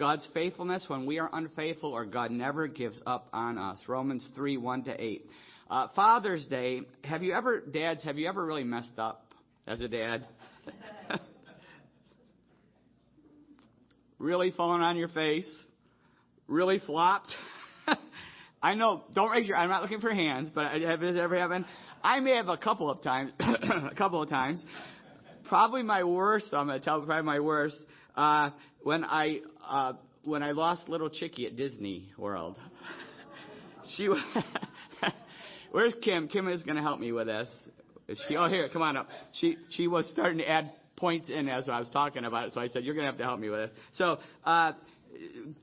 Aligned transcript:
God's 0.00 0.26
faithfulness 0.32 0.86
when 0.88 1.04
we 1.04 1.18
are 1.18 1.28
unfaithful, 1.30 1.92
or 1.92 2.06
God 2.06 2.30
never 2.30 2.66
gives 2.66 2.98
up 3.06 3.28
on 3.34 3.58
us. 3.58 3.82
Romans 3.86 4.26
3 4.34 4.56
1 4.56 4.84
to 4.84 4.98
8. 4.98 5.26
Uh, 5.70 5.88
Father's 5.94 6.46
Day, 6.46 6.80
have 7.04 7.22
you 7.22 7.34
ever, 7.34 7.60
dads, 7.60 8.02
have 8.02 8.16
you 8.16 8.26
ever 8.26 8.44
really 8.44 8.64
messed 8.64 8.98
up 8.98 9.26
as 9.66 9.82
a 9.82 9.88
dad? 9.88 10.26
really 14.18 14.50
fallen 14.52 14.80
on 14.80 14.96
your 14.96 15.08
face? 15.08 15.48
Really 16.48 16.78
flopped? 16.78 17.28
I 18.62 18.74
know, 18.76 19.04
don't 19.14 19.30
raise 19.30 19.46
your, 19.46 19.58
I'm 19.58 19.68
not 19.68 19.82
looking 19.82 20.00
for 20.00 20.14
hands, 20.14 20.50
but 20.52 20.80
have 20.80 21.00
this 21.00 21.16
ever 21.18 21.36
happened? 21.36 21.66
I 22.02 22.20
may 22.20 22.36
have 22.36 22.48
a 22.48 22.56
couple 22.56 22.90
of 22.90 23.02
times, 23.02 23.32
a 23.38 23.94
couple 23.94 24.22
of 24.22 24.30
times. 24.30 24.64
Probably 25.46 25.82
my 25.82 26.04
worst, 26.04 26.46
I'm 26.54 26.68
going 26.68 26.78
to 26.78 26.84
tell 26.84 27.02
probably 27.02 27.22
my 27.22 27.40
worst, 27.40 27.76
uh, 28.16 28.50
when 28.82 29.04
I, 29.04 29.40
uh, 29.66 29.92
when 30.24 30.42
I 30.42 30.52
lost 30.52 30.88
little 30.88 31.10
Chicky 31.10 31.46
at 31.46 31.56
Disney 31.56 32.10
World. 32.16 32.56
she, 33.96 34.08
was. 34.08 34.22
where's 35.70 35.94
Kim? 36.02 36.28
Kim 36.28 36.48
is 36.48 36.62
going 36.62 36.76
to 36.76 36.82
help 36.82 37.00
me 37.00 37.12
with 37.12 37.26
this. 37.26 37.48
Is 38.08 38.20
she, 38.28 38.36
oh, 38.36 38.48
here, 38.48 38.68
come 38.72 38.82
on 38.82 38.96
up. 38.96 39.08
She, 39.34 39.56
she 39.70 39.86
was 39.86 40.10
starting 40.12 40.38
to 40.38 40.48
add 40.48 40.72
points 40.96 41.28
in 41.28 41.48
as 41.48 41.68
I 41.68 41.78
was 41.78 41.88
talking 41.90 42.24
about 42.24 42.48
it, 42.48 42.52
so 42.52 42.60
I 42.60 42.68
said, 42.68 42.84
you're 42.84 42.94
going 42.94 43.06
to 43.06 43.10
have 43.10 43.18
to 43.18 43.24
help 43.24 43.40
me 43.40 43.48
with 43.48 43.60
it. 43.60 43.72
So, 43.94 44.18
uh, 44.44 44.72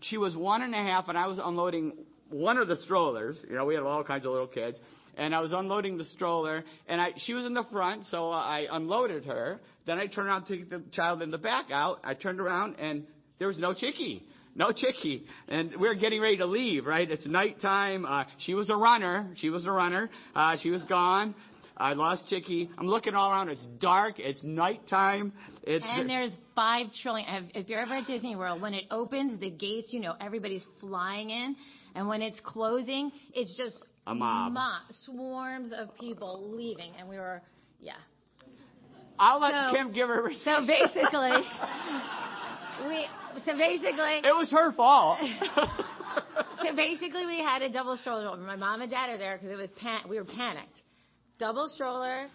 she 0.02 0.17
was 0.17 0.35
one 0.35 0.61
and 0.61 0.73
a 0.73 0.77
half, 0.77 1.07
and 1.09 1.17
I 1.17 1.27
was 1.27 1.39
unloading 1.43 1.93
one 2.29 2.57
of 2.57 2.67
the 2.67 2.75
strollers. 2.77 3.38
You 3.47 3.55
know, 3.55 3.66
we 3.66 3.75
had 3.75 3.83
all 3.83 4.03
kinds 4.03 4.25
of 4.25 4.31
little 4.31 4.47
kids. 4.47 4.77
And 5.17 5.34
I 5.34 5.39
was 5.39 5.52
unloading 5.52 5.98
the 5.98 6.03
stroller, 6.03 6.63
and 6.88 7.02
I, 7.02 7.09
she 7.17 7.34
was 7.34 7.45
in 7.45 7.53
the 7.53 7.63
front, 7.71 8.05
so 8.05 8.30
I 8.30 8.67
unloaded 8.71 9.25
her. 9.25 9.59
Then 9.85 9.98
I 9.98 10.05
turned 10.05 10.27
around 10.27 10.45
to 10.45 10.58
take 10.58 10.70
the 10.70 10.84
child 10.91 11.21
in 11.21 11.31
the 11.31 11.39
back 11.39 11.66
out. 11.71 11.99
I 12.03 12.13
turned 12.13 12.39
around, 12.39 12.75
and 12.80 13.05
there 13.39 13.48
was 13.48 13.58
no 13.58 13.73
chickie. 13.73 14.23
No 14.55 14.72
chickie. 14.72 15.25
And 15.48 15.75
we 15.80 15.88
are 15.88 15.95
getting 15.95 16.22
ready 16.22 16.38
to 16.38 16.45
leave, 16.45 16.85
right? 16.85 17.09
It's 17.09 17.25
nighttime. 17.25 18.05
Uh, 18.05 18.25
she 18.39 18.53
was 18.53 18.69
a 18.69 18.75
runner. 18.75 19.31
She 19.36 19.50
was 19.50 19.66
a 19.66 19.72
runner. 19.72 20.09
Uh, 20.36 20.58
she 20.61 20.69
was 20.69 20.83
gone. 20.83 21.36
I 21.80 21.94
lost 21.94 22.28
Chicky. 22.28 22.69
I'm 22.78 22.88
looking 22.88 23.13
all 23.13 23.30
around. 23.31 23.50
It's 23.50 23.63
dark. 23.80 24.16
It's 24.17 24.44
nighttime. 24.44 25.31
It's 25.61 25.86
and 25.88 26.09
there's 26.09 26.36
five 26.56 26.88
trillion. 27.03 27.52
If 27.53 27.69
you're 27.69 27.80
ever 27.80 27.95
at 27.97 28.08
Disney 28.08 28.36
World, 28.36 28.61
when 28.61 28.73
it 28.73 28.86
opens 28.89 29.39
the 29.39 29.52
gates, 29.52 29.94
you 29.94 30.00
know 30.00 30.16
everybody's 30.19 30.66
flying 30.80 31.30
in. 31.30 31.56
And 31.94 32.08
when 32.08 32.23
it's 32.23 32.39
closing, 32.39 33.11
it's 33.34 33.56
just 33.56 33.75
a 34.08 34.16
mob. 34.16 34.53
mob 34.53 34.81
swarms 35.05 35.72
of 35.75 35.89
people 36.00 36.55
leaving. 36.55 36.94
And 36.97 37.08
we 37.08 37.17
were, 37.17 37.41
yeah. 37.80 37.94
I'll 39.19 39.39
let 39.39 39.52
so, 39.52 39.75
Kim 39.75 39.94
give 39.94 40.08
her. 40.08 40.31
So 40.44 40.66
basically, 40.66 41.31
we. 42.88 43.08
So 43.45 43.58
basically, 43.58 44.22
it 44.23 44.35
was 44.35 44.50
her 44.52 44.72
fault. 44.73 45.19
so 46.63 46.75
basically, 46.75 47.25
we 47.25 47.39
had 47.39 47.61
a 47.61 47.72
double 47.72 47.97
stroller. 47.97 48.38
My 48.38 48.55
mom 48.55 48.81
and 48.81 48.91
dad 48.91 49.09
are 49.09 49.17
there 49.17 49.38
because 49.38 49.52
it 49.52 49.58
was 49.58 49.72
pan- 49.81 50.09
we 50.09 50.17
were 50.17 50.25
panicked. 50.25 50.81
Double 51.39 51.67
stroller. 51.67 52.28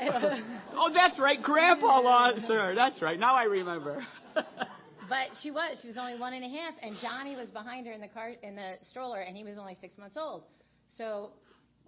oh, 0.00 0.90
that's 0.94 1.18
right. 1.18 1.42
Grandpa 1.42 2.00
lost 2.00 2.44
her. 2.46 2.74
That's 2.76 3.02
right. 3.02 3.18
Now 3.18 3.34
I 3.34 3.44
remember. 3.44 4.02
But 4.34 5.30
she 5.42 5.50
was. 5.50 5.78
She 5.82 5.88
was 5.88 5.96
only 5.96 6.18
one 6.18 6.32
and 6.34 6.44
a 6.44 6.48
half, 6.48 6.74
and 6.80 6.94
Johnny 7.02 7.34
was 7.34 7.50
behind 7.50 7.86
her 7.88 7.92
in 7.92 8.00
the 8.00 8.08
car 8.08 8.30
in 8.42 8.54
the 8.54 8.74
stroller, 8.88 9.20
and 9.20 9.36
he 9.36 9.42
was 9.42 9.58
only 9.58 9.76
six 9.80 9.98
months 9.98 10.16
old. 10.16 10.44
So 11.00 11.30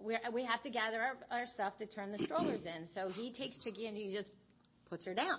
we 0.03 0.17
we 0.33 0.43
have 0.43 0.63
to 0.63 0.71
gather 0.71 0.99
our, 0.99 1.13
our 1.29 1.45
stuff 1.53 1.77
to 1.77 1.85
turn 1.85 2.11
the 2.11 2.17
strollers 2.17 2.61
in. 2.65 2.87
So 2.95 3.09
he 3.09 3.31
takes 3.31 3.63
Chicky 3.63 3.85
and 3.85 3.95
he 3.95 4.11
just 4.11 4.31
puts 4.89 5.05
her 5.05 5.13
down. 5.13 5.37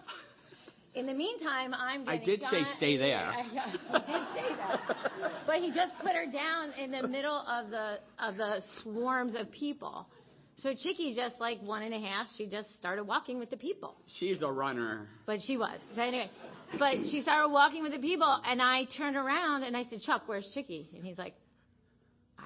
In 0.95 1.07
the 1.07 1.13
meantime, 1.13 1.75
I'm 1.75 2.05
getting 2.05 2.21
I 2.21 2.25
did 2.25 2.41
John, 2.41 2.51
say 2.53 2.63
stay 2.77 2.97
there. 2.97 3.17
I, 3.27 3.41
I, 3.91 3.99
did 3.99 4.23
say 4.37 4.57
that, 4.57 4.81
but 5.45 5.57
he 5.57 5.73
just 5.73 5.93
put 6.01 6.13
her 6.13 6.27
down 6.31 6.73
in 6.79 6.93
the 6.93 7.09
middle 7.09 7.35
of 7.35 7.71
the 7.71 7.99
of 8.21 8.37
the 8.37 8.63
swarms 8.81 9.35
of 9.37 9.51
people. 9.51 10.07
So 10.59 10.73
Chicky, 10.73 11.17
just 11.17 11.41
like 11.41 11.59
one 11.61 11.83
and 11.83 11.93
a 11.93 11.99
half, 11.99 12.29
she 12.39 12.47
just 12.47 12.73
started 12.79 13.03
walking 13.03 13.41
with 13.41 13.51
the 13.51 13.57
people. 13.57 13.97
She's 14.21 14.41
a 14.43 14.53
runner. 14.53 15.09
But 15.27 15.41
she 15.45 15.57
was. 15.57 15.81
So 15.97 16.01
anyway, 16.01 16.31
but 16.79 16.95
she 17.11 17.23
started 17.23 17.49
walking 17.49 17.83
with 17.83 17.91
the 17.91 17.99
people, 17.99 18.41
and 18.47 18.63
I 18.63 18.85
turned 18.97 19.17
around 19.17 19.65
and 19.65 19.77
I 19.77 19.83
said, 19.91 20.01
Chuck, 20.03 20.23
where's 20.27 20.49
Chicky? 20.55 20.89
And 20.95 21.05
he's 21.05 21.19
like, 21.19 21.35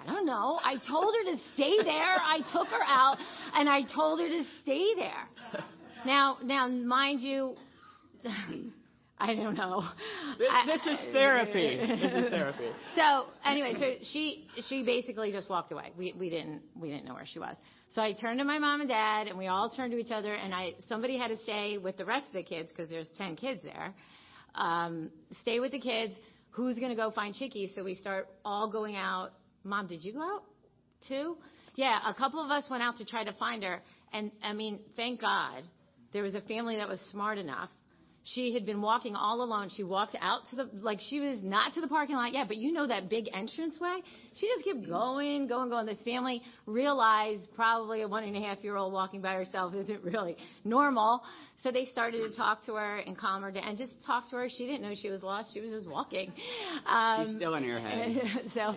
don't 0.08 0.26
know. 0.26 0.58
I 0.62 0.76
told 0.88 1.14
her 1.14 1.32
to 1.32 1.38
stay 1.54 1.76
there. 1.82 1.92
I 1.92 2.40
took 2.52 2.68
her 2.68 2.84
out, 2.86 3.16
and 3.54 3.68
I 3.68 3.82
told 3.94 4.20
her 4.20 4.28
to 4.28 4.42
stay 4.62 4.94
there. 4.96 5.62
Now, 6.06 6.38
now, 6.42 6.68
mind 6.68 7.20
you, 7.20 7.54
I 9.18 9.34
don't 9.34 9.54
know. 9.54 9.84
This, 10.38 10.48
this 10.66 10.86
is 10.86 11.12
therapy. 11.12 11.76
This 11.76 12.12
is 12.12 12.30
therapy. 12.30 12.68
So 12.96 13.26
anyway, 13.44 13.74
so 13.78 14.04
she 14.12 14.46
she 14.68 14.84
basically 14.84 15.32
just 15.32 15.48
walked 15.48 15.72
away. 15.72 15.92
We 15.96 16.14
we 16.18 16.30
didn't 16.30 16.62
we 16.78 16.88
didn't 16.88 17.04
know 17.04 17.14
where 17.14 17.26
she 17.26 17.38
was. 17.38 17.56
So 17.90 18.02
I 18.02 18.12
turned 18.12 18.38
to 18.38 18.44
my 18.44 18.58
mom 18.58 18.80
and 18.80 18.88
dad, 18.88 19.28
and 19.28 19.38
we 19.38 19.46
all 19.46 19.70
turned 19.70 19.92
to 19.92 19.98
each 19.98 20.10
other, 20.10 20.34
and 20.34 20.54
I 20.54 20.72
somebody 20.88 21.16
had 21.16 21.28
to 21.28 21.36
stay 21.38 21.78
with 21.78 21.96
the 21.96 22.04
rest 22.04 22.26
of 22.28 22.32
the 22.32 22.42
kids 22.42 22.70
because 22.70 22.88
there's 22.88 23.08
ten 23.16 23.34
kids 23.36 23.62
there 23.62 23.94
um, 24.54 25.10
stay 25.42 25.60
with 25.60 25.72
the 25.72 25.80
kids. 25.80 26.14
Who's 26.50 26.76
going 26.76 26.90
to 26.90 26.96
go 26.96 27.10
find 27.10 27.34
Chicky? 27.34 27.72
So 27.74 27.84
we 27.84 27.94
start 27.94 28.28
all 28.44 28.70
going 28.70 28.96
out. 28.96 29.30
Mom, 29.68 29.86
did 29.86 30.02
you 30.02 30.14
go 30.14 30.22
out 30.22 30.42
too? 31.06 31.36
Yeah, 31.74 31.98
a 32.06 32.14
couple 32.14 32.42
of 32.42 32.50
us 32.50 32.64
went 32.70 32.82
out 32.82 32.96
to 32.96 33.04
try 33.04 33.22
to 33.22 33.32
find 33.34 33.62
her. 33.62 33.82
And 34.12 34.32
I 34.42 34.52
mean, 34.54 34.80
thank 34.96 35.20
God 35.20 35.62
there 36.12 36.22
was 36.22 36.34
a 36.34 36.40
family 36.40 36.76
that 36.76 36.88
was 36.88 37.00
smart 37.12 37.38
enough 37.38 37.70
she 38.34 38.52
had 38.52 38.66
been 38.66 38.82
walking 38.82 39.14
all 39.14 39.42
alone. 39.42 39.70
She 39.74 39.82
walked 39.82 40.16
out 40.20 40.40
to 40.50 40.56
the, 40.56 40.70
like 40.80 40.98
she 41.00 41.18
was 41.20 41.38
not 41.42 41.72
to 41.74 41.80
the 41.80 41.88
parking 41.88 42.16
lot 42.16 42.32
yet, 42.32 42.46
but 42.48 42.58
you 42.58 42.72
know 42.72 42.86
that 42.86 43.08
big 43.08 43.28
entrance 43.32 43.80
way? 43.80 44.00
She 44.34 44.46
just 44.48 44.64
kept 44.66 44.86
going, 44.86 45.46
going, 45.46 45.70
going. 45.70 45.86
This 45.86 46.02
family 46.02 46.42
realized 46.66 47.48
probably 47.54 48.02
a 48.02 48.08
one 48.08 48.24
and 48.24 48.36
a 48.36 48.40
half 48.40 48.62
year 48.62 48.76
old 48.76 48.92
walking 48.92 49.22
by 49.22 49.34
herself 49.34 49.74
isn't 49.74 50.04
really 50.04 50.36
normal. 50.64 51.22
So 51.62 51.72
they 51.72 51.86
started 51.86 52.30
to 52.30 52.36
talk 52.36 52.64
to 52.66 52.74
her 52.74 52.98
and 52.98 53.16
calm 53.16 53.42
her 53.42 53.50
down 53.50 53.64
and 53.64 53.78
just 53.78 53.94
talk 54.04 54.28
to 54.30 54.36
her. 54.36 54.48
She 54.48 54.66
didn't 54.66 54.82
know 54.82 54.94
she 55.00 55.10
was 55.10 55.22
lost. 55.22 55.54
She 55.54 55.60
was 55.60 55.70
just 55.70 55.88
walking. 55.88 56.32
Um, 56.86 57.26
She's 57.26 57.36
still 57.36 57.54
in 57.54 57.64
her 57.64 57.80
head. 57.80 58.22
so 58.54 58.74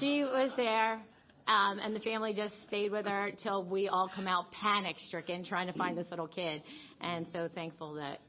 she 0.00 0.22
was 0.22 0.50
there. 0.56 1.00
Um, 1.46 1.78
and 1.78 1.94
the 1.94 2.00
family 2.00 2.32
just 2.32 2.54
stayed 2.66 2.90
with 2.90 3.04
her 3.04 3.30
till 3.42 3.68
we 3.68 3.88
all 3.88 4.10
come 4.14 4.26
out 4.26 4.50
panic 4.50 4.96
stricken 4.98 5.44
trying 5.44 5.66
to 5.70 5.74
find 5.74 5.96
this 5.96 6.06
little 6.08 6.26
kid. 6.26 6.62
And 7.02 7.26
so 7.34 7.50
thankful 7.54 7.94
that 7.94 8.20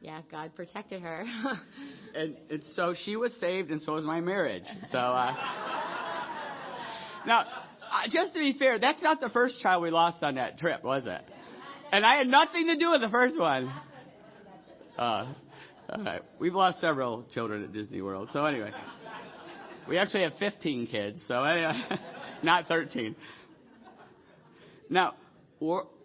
yeah, 0.00 0.20
God 0.30 0.54
protected 0.54 1.02
her. 1.02 1.24
and, 2.14 2.36
and, 2.50 2.62
so 2.74 2.94
she 3.04 3.16
was 3.16 3.32
saved, 3.40 3.70
and 3.70 3.82
so 3.82 3.94
was 3.94 4.04
my 4.04 4.20
marriage. 4.20 4.64
So 4.90 4.98
uh, 4.98 5.34
now, 7.26 7.40
uh, 7.40 8.08
just 8.10 8.34
to 8.34 8.38
be 8.38 8.56
fair, 8.58 8.78
that's 8.78 9.02
not 9.02 9.20
the 9.20 9.28
first 9.28 9.60
child 9.60 9.82
we 9.82 9.90
lost 9.90 10.22
on 10.22 10.36
that 10.36 10.58
trip, 10.58 10.84
was 10.84 11.04
it? 11.06 11.22
And 11.90 12.04
I 12.04 12.16
had 12.16 12.26
nothing 12.26 12.66
to 12.66 12.76
do 12.76 12.90
with 12.90 13.00
the 13.00 13.08
first 13.08 13.38
one. 13.38 13.72
Uh, 14.96 15.32
We've 16.38 16.54
lost 16.54 16.80
several 16.80 17.24
children 17.32 17.64
at 17.64 17.72
Disney 17.72 18.02
World. 18.02 18.28
So 18.32 18.44
anyway, 18.44 18.72
we 19.88 19.96
actually 19.96 20.24
have 20.24 20.34
15 20.38 20.86
kids. 20.86 21.24
So 21.26 21.42
anyway, 21.42 21.80
not 22.42 22.66
13. 22.66 23.16
Now, 24.90 25.14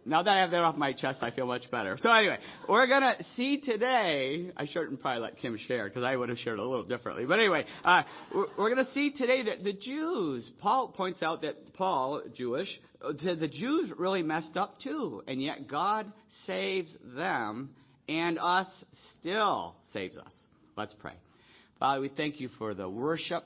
now 0.06 0.24
that 0.24 0.30
I 0.30 0.42
have 0.42 0.52
that 0.52 0.62
off 0.62 0.76
my 0.76 0.94
chest, 0.94 1.20
I 1.22 1.32
feel 1.32 1.46
much 1.46 1.70
better. 1.72 1.98
So 2.00 2.12
anyway, 2.12 2.38
we're 2.68 2.88
gonna 2.88 3.16
see 3.36 3.60
today. 3.60 4.52
I 4.58 4.66
shouldn't 4.66 5.02
probably 5.02 5.22
let 5.22 5.38
Kim 5.38 5.58
share 5.58 5.88
because 5.88 6.04
I 6.04 6.16
would 6.16 6.30
have 6.30 6.38
shared 6.38 6.60
a 6.60 6.64
little 6.64 6.84
differently. 6.84 7.26
But 7.26 7.40
anyway, 7.40 7.66
uh, 7.84 8.04
we're, 8.34 8.46
we're 8.58 8.70
gonna 8.70 8.90
see 8.94 9.12
today 9.12 9.44
that 9.44 9.64
the 9.64 9.74
Jews. 9.74 10.50
Paul 10.60 10.90
points 10.90 11.24
out 11.24 11.42
that 11.44 11.74
Paul, 11.74 12.22
Jewish, 12.36 12.68
the 13.02 13.50
Jews 13.52 13.92
really 13.98 14.24
messed 14.24 14.58
up 14.58 14.80
too, 14.82 15.24
and 15.28 15.42
yet 15.42 15.68
God 15.68 16.12
saves 16.46 16.96
them, 17.16 17.70
and 18.10 18.38
us 18.40 18.68
still 19.20 19.76
saves 19.94 20.18
us. 20.18 20.32
Let's 20.76 20.94
pray. 20.94 21.14
Father, 21.80 22.02
we 22.02 22.10
thank 22.10 22.40
you 22.40 22.50
for 22.58 22.74
the 22.74 22.90
worship 22.90 23.44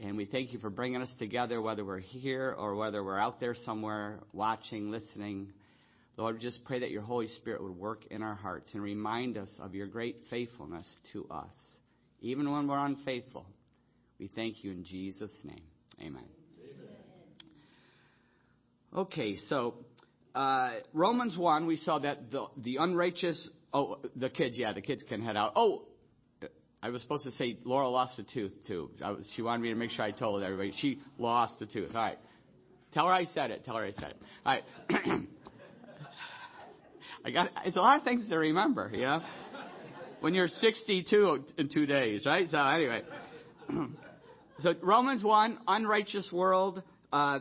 and 0.00 0.16
we 0.16 0.26
thank 0.26 0.52
you 0.52 0.60
for 0.60 0.70
bringing 0.70 1.02
us 1.02 1.12
together, 1.18 1.60
whether 1.60 1.84
we're 1.84 1.98
here 1.98 2.54
or 2.56 2.76
whether 2.76 3.02
we're 3.02 3.18
out 3.18 3.40
there 3.40 3.54
somewhere 3.54 4.20
watching, 4.32 4.90
listening. 4.90 5.52
Lord, 6.16 6.36
we 6.36 6.40
just 6.40 6.64
pray 6.64 6.80
that 6.80 6.90
your 6.90 7.02
Holy 7.02 7.26
Spirit 7.26 7.62
would 7.62 7.76
work 7.76 8.04
in 8.10 8.22
our 8.22 8.34
hearts 8.34 8.72
and 8.74 8.82
remind 8.82 9.36
us 9.36 9.52
of 9.60 9.74
your 9.74 9.88
great 9.88 10.16
faithfulness 10.30 10.86
to 11.12 11.26
us. 11.30 11.54
Even 12.20 12.50
when 12.50 12.68
we're 12.68 12.78
unfaithful, 12.84 13.46
we 14.18 14.28
thank 14.28 14.62
you 14.62 14.70
in 14.70 14.84
Jesus' 14.84 15.36
name. 15.44 15.62
Amen. 16.00 16.24
Amen. 16.62 16.96
Okay, 18.96 19.36
so 19.48 19.74
uh, 20.34 20.74
Romans 20.92 21.36
1, 21.36 21.66
we 21.66 21.76
saw 21.76 21.98
that 21.98 22.30
the, 22.30 22.46
the 22.56 22.76
unrighteous, 22.76 23.48
oh, 23.74 23.98
the 24.14 24.30
kids, 24.30 24.56
yeah, 24.56 24.72
the 24.72 24.80
kids 24.80 25.02
can 25.08 25.22
head 25.22 25.36
out. 25.36 25.52
Oh, 25.56 25.82
I 26.82 26.90
was 26.90 27.02
supposed 27.02 27.24
to 27.24 27.30
say 27.32 27.58
Laura 27.64 27.88
lost 27.88 28.18
a 28.18 28.22
tooth 28.22 28.52
too. 28.66 28.90
Was, 29.00 29.28
she 29.34 29.42
wanted 29.42 29.62
me 29.62 29.70
to 29.70 29.74
make 29.74 29.90
sure 29.90 30.04
I 30.04 30.12
told 30.12 30.42
everybody 30.42 30.72
she 30.78 31.00
lost 31.18 31.58
the 31.58 31.66
tooth. 31.66 31.94
All 31.94 32.02
right. 32.02 32.18
Tell 32.92 33.06
her 33.06 33.12
I 33.12 33.24
said 33.24 33.50
it. 33.50 33.64
Tell 33.64 33.76
her 33.76 33.84
I 33.84 33.90
said 33.92 34.10
it. 34.10 34.16
All 34.46 34.54
right. 34.54 34.64
I 37.24 37.30
got. 37.30 37.50
It's 37.64 37.76
a 37.76 37.80
lot 37.80 37.98
of 37.98 38.04
things 38.04 38.28
to 38.28 38.36
remember, 38.36 38.90
you 38.92 39.02
know. 39.02 39.22
when 40.20 40.34
you're 40.34 40.48
62 40.48 41.44
in 41.58 41.68
two 41.68 41.86
days, 41.86 42.24
right? 42.24 42.48
So 42.50 42.58
anyway. 42.58 43.02
so 44.60 44.74
Romans 44.82 45.24
1, 45.24 45.58
unrighteous 45.66 46.30
world. 46.32 46.82
Uh, 47.10 47.38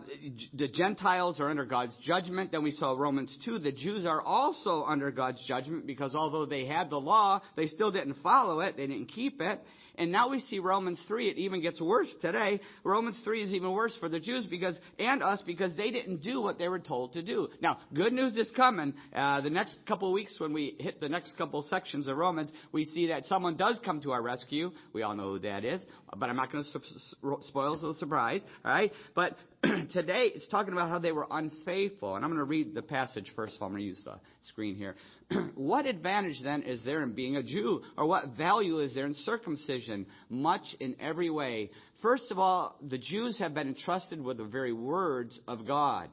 the 0.54 0.70
Gentiles 0.70 1.42
are 1.42 1.50
under 1.50 1.66
God's 1.66 1.96
judgment. 1.98 2.52
Then 2.52 2.64
we 2.64 2.72
saw 2.72 2.96
Romans 2.98 3.36
2, 3.44 3.60
the 3.60 3.74
Jews 3.74 4.06
are 4.06 4.22
also 4.22 4.84
under 4.84 5.12
God's 5.12 5.46
judgment 5.46 5.86
because 5.86 6.16
although 6.16 6.46
they 6.46 6.66
had 6.66 6.90
the 6.90 7.00
law, 7.00 7.42
they 7.58 7.68
still 7.68 7.92
didn't 7.92 8.16
follow 8.24 8.62
it. 8.62 8.78
They 8.78 8.88
didn't 8.88 9.08
keep 9.08 9.42
it. 9.42 9.62
And 9.98 10.12
now 10.12 10.30
we 10.30 10.40
see 10.40 10.60
Romans 10.60 11.04
3, 11.08 11.30
it 11.30 11.38
even 11.38 11.62
gets 11.62 11.82
worse 11.82 12.14
today. 12.22 12.60
Romans 12.84 13.20
3 13.24 13.44
is 13.44 13.54
even 13.54 13.72
worse 13.72 13.96
for 14.00 14.10
the 14.10 14.20
Jews 14.20 14.46
because, 14.46 14.80
and 15.00 15.24
us 15.24 15.42
because 15.46 15.76
they 15.76 15.90
didn't 15.90 16.22
do 16.22 16.42
what 16.42 16.60
they 16.60 16.68
were 16.68 16.80
told 16.80 17.14
to 17.14 17.24
do. 17.24 17.48
Now, 17.62 17.80
good 17.94 18.14
news 18.14 18.38
is 18.38 18.50
coming. 18.56 18.94
Uh, 19.16 19.42
the 19.42 19.50
next 19.50 19.78
couple 19.88 20.08
of 20.08 20.14
weeks 20.14 20.36
when 20.40 20.54
we 20.54 20.76
hit 20.80 21.00
the 21.00 21.10
next 21.10 21.36
couple 21.38 21.62
sections 21.64 22.08
of 22.08 22.18
Romans, 22.18 22.52
we 22.72 22.86
see 22.86 23.08
that 23.08 23.26
someone 23.26 23.58
does 23.58 23.80
come 23.84 24.02
to 24.02 24.12
our 24.12 24.22
rescue. 24.22 24.72
We 24.94 25.02
all 25.02 25.16
know 25.16 25.34
who 25.34 25.40
that 25.40 25.66
is, 25.66 25.84
but 26.16 26.30
I'm 26.30 26.36
not 26.36 26.52
going 26.52 26.64
to 26.64 27.38
spoil 27.48 27.80
the 27.80 27.96
surprise, 27.96 28.42
alright? 28.64 28.92
But 29.16 29.36
today 29.92 30.32
it's 30.36 30.48
talking 30.50 30.74
about 30.74 30.90
how 30.90 31.00
they 31.00 31.12
were 31.12 31.28
unfaithful. 31.30 32.16
And 32.16 32.24
I'm 32.24 32.30
going 32.30 32.40
to 32.40 32.46
read 32.46 32.76
the 32.76 32.82
passage 32.82 33.32
first 33.36 33.56
of 33.56 33.62
all. 33.62 33.68
I'm 33.68 33.74
going 33.74 33.84
to 33.84 33.88
use 33.88 34.02
the 34.06 34.20
screen 34.44 34.76
here. 34.76 34.96
what 35.56 35.86
advantage 35.86 36.42
then 36.44 36.64
is 36.64 36.84
there 36.84 37.02
in 37.02 37.14
being 37.14 37.38
a 37.38 37.44
Jew? 37.44 37.82
Or 37.98 38.06
what 38.06 38.38
value 38.38 38.80
is 38.80 38.94
there 38.94 39.06
in 39.06 39.14
circumcision? 39.14 39.87
Much 40.30 40.64
in 40.80 40.96
every 41.00 41.30
way. 41.30 41.72
First 42.02 42.32
of 42.32 42.40
all, 42.40 42.78
the 42.88 42.98
Jews 42.98 43.40
have 43.40 43.54
been 43.54 43.70
entrusted 43.70 44.22
with 44.22 44.38
the 44.38 44.46
very 44.46 44.74
words 44.74 45.40
of 45.48 45.66
God. 45.66 46.10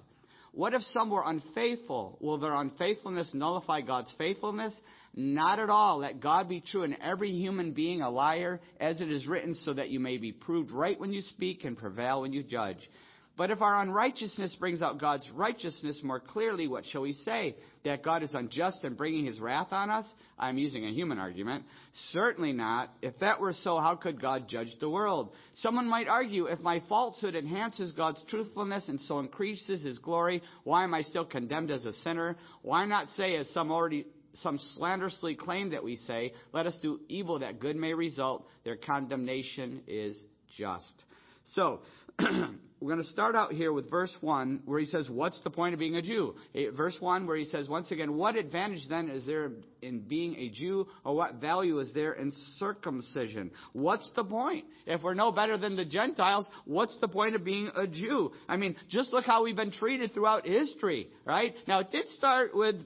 What 0.53 0.73
if 0.73 0.83
some 0.93 1.11
were 1.11 1.25
unfaithful? 1.27 2.17
Will 2.21 2.39
their 2.39 2.55
unfaithfulness 2.55 3.31
nullify 3.35 3.81
God's 3.81 4.13
faithfulness? 4.17 4.73
Not 5.17 5.59
at 5.59 5.69
all. 5.69 5.99
Let 5.99 6.21
God 6.21 6.49
be 6.49 6.61
true 6.61 6.85
and 6.85 6.97
every 7.03 7.33
human 7.33 7.73
being 7.73 8.03
a 8.03 8.11
liar, 8.11 8.61
as 8.79 9.01
it 9.01 9.11
is 9.11 9.27
written, 9.27 9.55
so 9.65 9.75
that 9.75 9.91
you 9.91 9.99
may 9.99 10.17
be 10.17 10.31
proved 10.31 10.71
right 10.71 10.99
when 10.99 11.13
you 11.13 11.23
speak 11.23 11.65
and 11.65 11.77
prevail 11.77 12.21
when 12.21 12.33
you 12.33 12.45
judge. 12.45 12.89
But 13.37 13.51
if 13.51 13.61
our 13.61 13.83
unrighteousness 13.83 14.57
brings 14.61 14.81
out 14.81 15.01
God's 15.01 15.29
righteousness 15.31 16.01
more 16.05 16.21
clearly, 16.21 16.69
what 16.69 16.85
shall 16.87 17.03
we 17.03 17.13
say? 17.13 17.57
That 17.85 18.05
God 18.05 18.23
is 18.23 18.33
unjust 18.33 18.85
in 18.85 18.95
bringing 18.95 19.27
his 19.27 19.41
wrath 19.41 19.69
on 19.73 19.91
us? 19.91 20.05
I'm 20.39 20.57
using 20.57 20.85
a 20.85 20.93
human 20.93 21.19
argument. 21.19 21.65
Certainly 22.13 22.53
not. 22.53 22.93
If 23.03 23.19
that 23.19 23.41
were 23.41 23.53
so, 23.53 23.81
how 23.81 23.97
could 23.97 24.21
God 24.21 24.49
judge 24.49 24.73
the 24.81 24.89
world? 24.89 25.33
Someone 25.55 25.89
might 25.89 26.09
argue, 26.09 26.47
if 26.47 26.61
my 26.61 26.81
falsehood 26.89 27.35
enhances 27.35 27.93
God's 27.93 28.23
truthfulness 28.29 28.89
and 28.89 29.01
so 29.01 29.19
increases 29.19 29.85
his 29.85 29.99
glory, 29.99 30.43
why 30.63 30.85
am 30.85 30.95
I 30.95 31.03
still 31.03 31.25
condemned 31.25 31.73
as 31.73 31.85
a 31.85 31.93
sinner? 31.93 32.37
Why 32.63 32.85
not 32.85 33.09
say, 33.17 33.37
as 33.37 33.49
some 33.51 33.71
already 33.71 34.07
some 34.35 34.59
slanderously 34.77 35.35
claim 35.35 35.71
that 35.71 35.85
we 35.85 35.97
say, 35.97 36.33
let 36.53 36.67
us 36.67 36.77
do 36.83 37.01
evil 37.09 37.39
that 37.41 37.61
good 37.61 37.77
may 37.77 37.95
result. 37.95 38.47
Their 38.65 38.77
condemnation 38.77 39.83
is 39.87 40.21
just. 40.57 41.05
So, 41.55 41.81
we're 42.85 42.93
going 42.93 43.03
to 43.03 43.11
start 43.13 43.35
out 43.35 43.51
here 43.53 43.73
with 43.73 43.89
verse 43.89 44.15
1 44.21 44.65
where 44.67 44.79
he 44.79 44.85
says, 44.85 45.09
What's 45.09 45.41
the 45.41 45.49
point 45.49 45.73
of 45.73 45.81
being 45.81 45.97
a 45.97 46.03
Jew? 46.03 46.35
Verse 46.77 46.95
1 47.01 47.27
where 47.27 47.39
he 47.39 47.47
says, 47.47 47.67
Once 47.67 47.91
again, 47.91 48.15
what 48.15 48.37
advantage 48.37 48.87
then 48.91 49.09
is 49.09 49.25
there 49.25 49.53
in 49.81 50.01
being 50.01 50.37
a 50.37 50.51
Jew 50.51 50.87
or 51.03 51.17
what 51.17 51.37
value 51.37 51.79
is 51.79 51.95
there 51.95 52.13
in 52.13 52.31
circumcision? 52.59 53.53
What's 53.73 54.11
the 54.15 54.23
point? 54.23 54.67
If 54.87 55.03
we're 55.03 55.15
no 55.15 55.33
better 55.33 55.57
than 55.57 55.77
the 55.77 55.87
Gentiles, 55.87 56.47
what's 56.67 56.95
the 57.01 57.09
point 57.09 57.35
of 57.35 57.43
being 57.43 57.71
a 57.75 57.87
Jew? 57.87 58.33
I 58.47 58.59
mean, 58.59 58.77
just 58.91 59.15
look 59.15 59.25
how 59.25 59.45
we've 59.45 59.57
been 59.57 59.73
treated 59.73 60.13
throughout 60.13 60.47
history, 60.47 61.09
right? 61.25 61.55
Now, 61.67 61.81
it 61.81 61.91
did 61.91 62.07
start 62.09 62.55
with 62.55 62.77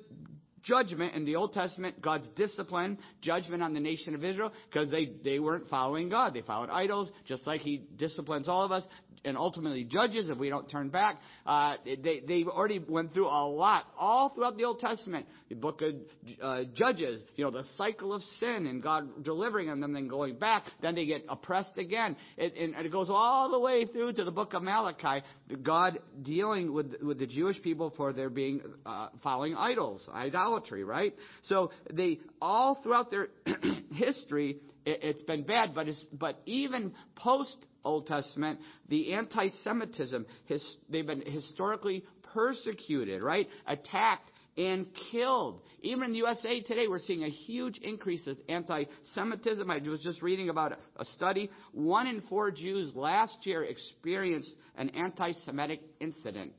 judgment 0.62 1.14
in 1.14 1.24
the 1.24 1.34
Old 1.34 1.54
Testament, 1.54 2.00
God's 2.00 2.28
discipline, 2.36 2.98
judgment 3.20 3.62
on 3.62 3.74
the 3.74 3.80
nation 3.80 4.14
of 4.14 4.22
Israel, 4.22 4.52
because 4.70 4.90
they, 4.90 5.12
they 5.24 5.40
weren't 5.40 5.68
following 5.68 6.08
God. 6.08 6.34
They 6.34 6.42
followed 6.42 6.70
idols, 6.70 7.10
just 7.26 7.46
like 7.46 7.62
He 7.62 7.82
disciplines 7.96 8.48
all 8.48 8.64
of 8.64 8.70
us 8.70 8.84
and 9.24 9.36
ultimately 9.36 9.84
judges 9.84 10.28
if 10.28 10.38
we 10.38 10.48
don't 10.48 10.68
turn 10.68 10.88
back. 10.88 11.16
Uh, 11.46 11.74
they, 11.84 12.20
they've 12.26 12.48
already 12.48 12.78
went 12.78 13.12
through 13.12 13.26
a 13.26 13.46
lot 13.46 13.84
all 13.98 14.30
throughout 14.30 14.56
the 14.56 14.64
Old 14.64 14.80
Testament. 14.80 15.26
The 15.48 15.54
book 15.54 15.82
of 15.82 15.94
uh, 16.42 16.64
Judges, 16.74 17.24
you 17.36 17.44
know, 17.44 17.50
the 17.50 17.64
cycle 17.76 18.12
of 18.12 18.22
sin 18.38 18.66
and 18.66 18.82
God 18.82 19.24
delivering 19.24 19.68
them, 19.80 19.92
then 19.92 20.08
going 20.08 20.38
back. 20.38 20.64
Then 20.82 20.94
they 20.94 21.06
get 21.06 21.24
oppressed 21.28 21.78
again. 21.78 22.16
It, 22.36 22.54
and, 22.56 22.74
and 22.74 22.86
it 22.86 22.92
goes 22.92 23.08
all 23.10 23.50
the 23.50 23.58
way 23.58 23.86
through 23.86 24.12
to 24.14 24.24
the 24.24 24.30
book 24.30 24.54
of 24.54 24.62
Malachi. 24.62 25.24
God 25.62 26.00
dealing 26.22 26.72
with, 26.72 26.94
with 27.02 27.18
the 27.18 27.26
Jewish 27.26 27.60
people 27.62 27.92
for 27.96 28.12
their 28.12 28.30
being 28.30 28.60
uh, 28.84 29.08
following 29.22 29.54
idols, 29.56 30.06
idolatry, 30.12 30.84
right? 30.84 31.14
So 31.42 31.70
they 31.92 32.20
all 32.40 32.80
throughout 32.82 33.10
their 33.10 33.28
history, 33.92 34.58
it, 34.88 35.16
has 35.16 35.22
been 35.22 35.44
bad. 35.44 35.74
But 35.74 35.86
but 36.12 36.40
even 36.46 36.92
post 37.16 37.56
Old 37.84 38.06
Testament, 38.06 38.60
the 38.88 39.14
anti-Semitism, 39.14 40.26
his, 40.46 40.76
they've 40.88 41.06
been 41.06 41.22
historically 41.22 42.04
persecuted, 42.34 43.22
right? 43.22 43.48
Attacked 43.66 44.30
and 44.56 44.86
killed. 45.12 45.62
Even 45.82 46.04
in 46.04 46.12
the 46.12 46.18
USA 46.18 46.60
today, 46.60 46.88
we're 46.88 46.98
seeing 46.98 47.22
a 47.22 47.28
huge 47.28 47.78
increase 47.78 48.26
of 48.26 48.36
anti-Semitism. 48.48 49.70
I 49.70 49.78
was 49.78 50.00
just 50.02 50.20
reading 50.20 50.48
about 50.48 50.78
a 50.96 51.04
study. 51.04 51.50
One 51.72 52.08
in 52.08 52.22
four 52.22 52.50
Jews 52.50 52.94
last 52.96 53.46
year 53.46 53.64
experienced 53.64 54.50
an 54.76 54.90
anti-Semitic 54.90 55.80
incident. 56.00 56.52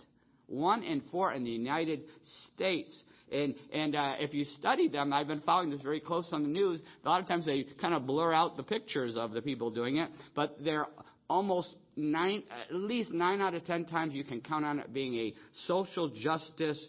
One 0.48 0.82
in 0.82 1.02
four 1.12 1.34
in 1.34 1.44
the 1.44 1.52
United 1.52 2.06
States. 2.48 3.04
And, 3.32 3.56
and 3.72 3.96
uh, 3.96 4.14
if 4.20 4.34
you 4.34 4.44
study 4.44 4.88
them, 4.88 5.14
I've 5.14 5.28
been 5.28 5.42
following 5.42 5.70
this 5.70 5.82
very 5.82 6.00
close 6.00 6.30
on 6.32 6.44
the 6.44 6.50
news. 6.50 6.82
A 7.04 7.10
lot 7.10 7.22
of 7.22 7.28
times 7.28 7.46
they 7.46 7.66
kind 7.80 7.94
of 7.94 8.06
blur 8.06 8.34
out 8.34 8.58
the 8.58 8.64
pictures 8.64 9.16
of 9.16 9.32
the 9.32 9.42
people 9.42 9.70
doing 9.70 9.98
it, 9.98 10.10
but 10.36 10.58
they're 10.64 10.88
almost 11.30 11.76
nine, 11.96 12.44
at 12.70 12.74
least 12.74 13.12
nine 13.12 13.42
out 13.42 13.54
of 13.54 13.66
ten 13.66 13.86
times 13.86 14.14
you 14.14 14.24
can 14.24 14.42
count 14.42 14.66
on 14.66 14.80
it 14.80 14.94
being 14.94 15.16
a 15.16 15.34
social 15.68 16.10
justice 16.10 16.84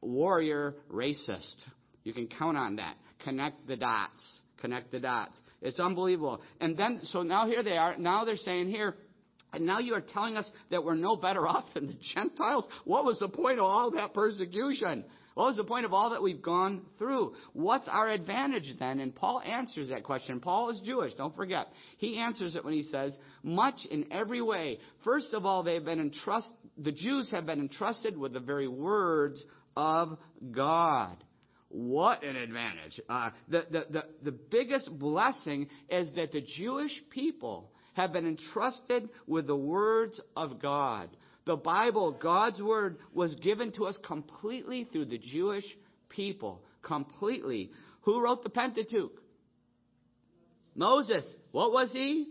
warrior 0.00 0.74
racist. 0.92 1.56
You 2.04 2.12
can 2.12 2.28
count 2.28 2.56
on 2.56 2.76
that. 2.76 2.96
Connect 3.24 3.66
the 3.66 3.76
dots. 3.76 4.40
Connect 4.60 4.90
the 4.90 5.00
dots. 5.00 5.38
It's 5.60 5.80
unbelievable. 5.80 6.40
And 6.60 6.76
then, 6.76 7.00
so 7.04 7.22
now 7.22 7.46
here 7.46 7.62
they 7.62 7.76
are. 7.76 7.96
Now 7.96 8.24
they're 8.24 8.36
saying 8.36 8.68
here, 8.68 8.96
and 9.52 9.64
now 9.64 9.78
you 9.78 9.94
are 9.94 10.02
telling 10.02 10.36
us 10.36 10.48
that 10.70 10.84
we're 10.84 10.94
no 10.94 11.16
better 11.16 11.46
off 11.48 11.64
than 11.74 11.86
the 11.86 11.96
Gentiles? 12.14 12.66
What 12.84 13.04
was 13.04 13.18
the 13.18 13.28
point 13.28 13.58
of 13.58 13.64
all 13.64 13.90
that 13.92 14.14
persecution? 14.14 15.04
What 15.36 15.48
was 15.48 15.56
the 15.56 15.64
point 15.64 15.84
of 15.84 15.92
all 15.92 16.10
that 16.10 16.22
we've 16.22 16.40
gone 16.40 16.80
through? 16.96 17.34
What's 17.52 17.86
our 17.88 18.08
advantage 18.08 18.72
then? 18.78 19.00
And 19.00 19.14
Paul 19.14 19.42
answers 19.42 19.90
that 19.90 20.02
question. 20.02 20.40
Paul 20.40 20.70
is 20.70 20.80
Jewish, 20.82 21.12
don't 21.12 21.36
forget. 21.36 21.66
He 21.98 22.16
answers 22.16 22.56
it 22.56 22.64
when 22.64 22.72
he 22.72 22.84
says, 22.84 23.12
much 23.42 23.74
in 23.90 24.10
every 24.10 24.40
way. 24.40 24.78
First 25.04 25.34
of 25.34 25.44
all, 25.44 25.62
they've 25.62 25.84
been 25.84 26.00
entrusted, 26.00 26.56
the 26.78 26.90
Jews 26.90 27.30
have 27.32 27.44
been 27.44 27.60
entrusted 27.60 28.16
with 28.16 28.32
the 28.32 28.40
very 28.40 28.66
words 28.66 29.44
of 29.76 30.16
God. 30.52 31.22
What 31.68 32.24
an 32.24 32.36
advantage. 32.36 32.98
Uh, 33.06 33.28
the, 33.50 33.66
the, 33.70 33.86
the, 33.90 34.04
the 34.22 34.32
biggest 34.32 34.90
blessing 34.98 35.68
is 35.90 36.14
that 36.14 36.32
the 36.32 36.46
Jewish 36.56 36.98
people 37.10 37.72
have 37.92 38.14
been 38.14 38.26
entrusted 38.26 39.10
with 39.26 39.46
the 39.46 39.54
words 39.54 40.18
of 40.34 40.62
God. 40.62 41.10
The 41.46 41.56
Bible, 41.56 42.10
God's 42.10 42.60
Word, 42.60 42.98
was 43.14 43.34
given 43.36 43.72
to 43.72 43.86
us 43.86 43.96
completely 44.04 44.84
through 44.84 45.06
the 45.06 45.18
Jewish 45.18 45.64
people. 46.08 46.62
Completely. 46.82 47.70
Who 48.02 48.20
wrote 48.20 48.42
the 48.42 48.50
Pentateuch? 48.50 49.12
Moses. 50.74 51.24
What 51.52 51.72
was 51.72 51.88
he? 51.92 52.26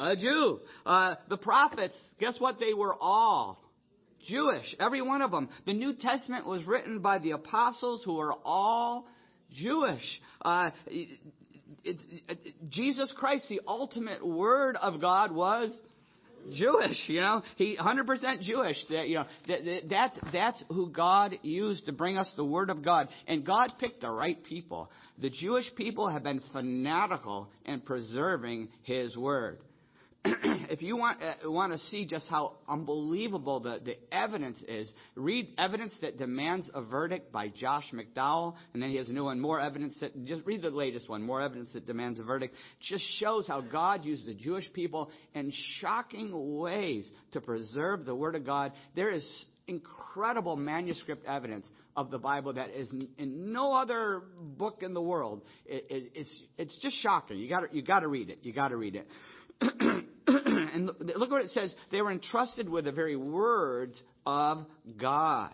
A 0.00 0.16
Jew. 0.16 0.60
Uh, 0.84 1.14
the 1.28 1.36
prophets, 1.36 1.96
guess 2.20 2.38
what? 2.38 2.58
They 2.58 2.74
were 2.74 2.94
all 3.00 3.60
Jewish. 4.28 4.74
Every 4.80 5.00
one 5.02 5.22
of 5.22 5.30
them. 5.30 5.48
The 5.64 5.72
New 5.72 5.94
Testament 5.94 6.46
was 6.46 6.64
written 6.64 7.00
by 7.00 7.18
the 7.18 7.32
apostles 7.32 8.02
who 8.04 8.18
are 8.18 8.34
all 8.44 9.06
Jewish. 9.52 10.20
Uh, 10.42 10.70
Jesus 12.68 13.12
Christ, 13.16 13.48
the 13.48 13.60
ultimate 13.66 14.26
Word 14.26 14.76
of 14.76 15.00
God, 15.00 15.32
was 15.32 15.76
Jewish, 16.52 16.96
you 17.06 17.20
know, 17.20 17.42
he 17.56 17.76
100% 17.76 18.40
Jewish. 18.40 18.76
That 18.90 19.08
you 19.08 19.16
know, 19.16 19.26
that, 19.48 19.88
that 19.90 20.12
that's 20.32 20.64
who 20.68 20.90
God 20.90 21.38
used 21.42 21.86
to 21.86 21.92
bring 21.92 22.16
us 22.16 22.30
the 22.36 22.44
Word 22.44 22.70
of 22.70 22.84
God, 22.84 23.08
and 23.26 23.44
God 23.44 23.72
picked 23.78 24.00
the 24.00 24.10
right 24.10 24.42
people. 24.44 24.90
The 25.18 25.30
Jewish 25.30 25.66
people 25.76 26.08
have 26.08 26.22
been 26.22 26.40
fanatical 26.52 27.48
in 27.64 27.80
preserving 27.80 28.68
His 28.84 29.16
Word. 29.16 29.58
if 30.70 30.82
you 30.82 30.96
want 30.96 31.22
uh, 31.22 31.50
want 31.50 31.72
to 31.72 31.78
see 31.90 32.04
just 32.04 32.26
how 32.28 32.56
unbelievable 32.68 33.60
the, 33.60 33.80
the 33.84 33.96
evidence 34.12 34.62
is, 34.68 34.92
read 35.14 35.48
evidence 35.58 35.92
that 36.02 36.18
demands 36.18 36.68
a 36.74 36.82
verdict 36.82 37.32
by 37.32 37.48
Josh 37.48 37.84
McDowell, 37.92 38.54
and 38.72 38.82
then 38.82 38.90
he 38.90 38.96
has 38.96 39.08
a 39.08 39.12
new 39.12 39.24
one, 39.24 39.40
more 39.40 39.60
evidence 39.60 39.96
that 40.00 40.24
just 40.24 40.44
read 40.44 40.62
the 40.62 40.70
latest 40.70 41.08
one, 41.08 41.22
more 41.22 41.40
evidence 41.40 41.72
that 41.72 41.86
demands 41.86 42.20
a 42.20 42.22
verdict. 42.22 42.54
Just 42.80 43.04
shows 43.18 43.46
how 43.46 43.60
God 43.60 44.04
used 44.04 44.26
the 44.26 44.34
Jewish 44.34 44.70
people 44.72 45.10
in 45.34 45.52
shocking 45.80 46.58
ways 46.58 47.10
to 47.32 47.40
preserve 47.40 48.04
the 48.04 48.14
Word 48.14 48.34
of 48.34 48.44
God. 48.44 48.72
There 48.94 49.10
is 49.10 49.24
incredible 49.66 50.56
manuscript 50.56 51.26
evidence 51.26 51.68
of 51.96 52.10
the 52.10 52.18
Bible 52.18 52.54
that 52.54 52.70
is 52.70 52.92
in 53.18 53.52
no 53.52 53.72
other 53.72 54.22
book 54.56 54.82
in 54.82 54.94
the 54.94 55.02
world. 55.02 55.42
It, 55.66 55.84
it, 55.90 56.12
it's, 56.14 56.40
it's 56.56 56.78
just 56.80 56.96
shocking. 57.02 57.38
You 57.38 57.48
got 57.48 57.74
you 57.74 57.82
got 57.82 58.00
to 58.00 58.08
read 58.08 58.30
it. 58.30 58.38
You 58.42 58.52
got 58.52 58.68
to 58.68 58.76
read 58.76 58.96
it. 58.96 59.06
and 60.72 60.90
look 61.16 61.30
what 61.30 61.44
it 61.44 61.50
says. 61.50 61.74
They 61.90 62.00
were 62.02 62.12
entrusted 62.12 62.68
with 62.68 62.84
the 62.84 62.92
very 62.92 63.16
words 63.16 64.02
of 64.26 64.58
God. 65.00 65.50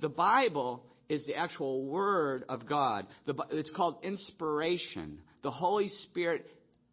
The 0.00 0.08
Bible 0.08 0.84
is 1.08 1.26
the 1.26 1.34
actual 1.34 1.84
word 1.84 2.44
of 2.48 2.68
God. 2.68 3.06
It's 3.50 3.70
called 3.70 3.96
inspiration. 4.02 5.18
The 5.42 5.50
Holy 5.50 5.88
Spirit 5.88 6.46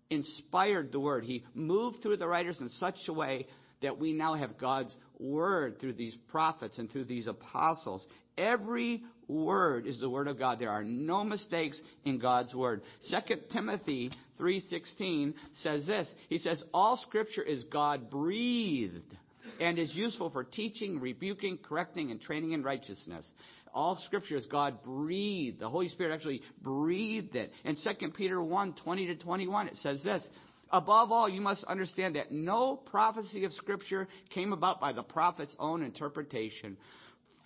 inspired 0.09 0.91
the 0.91 1.00
word. 1.00 1.24
He 1.24 1.43
moved 1.53 2.01
through 2.01 2.17
the 2.17 2.27
writers 2.27 2.59
in 2.59 2.69
such 2.69 2.95
a 3.07 3.13
way 3.13 3.47
that 3.81 4.00
we 4.00 4.13
now 4.13 4.33
have 4.33 4.57
God's 4.57 4.95
word 5.19 5.79
through 5.79 5.93
these 5.93 6.17
prophets 6.29 6.79
and 6.79 6.91
through 6.91 7.05
these 7.05 7.27
apostles. 7.27 8.01
Every 8.38 9.03
word 9.27 9.86
is 9.86 10.00
the 10.00 10.09
word 10.09 10.27
of 10.27 10.39
God. 10.39 10.59
There 10.59 10.71
are 10.71 10.83
no 10.83 11.24
mistakes 11.24 11.79
in 12.05 12.17
God's 12.17 12.55
word. 12.55 12.81
Second 13.01 13.41
Timothy 13.51 14.12
3:16 14.39 15.34
says 15.63 15.86
this. 15.86 16.13
He 16.29 16.38
says 16.38 16.63
all 16.74 16.98
scripture 16.98 17.44
is 17.44 17.63
God 17.65 18.10
breathed 18.10 19.15
and 19.60 19.79
is 19.79 19.96
useful 19.96 20.29
for 20.29 20.44
teaching, 20.44 21.00
rebuking, 21.00 21.58
correcting 21.58 22.12
and 22.12 22.22
training 22.22 22.51
in 22.51 22.63
righteousness. 22.63 23.29
All 23.74 23.96
scripture 24.06 24.38
is 24.38 24.46
God 24.48 24.84
breathed. 24.84 25.60
The 25.60 25.70
Holy 25.70 25.88
Spirit 25.89 26.13
actually 26.13 26.41
breathed 26.62 27.36
it. 27.36 27.51
In 27.63 27.75
2 27.75 28.12
Peter 28.15 28.41
1, 28.41 28.74
20 28.84 29.06
to 29.08 29.15
21, 29.15 29.67
it 29.67 29.75
says 29.77 30.01
this. 30.03 30.27
Above 30.72 31.12
all, 31.12 31.29
you 31.29 31.39
must 31.39 31.63
understand 31.65 32.15
that 32.15 32.32
no 32.32 32.75
prophecy 32.75 33.46
of 33.46 33.53
Scripture 33.53 34.08
came 34.34 34.51
about 34.51 34.82
by 34.82 34.91
the 34.91 35.03
prophet's 35.03 35.56
own 35.60 35.82
interpretation. 35.82 36.75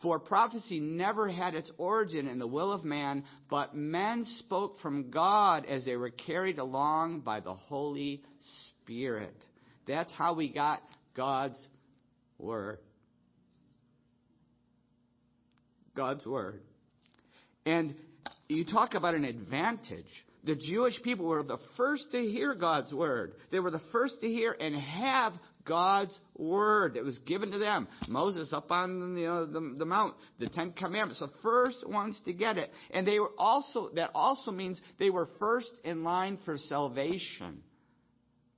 For 0.02 0.18
prophecy 0.18 0.80
never 0.80 1.30
had 1.30 1.54
its 1.54 1.72
origin 1.78 2.28
in 2.28 2.40
the 2.40 2.48
will 2.48 2.72
of 2.72 2.84
man, 2.84 3.24
but 3.50 3.76
men 3.76 4.26
spoke 4.40 4.80
from 4.82 5.12
God 5.12 5.66
as 5.66 5.86
they 5.86 5.96
were 5.96 6.10
carried 6.10 6.58
along 6.58 7.20
by 7.20 7.40
the 7.40 7.54
Holy 7.54 8.24
Spirit. 8.84 9.36
That's 9.88 10.12
how 10.14 10.34
we 10.34 10.50
got 10.50 10.82
God's 11.16 11.60
Word. 12.40 12.80
God's 15.96 16.26
Word. 16.26 16.62
And 17.66 17.94
you 18.48 18.66
talk 18.66 18.96
about 18.96 19.14
an 19.14 19.26
advantage. 19.26 20.06
The 20.44 20.56
Jewish 20.56 21.00
people 21.04 21.26
were 21.28 21.44
the 21.44 21.60
first 21.78 22.12
to 22.12 22.20
hear 22.20 22.56
God's 22.56 22.92
Word. 22.92 23.34
They 23.52 23.60
were 23.60 23.70
the 23.70 23.82
first 23.92 24.22
to 24.22 24.28
hear 24.28 24.56
and 24.60 24.76
have 24.76 25.34
God's 25.66 26.18
word 26.36 26.96
that 26.96 27.04
was 27.04 27.18
given 27.20 27.52
to 27.52 27.60
them. 27.60 27.88
Moses 28.08 28.52
up 28.54 28.72
on 28.72 29.16
know, 29.16 29.46
the, 29.46 29.76
the 29.78 29.86
mount, 29.86 30.16
the 30.40 30.50
Ten 30.50 30.72
Commandments, 30.72 31.20
the 31.20 31.30
first 31.42 31.88
ones 31.88 32.20
to 32.26 32.34
get 32.34 32.58
it. 32.58 32.72
And 32.92 33.08
they 33.08 33.20
were 33.20 33.32
also, 33.38 33.90
that 33.96 34.12
also 34.16 34.52
means 34.52 34.82
they 35.00 35.10
were 35.10 35.30
first 35.40 35.72
in 35.84 36.04
line 36.04 36.40
for 36.46 36.58
salvation. 36.58 37.62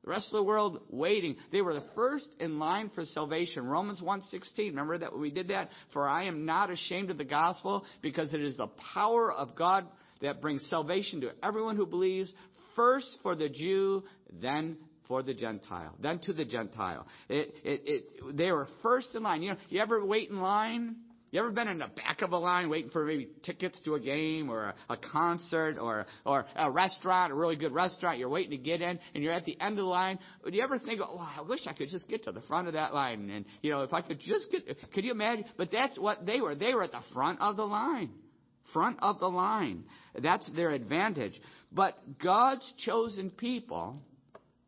The 0.03 0.09
rest 0.09 0.27
of 0.27 0.33
the 0.33 0.43
world 0.43 0.81
waiting. 0.89 1.37
They 1.51 1.61
were 1.61 1.73
the 1.73 1.85
first 1.95 2.35
in 2.39 2.59
line 2.59 2.91
for 2.93 3.05
salvation. 3.05 3.65
Romans 3.65 4.01
1:16. 4.01 4.69
Remember 4.71 4.97
that 4.97 5.17
we 5.17 5.31
did 5.31 5.47
that? 5.47 5.69
For 5.93 6.07
I 6.07 6.25
am 6.25 6.45
not 6.45 6.69
ashamed 6.69 7.09
of 7.09 7.17
the 7.17 7.23
gospel 7.23 7.85
because 8.01 8.33
it 8.33 8.41
is 8.41 8.57
the 8.57 8.67
power 8.93 9.31
of 9.31 9.55
God 9.55 9.87
that 10.23 10.41
brings 10.41 10.65
salvation 10.69 11.21
to 11.21 11.31
everyone 11.43 11.75
who 11.75 11.85
believes, 11.85 12.33
first 12.75 13.19
for 13.21 13.35
the 13.35 13.49
Jew, 13.49 14.03
then 14.41 14.77
for 15.07 15.21
the 15.21 15.33
Gentile, 15.33 15.93
then 15.99 16.19
to 16.19 16.33
the 16.33 16.45
Gentile. 16.45 17.05
It, 17.29 17.53
it, 17.63 17.81
it, 17.85 18.37
they 18.37 18.51
were 18.51 18.67
first 18.81 19.13
in 19.13 19.21
line. 19.21 19.43
You 19.43 19.51
know, 19.51 19.57
you 19.69 19.81
ever 19.81 20.03
wait 20.03 20.29
in 20.29 20.41
line? 20.41 20.95
You 21.31 21.39
ever 21.39 21.49
been 21.49 21.67
in 21.67 21.79
the 21.79 21.87
back 21.87 22.21
of 22.21 22.31
a 22.31 22.37
line 22.37 22.69
waiting 22.69 22.91
for 22.91 23.03
maybe 23.05 23.27
tickets 23.41 23.79
to 23.85 23.95
a 23.95 23.99
game 23.99 24.51
or 24.51 24.65
a, 24.65 24.93
a 24.93 24.97
concert 24.97 25.79
or 25.79 26.05
or 26.27 26.45
a 26.55 26.69
restaurant, 26.69 27.31
a 27.31 27.35
really 27.35 27.55
good 27.55 27.73
restaurant? 27.73 28.19
You're 28.19 28.29
waiting 28.29 28.51
to 28.51 28.57
get 28.57 28.83
in, 28.83 28.99
and 29.15 29.23
you're 29.23 29.33
at 29.33 29.43
the 29.43 29.59
end 29.59 29.79
of 29.79 29.85
the 29.85 29.89
line. 29.89 30.19
Do 30.45 30.55
you 30.55 30.61
ever 30.61 30.77
think, 30.77 31.01
"Oh, 31.03 31.17
I 31.17 31.41
wish 31.41 31.61
I 31.65 31.73
could 31.73 31.89
just 31.89 32.07
get 32.07 32.25
to 32.25 32.31
the 32.31 32.41
front 32.41 32.67
of 32.67 32.73
that 32.73 32.93
line"? 32.93 33.31
And 33.31 33.45
you 33.63 33.71
know, 33.71 33.81
if 33.81 33.93
I 33.93 34.01
could 34.01 34.19
just 34.19 34.51
get, 34.51 34.77
could 34.93 35.03
you 35.03 35.11
imagine? 35.11 35.45
But 35.57 35.71
that's 35.71 35.97
what 35.97 36.23
they 36.23 36.39
were. 36.39 36.53
They 36.53 36.75
were 36.75 36.83
at 36.83 36.91
the 36.91 37.03
front 37.15 37.41
of 37.41 37.57
the 37.57 37.65
line, 37.65 38.11
front 38.73 38.97
of 39.01 39.19
the 39.19 39.29
line. 39.29 39.83
That's 40.21 40.49
their 40.53 40.71
advantage. 40.71 41.39
But 41.71 41.97
God's 42.21 42.65
chosen 42.85 43.29
people, 43.29 44.01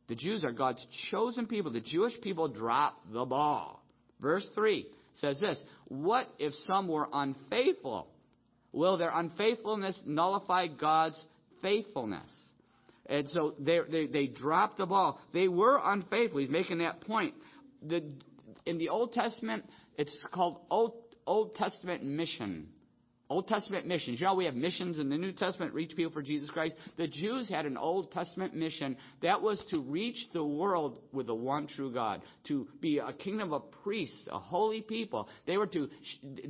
the 0.08 0.16
Jews 0.16 0.44
are 0.44 0.52
God's 0.52 0.86
chosen 1.12 1.46
people. 1.48 1.72
The 1.72 1.82
Jewish 1.82 2.20
people 2.22 2.48
drop 2.48 2.98
the 3.12 3.26
ball. 3.26 3.84
Verse 4.20 4.48
three 4.56 4.88
says 5.16 5.40
this 5.40 5.62
What 5.88 6.28
if 6.40 6.54
some 6.66 6.88
were 6.88 7.08
unfaithful? 7.12 8.08
Will 8.72 8.98
their 8.98 9.12
unfaithfulness 9.14 10.00
nullify 10.06 10.68
God's 10.68 11.24
faithfulness? 11.62 12.30
And 13.06 13.30
so 13.30 13.54
they, 13.60 13.80
they, 13.90 14.08
they 14.08 14.28
dropped 14.28 14.78
the 14.78 14.86
ball. 14.86 15.20
They 15.34 15.48
were 15.48 15.80
unfaithful. 15.84 16.40
He's 16.40 16.50
making 16.50 16.80
that 16.80 17.02
point. 17.02 17.36
The, 17.82 18.04
in 18.66 18.78
the 18.78 18.90
Old 18.90 19.14
Testament, 19.14 19.66
it's 19.98 20.26
called 20.34 20.58
Old, 20.70 20.94
Old 21.26 21.56
Testament 21.56 22.04
mission. 22.04 22.68
Old 23.28 23.48
Testament 23.48 23.88
missions. 23.88 24.20
You 24.20 24.28
know, 24.28 24.36
we 24.36 24.46
have 24.46 24.54
missions 24.54 25.00
in 25.00 25.10
the 25.10 25.18
New 25.18 25.32
Testament, 25.32 25.74
reach 25.74 25.96
people 25.96 26.12
for 26.12 26.22
Jesus 26.22 26.50
Christ. 26.50 26.76
The 26.98 27.08
Jews 27.08 27.50
had 27.50 27.66
an 27.66 27.76
Old 27.76 28.12
Testament 28.12 28.54
mission 28.54 28.98
that 29.24 29.42
was 29.42 29.64
to 29.72 29.82
reach 29.82 30.18
the 30.34 30.44
world 30.44 31.00
with 31.12 31.26
the 31.26 31.34
one 31.34 31.66
true 31.68 31.92
God, 31.92 32.22
to 32.48 32.68
be 32.82 33.00
a 33.00 33.14
kingdom 33.14 33.52
of 33.52 33.64
priests, 33.84 34.28
a 34.32 34.38
holy 34.38 34.82
people. 34.82 35.28
They 35.48 35.58
were 35.58 35.66
to, 35.68 35.90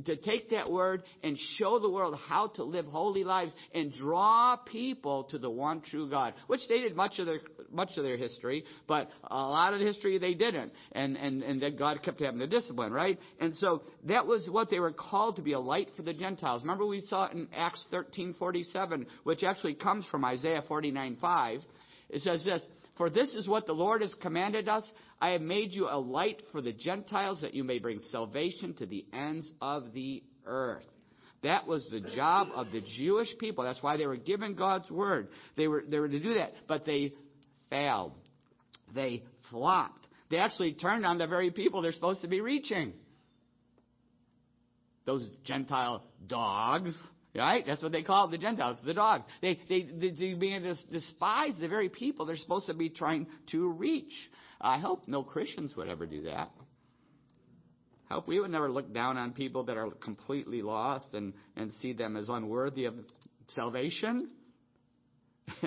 to 0.04 0.16
take 0.16 0.50
that 0.50 0.70
word 0.70 1.04
and 1.22 1.38
show 1.56 1.78
the 1.78 1.88
world 1.88 2.18
how 2.28 2.48
to 2.56 2.64
live 2.64 2.84
holy 2.84 3.24
lives 3.24 3.54
and 3.74 3.90
draw 3.92 4.56
people 4.56 5.24
to 5.24 5.38
the 5.38 5.50
one 5.50 5.80
true 5.80 6.10
God, 6.10 6.34
which 6.46 6.60
they 6.68 6.80
did 6.80 6.94
much 6.94 7.18
of 7.18 7.24
their, 7.24 7.40
much 7.70 7.96
of 7.96 8.04
their 8.04 8.18
history, 8.18 8.64
but 8.86 9.08
a 9.30 9.34
lot 9.34 9.72
of 9.72 9.78
the 9.78 9.86
history 9.86 10.18
they 10.18 10.34
didn't. 10.34 10.72
And, 10.92 11.16
and, 11.16 11.42
and 11.42 11.62
that 11.62 11.78
God 11.78 12.02
kept 12.02 12.20
having 12.20 12.40
to 12.40 12.46
discipline, 12.46 12.92
right? 12.92 13.18
And 13.40 13.54
so 13.54 13.82
that 14.04 14.26
was 14.26 14.46
what 14.50 14.68
they 14.68 14.78
were 14.78 14.92
called 14.92 15.36
to 15.36 15.42
be 15.42 15.52
a 15.52 15.60
light 15.60 15.88
for 15.96 16.02
the 16.02 16.12
Gentiles. 16.12 16.64
Remember 16.66 16.84
we 16.84 17.00
saw 17.00 17.26
it 17.26 17.32
in 17.32 17.46
Acts 17.54 17.84
13:47, 17.92 19.06
which 19.22 19.44
actually 19.44 19.74
comes 19.74 20.04
from 20.08 20.24
Isaiah 20.24 20.62
49:5. 20.68 21.64
It 22.08 22.22
says 22.22 22.44
this, 22.44 22.66
"For 22.96 23.08
this 23.08 23.36
is 23.36 23.46
what 23.46 23.66
the 23.66 23.72
Lord 23.72 24.00
has 24.00 24.12
commanded 24.14 24.68
us, 24.68 24.92
I 25.20 25.30
have 25.30 25.42
made 25.42 25.72
you 25.72 25.88
a 25.88 25.96
light 25.96 26.42
for 26.50 26.60
the 26.60 26.72
Gentiles 26.72 27.40
that 27.42 27.54
you 27.54 27.62
may 27.62 27.78
bring 27.78 28.00
salvation 28.00 28.74
to 28.74 28.86
the 28.86 29.06
ends 29.12 29.48
of 29.60 29.92
the 29.92 30.24
earth." 30.44 30.90
That 31.42 31.68
was 31.68 31.88
the 31.88 32.00
job 32.00 32.48
of 32.52 32.72
the 32.72 32.80
Jewish 32.80 33.38
people. 33.38 33.62
That's 33.62 33.82
why 33.82 33.96
they 33.96 34.06
were 34.08 34.16
given 34.16 34.54
God's 34.54 34.90
word. 34.90 35.28
They 35.54 35.68
were, 35.68 35.84
they 35.86 36.00
were 36.00 36.08
to 36.08 36.18
do 36.18 36.34
that. 36.34 36.66
But 36.66 36.84
they 36.84 37.14
failed. 37.70 38.12
They 38.92 39.22
flopped. 39.50 40.04
They 40.30 40.38
actually 40.38 40.72
turned 40.72 41.06
on 41.06 41.18
the 41.18 41.28
very 41.28 41.52
people 41.52 41.80
they're 41.80 41.92
supposed 41.92 42.22
to 42.22 42.28
be 42.28 42.40
reaching 42.40 42.92
those 45.06 45.26
Gentile 45.44 46.02
dogs, 46.26 46.96
right? 47.34 47.64
That's 47.66 47.82
what 47.82 47.92
they 47.92 48.02
call 48.02 48.28
the 48.28 48.38
Gentiles, 48.38 48.80
the 48.84 48.94
dogs. 48.94 49.24
They, 49.40 49.58
they, 49.68 49.82
they, 49.82 50.10
they 50.10 50.34
begin 50.34 50.62
to 50.62 50.74
despise 50.90 51.52
the 51.60 51.68
very 51.68 51.88
people 51.88 52.26
they're 52.26 52.36
supposed 52.36 52.66
to 52.66 52.74
be 52.74 52.90
trying 52.90 53.26
to 53.52 53.70
reach. 53.70 54.12
I 54.60 54.78
hope 54.78 55.06
no 55.06 55.22
Christians 55.22 55.74
would 55.76 55.88
ever 55.88 56.06
do 56.06 56.22
that. 56.22 56.50
I 58.10 58.14
hope 58.14 58.28
we 58.28 58.38
would 58.38 58.50
never 58.50 58.70
look 58.70 58.92
down 58.92 59.16
on 59.16 59.32
people 59.32 59.64
that 59.64 59.76
are 59.76 59.90
completely 59.90 60.62
lost 60.62 61.06
and, 61.12 61.32
and 61.56 61.72
see 61.80 61.92
them 61.92 62.16
as 62.16 62.28
unworthy 62.28 62.84
of 62.84 62.94
salvation. 63.48 64.30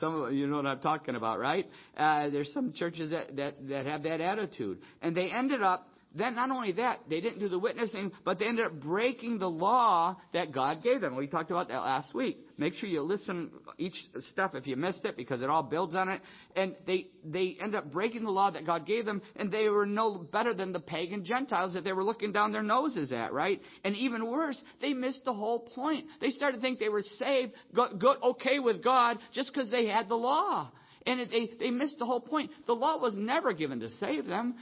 some 0.00 0.22
of 0.22 0.32
you 0.32 0.46
know 0.46 0.56
what 0.56 0.66
I'm 0.66 0.80
talking 0.80 1.14
about, 1.14 1.38
right? 1.38 1.66
Uh, 1.96 2.28
there's 2.30 2.52
some 2.52 2.72
churches 2.72 3.10
that, 3.10 3.36
that, 3.36 3.68
that 3.68 3.86
have 3.86 4.02
that 4.02 4.20
attitude. 4.20 4.78
And 5.00 5.16
they 5.16 5.30
ended 5.30 5.62
up 5.62 5.88
then 6.12 6.34
not 6.34 6.50
only 6.50 6.72
that, 6.72 7.00
they 7.08 7.20
didn't 7.20 7.38
do 7.38 7.48
the 7.48 7.58
witnessing, 7.58 8.10
but 8.24 8.38
they 8.38 8.46
ended 8.46 8.66
up 8.66 8.80
breaking 8.80 9.38
the 9.38 9.48
law 9.48 10.16
that 10.32 10.50
God 10.50 10.82
gave 10.82 11.00
them. 11.00 11.14
We 11.14 11.28
talked 11.28 11.52
about 11.52 11.68
that 11.68 11.78
last 11.78 12.12
week. 12.14 12.38
Make 12.58 12.74
sure 12.74 12.88
you 12.88 13.02
listen 13.02 13.50
each 13.78 13.94
stuff 14.32 14.54
if 14.54 14.66
you 14.66 14.76
missed 14.76 15.04
it 15.04 15.16
because 15.16 15.40
it 15.40 15.48
all 15.48 15.62
builds 15.62 15.94
on 15.94 16.08
it. 16.08 16.20
And 16.56 16.74
they 16.84 17.06
they 17.24 17.56
end 17.60 17.76
up 17.76 17.92
breaking 17.92 18.24
the 18.24 18.30
law 18.30 18.50
that 18.50 18.66
God 18.66 18.86
gave 18.86 19.06
them, 19.06 19.22
and 19.36 19.52
they 19.52 19.68
were 19.68 19.86
no 19.86 20.18
better 20.18 20.52
than 20.52 20.72
the 20.72 20.80
pagan 20.80 21.24
Gentiles 21.24 21.74
that 21.74 21.84
they 21.84 21.92
were 21.92 22.04
looking 22.04 22.32
down 22.32 22.52
their 22.52 22.62
noses 22.62 23.12
at, 23.12 23.32
right? 23.32 23.60
And 23.84 23.94
even 23.94 24.26
worse, 24.26 24.60
they 24.80 24.92
missed 24.92 25.24
the 25.24 25.32
whole 25.32 25.60
point. 25.60 26.06
They 26.20 26.30
started 26.30 26.56
to 26.56 26.60
think 26.60 26.80
they 26.80 26.88
were 26.88 27.04
saved, 27.18 27.52
good, 27.72 28.00
good 28.00 28.16
okay 28.22 28.58
with 28.58 28.82
God, 28.82 29.18
just 29.32 29.54
because 29.54 29.70
they 29.70 29.86
had 29.86 30.08
the 30.08 30.16
law. 30.16 30.72
And 31.06 31.20
it, 31.20 31.30
they, 31.30 31.50
they 31.58 31.70
missed 31.70 31.98
the 31.98 32.06
whole 32.06 32.20
point. 32.20 32.50
The 32.66 32.74
law 32.74 32.98
was 32.98 33.16
never 33.16 33.52
given 33.52 33.80
to 33.80 33.90
save 33.98 34.26
them. 34.26 34.56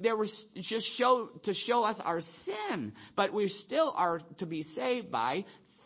There 0.00 0.16
was 0.16 0.32
just 0.54 0.86
show, 0.96 1.30
to 1.44 1.54
show 1.54 1.82
us 1.84 2.00
our 2.04 2.20
sin. 2.44 2.92
But 3.16 3.32
we 3.32 3.48
still 3.48 3.92
are 3.96 4.20
to 4.38 4.46
be 4.46 4.62
saved 4.74 5.10
by 5.10 5.44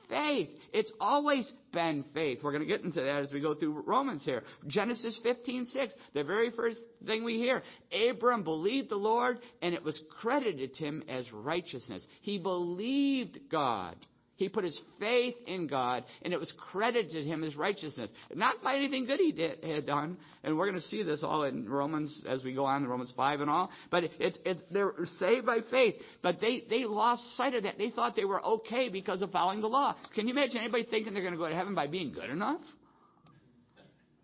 faith. 0.08 0.48
It's 0.72 0.92
always 1.00 1.50
been 1.72 2.04
faith. 2.14 2.40
We're 2.42 2.52
going 2.52 2.62
to 2.62 2.68
get 2.68 2.82
into 2.82 3.00
that 3.00 3.22
as 3.22 3.32
we 3.32 3.40
go 3.40 3.54
through 3.54 3.82
Romans 3.86 4.24
here. 4.24 4.42
Genesis 4.66 5.18
15, 5.22 5.66
6, 5.66 5.94
the 6.14 6.24
very 6.24 6.50
first 6.50 6.78
thing 7.06 7.24
we 7.24 7.36
hear. 7.36 7.62
Abram 8.10 8.42
believed 8.42 8.90
the 8.90 8.96
Lord, 8.96 9.38
and 9.62 9.74
it 9.74 9.82
was 9.82 10.00
credited 10.20 10.74
to 10.74 10.84
him 10.84 11.02
as 11.08 11.30
righteousness. 11.32 12.02
He 12.22 12.38
believed 12.38 13.38
God. 13.50 13.96
He 14.36 14.50
put 14.50 14.64
his 14.64 14.78
faith 15.00 15.34
in 15.46 15.66
God, 15.66 16.04
and 16.22 16.32
it 16.32 16.38
was 16.38 16.52
credited 16.70 17.10
to 17.12 17.22
him 17.22 17.42
as 17.42 17.56
righteousness. 17.56 18.10
Not 18.34 18.62
by 18.62 18.76
anything 18.76 19.06
good 19.06 19.18
he 19.18 19.32
did, 19.32 19.64
had 19.64 19.86
done. 19.86 20.18
And 20.44 20.58
we're 20.58 20.70
going 20.70 20.80
to 20.80 20.88
see 20.88 21.02
this 21.02 21.22
all 21.22 21.44
in 21.44 21.66
Romans 21.66 22.22
as 22.28 22.44
we 22.44 22.52
go 22.52 22.66
on, 22.66 22.82
in 22.82 22.88
Romans 22.88 23.12
5 23.16 23.40
and 23.40 23.50
all. 23.50 23.70
But 23.90 24.04
it's, 24.20 24.38
it's, 24.44 24.60
they're 24.70 24.92
saved 25.18 25.46
by 25.46 25.60
faith. 25.70 25.94
But 26.22 26.36
they, 26.40 26.64
they 26.68 26.84
lost 26.84 27.22
sight 27.36 27.54
of 27.54 27.62
that. 27.62 27.78
They 27.78 27.88
thought 27.88 28.14
they 28.14 28.26
were 28.26 28.44
okay 28.44 28.90
because 28.90 29.22
of 29.22 29.30
following 29.30 29.62
the 29.62 29.68
law. 29.68 29.96
Can 30.14 30.28
you 30.28 30.34
imagine 30.34 30.58
anybody 30.58 30.84
thinking 30.84 31.14
they're 31.14 31.22
going 31.22 31.34
to 31.34 31.38
go 31.38 31.48
to 31.48 31.54
heaven 31.54 31.74
by 31.74 31.86
being 31.86 32.12
good 32.12 32.28
enough? 32.28 32.60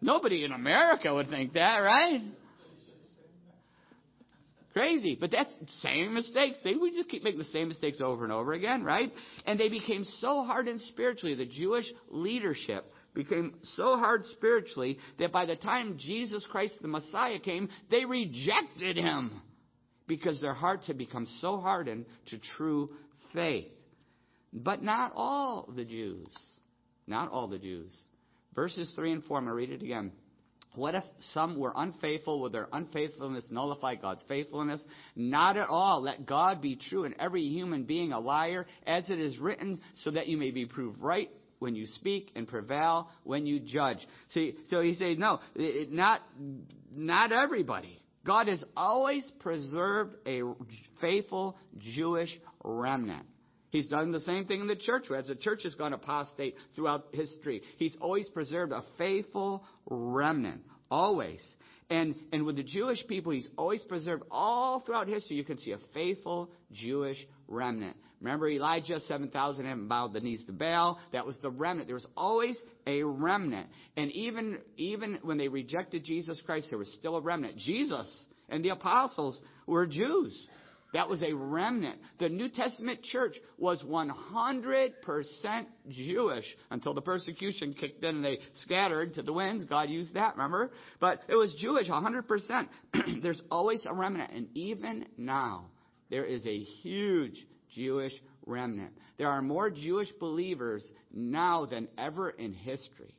Nobody 0.03 0.45
in 0.45 0.53
America 0.53 1.15
would 1.15 1.31
think 1.31 1.55
that, 1.55 1.79
right? 1.79 2.21
Crazy. 4.73 5.17
But 5.21 5.31
that's 5.31 5.53
same 5.83 6.15
mistakes. 6.15 6.59
They, 6.65 6.75
we 6.75 6.91
just 6.93 7.09
keep 7.09 7.23
making 7.23 7.39
the 7.39 7.45
same 7.47 7.69
mistakes 7.69 8.01
over 8.01 8.25
and 8.25 8.33
over 8.33 8.53
again, 8.53 8.83
right? 8.83 9.13
And 9.47 9.61
they 9.61 9.69
became 9.69 10.05
so 10.21 10.43
hardened 10.45 10.81
spiritually. 10.89 11.35
The 11.35 11.47
Jewish 11.47 11.85
leadership 12.09 12.85
became 13.15 13.55
so 13.77 13.99
hard 13.99 14.25
spiritually 14.33 14.99
that 15.19 15.33
by 15.33 15.45
the 15.45 15.57
time 15.57 15.99
Jesus 15.99 16.47
Christ, 16.51 16.77
the 16.81 16.89
Messiah, 16.89 17.39
came, 17.39 17.69
they 17.91 18.07
rejected 18.07 18.97
him 18.97 19.43
because 20.07 20.41
their 20.41 20.55
hearts 20.55 20.87
had 20.87 20.97
become 20.97 21.27
so 21.41 21.61
hardened 21.61 22.07
to 22.27 22.39
true 22.57 22.91
faith. 23.35 23.69
But 24.55 24.83
not 24.83 25.13
all 25.15 25.71
the 25.75 25.85
Jews. 25.85 26.29
Not 27.07 27.31
all 27.31 27.49
the 27.49 27.59
Jews. 27.59 27.95
Verses 28.55 28.91
3 28.95 29.13
and 29.13 29.25
4, 29.25 29.39
I'm 29.39 29.45
going 29.45 29.53
to 29.53 29.57
read 29.57 29.71
it 29.71 29.85
again. 29.85 30.13
What 30.75 30.95
if 30.95 31.05
some 31.35 31.59
were 31.59 31.73
unfaithful? 31.77 32.41
Would 32.41 32.53
their 32.53 32.69
unfaithfulness 32.73 33.47
nullify 33.51 33.97
God's 33.97 34.25
faithfulness? 34.27 34.83
Not 35.15 35.57
at 35.57 35.69
all. 35.69 36.03
Let 36.03 36.25
God 36.25 36.63
be 36.63 36.77
true 36.77 37.05
and 37.05 37.15
every 37.19 37.43
human 37.43 37.85
being 37.85 38.13
a 38.13 38.21
liar, 38.21 38.67
as 38.87 39.09
it 39.11 39.21
is 39.21 39.39
written, 39.39 39.81
so 39.97 40.11
that 40.13 40.29
you 40.29 40.37
may 40.37 40.51
be 40.51 40.65
proved 40.65 40.99
right 40.99 41.31
when 41.59 41.77
you 41.77 41.87
speak 41.87 42.31
and 42.35 42.49
prevail 42.49 43.09
when 43.25 43.47
you 43.47 43.61
judge. 43.61 43.99
See, 44.31 44.57
so 44.69 44.81
he 44.81 44.95
says, 44.95 45.19
no, 45.19 45.41
it, 45.55 45.93
not, 45.93 46.21
not 46.95 47.33
everybody. 47.33 48.03
God 48.25 48.49
has 48.49 48.63
always 48.77 49.31
preserved 49.41 50.15
a 50.27 50.43
faithful 51.01 51.57
Jewish 51.79 52.31
remnant. 52.65 53.27
He's 53.73 53.89
done 53.89 54.13
the 54.13 54.21
same 54.21 54.45
thing 54.45 54.61
in 54.61 54.67
the 54.67 54.77
church 54.77 55.07
as 55.17 55.29
the 55.29 55.35
church 55.35 55.63
has 55.65 55.75
gone 55.75 55.95
apostate 55.95 56.55
throughout 56.77 57.07
history. 57.13 57.63
He's 57.79 57.97
always 58.03 58.29
preserved 58.29 58.71
a 58.71 58.83
faithful 58.99 59.65
remnant. 59.89 60.61
Always. 60.91 61.41
And, 61.89 62.15
and 62.33 62.45
with 62.45 62.57
the 62.57 62.63
Jewish 62.63 63.07
people, 63.07 63.33
he's 63.33 63.49
always 63.57 63.83
preserved 63.83 64.25
all 64.31 64.81
throughout 64.81 65.09
history. 65.09 65.37
You 65.37 65.45
can 65.45 65.57
see 65.57 65.73
a 65.73 65.79
faithful 65.95 66.51
Jewish 66.71 67.17
remnant. 67.49 67.97
Remember 68.21 68.49
Elijah, 68.49 69.01
7,000 69.01 69.65
of 69.65 69.71
them 69.71 69.89
bowed 69.89 70.13
the 70.13 70.21
knees 70.21 70.45
to 70.45 70.53
Baal. 70.53 71.01
That 71.13 71.27
was 71.27 71.39
the 71.39 71.51
remnant. 71.51 71.89
There 71.89 71.97
was 71.97 72.07
always 72.15 72.59
a 72.87 73.03
remnant. 73.03 73.69
And 73.97 74.13
even, 74.13 74.59
even 74.77 75.19
when 75.23 75.39
they 75.39 75.49
rejected 75.49 76.05
Jesus 76.05 76.41
Christ, 76.45 76.67
there 76.69 76.79
was 76.79 76.93
still 76.99 77.17
a 77.17 77.21
remnant. 77.23 77.57
Jesus 77.57 78.27
and 78.51 78.63
the 78.63 78.69
apostles 78.69 79.41
were 79.67 79.87
Jews. 79.87 80.49
That 80.93 81.09
was 81.09 81.23
a 81.23 81.33
remnant. 81.33 81.99
The 82.19 82.29
New 82.29 82.51
Testament 82.51 83.03
church 83.03 83.37
was 83.57 83.83
100% 83.83 84.93
Jewish 85.89 86.45
until 86.71 86.93
the 86.93 87.01
persecution 87.01 87.73
kicked 87.73 88.05
in 88.05 88.17
and 88.17 88.25
they 88.25 88.41
scattered 88.63 89.15
to 89.15 89.23
the 89.23 89.33
winds. 89.33 89.65
God 89.65 89.89
used 89.89 90.15
that, 90.15 90.37
remember? 90.37 90.71
But 91.01 91.23
it 91.29 91.35
was 91.35 91.55
Jewish 91.59 91.89
100%. 91.89 92.69
There's 93.23 93.41
always 93.51 93.87
a 93.87 93.95
remnant. 93.95 94.33
And 94.33 94.49
even 94.55 95.07
now, 95.17 95.67
there 96.11 96.25
is 96.27 96.47
a 96.47 96.59
huge 96.59 97.47
Jewish 97.75 98.13
remnant. 98.45 98.93
There 99.17 99.29
are 99.29 99.41
more 99.41 99.71
Jewish 99.71 100.13
believers 100.21 100.87
now 101.11 101.65
than 101.65 101.89
ever 101.97 102.29
in 102.29 102.53
history. 102.53 103.15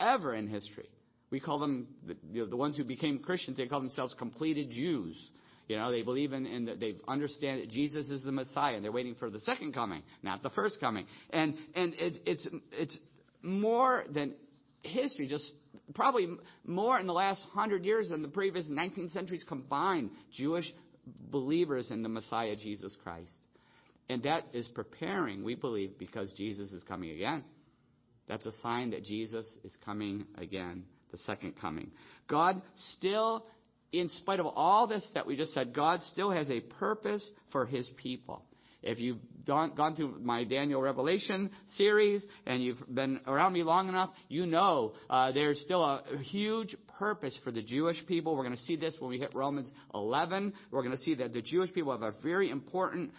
Amen. 0.00 0.14
Ever 0.14 0.34
in 0.34 0.48
history. 0.48 0.90
We 1.30 1.40
call 1.40 1.58
them, 1.58 1.88
the, 2.06 2.16
you 2.30 2.42
know, 2.42 2.48
the 2.50 2.56
ones 2.56 2.76
who 2.76 2.84
became 2.84 3.18
Christians, 3.20 3.56
they 3.56 3.66
call 3.66 3.80
themselves 3.80 4.14
completed 4.18 4.70
Jews. 4.70 5.16
You 5.68 5.76
know, 5.76 5.92
they 5.92 6.02
believe 6.02 6.32
in, 6.32 6.46
in 6.46 6.64
they 6.64 6.96
understand 7.06 7.60
that 7.60 7.68
Jesus 7.68 8.08
is 8.08 8.24
the 8.24 8.32
Messiah, 8.32 8.76
and 8.76 8.84
they're 8.84 8.90
waiting 8.90 9.14
for 9.14 9.28
the 9.28 9.38
second 9.40 9.74
coming, 9.74 10.02
not 10.22 10.42
the 10.42 10.50
first 10.50 10.80
coming. 10.80 11.06
And 11.30 11.54
and 11.74 11.94
it's 11.98 12.18
it's 12.24 12.48
it's 12.72 12.98
more 13.42 14.04
than 14.10 14.34
history, 14.82 15.26
just 15.26 15.52
probably 15.94 16.26
more 16.64 16.98
in 16.98 17.06
the 17.06 17.12
last 17.12 17.42
hundred 17.52 17.84
years 17.84 18.08
than 18.08 18.22
the 18.22 18.28
previous 18.28 18.66
19 18.66 19.10
centuries 19.10 19.44
combined. 19.46 20.10
Jewish 20.32 20.72
believers 21.30 21.90
in 21.90 22.02
the 22.02 22.08
Messiah 22.08 22.56
Jesus 22.56 22.96
Christ, 23.04 23.32
and 24.08 24.22
that 24.22 24.44
is 24.54 24.66
preparing, 24.68 25.44
we 25.44 25.54
believe, 25.54 25.98
because 25.98 26.32
Jesus 26.32 26.72
is 26.72 26.82
coming 26.84 27.10
again. 27.10 27.44
That's 28.26 28.46
a 28.46 28.52
sign 28.62 28.90
that 28.90 29.04
Jesus 29.04 29.44
is 29.64 29.76
coming 29.84 30.26
again, 30.38 30.84
the 31.10 31.18
second 31.18 31.60
coming. 31.60 31.90
God 32.26 32.60
still 32.96 33.44
in 33.92 34.08
spite 34.10 34.40
of 34.40 34.46
all 34.46 34.86
this 34.86 35.08
that 35.14 35.26
we 35.26 35.36
just 35.36 35.54
said, 35.54 35.74
God 35.74 36.02
still 36.02 36.30
has 36.30 36.50
a 36.50 36.60
purpose 36.60 37.22
for 37.52 37.66
his 37.66 37.88
people. 37.96 38.42
If 38.80 39.00
you've 39.00 39.18
gone, 39.44 39.96
through 39.96 40.20
my 40.20 40.44
Daniel 40.44 40.80
Revelation 40.80 41.50
series 41.76 42.24
and 42.46 42.62
you've 42.62 42.78
been 42.88 43.20
around 43.26 43.52
me 43.52 43.64
long 43.64 43.88
enough, 43.88 44.10
you 44.28 44.46
know 44.46 44.92
uh, 45.10 45.32
there's 45.32 45.60
still 45.62 45.82
a 45.82 46.02
huge 46.22 46.76
purpose 46.98 47.36
for 47.42 47.50
the 47.50 47.62
Jewish 47.62 47.96
people. 48.06 48.36
We're 48.36 48.44
going 48.44 48.56
to 48.56 48.62
see 48.62 48.76
this 48.76 48.94
when 49.00 49.10
we 49.10 49.18
hit 49.18 49.34
Romans 49.34 49.70
11. 49.94 50.52
We're 50.70 50.82
going 50.82 50.96
to 50.96 51.02
see 51.02 51.16
that 51.16 51.32
the 51.32 51.42
Jewish 51.42 51.72
people 51.72 51.90
have 51.90 52.02
a 52.02 52.12
very 52.22 52.50
important 52.50 53.10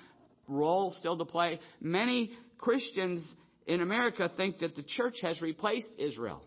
role 0.47 0.95
still 0.97 1.17
to 1.17 1.25
play. 1.25 1.59
Many 1.81 2.31
Christians 2.57 3.27
in 3.67 3.81
America 3.81 4.29
think 4.37 4.59
that 4.59 4.75
the 4.77 4.83
church 4.83 5.15
has 5.23 5.41
replaced 5.41 5.89
Israel. 5.97 6.41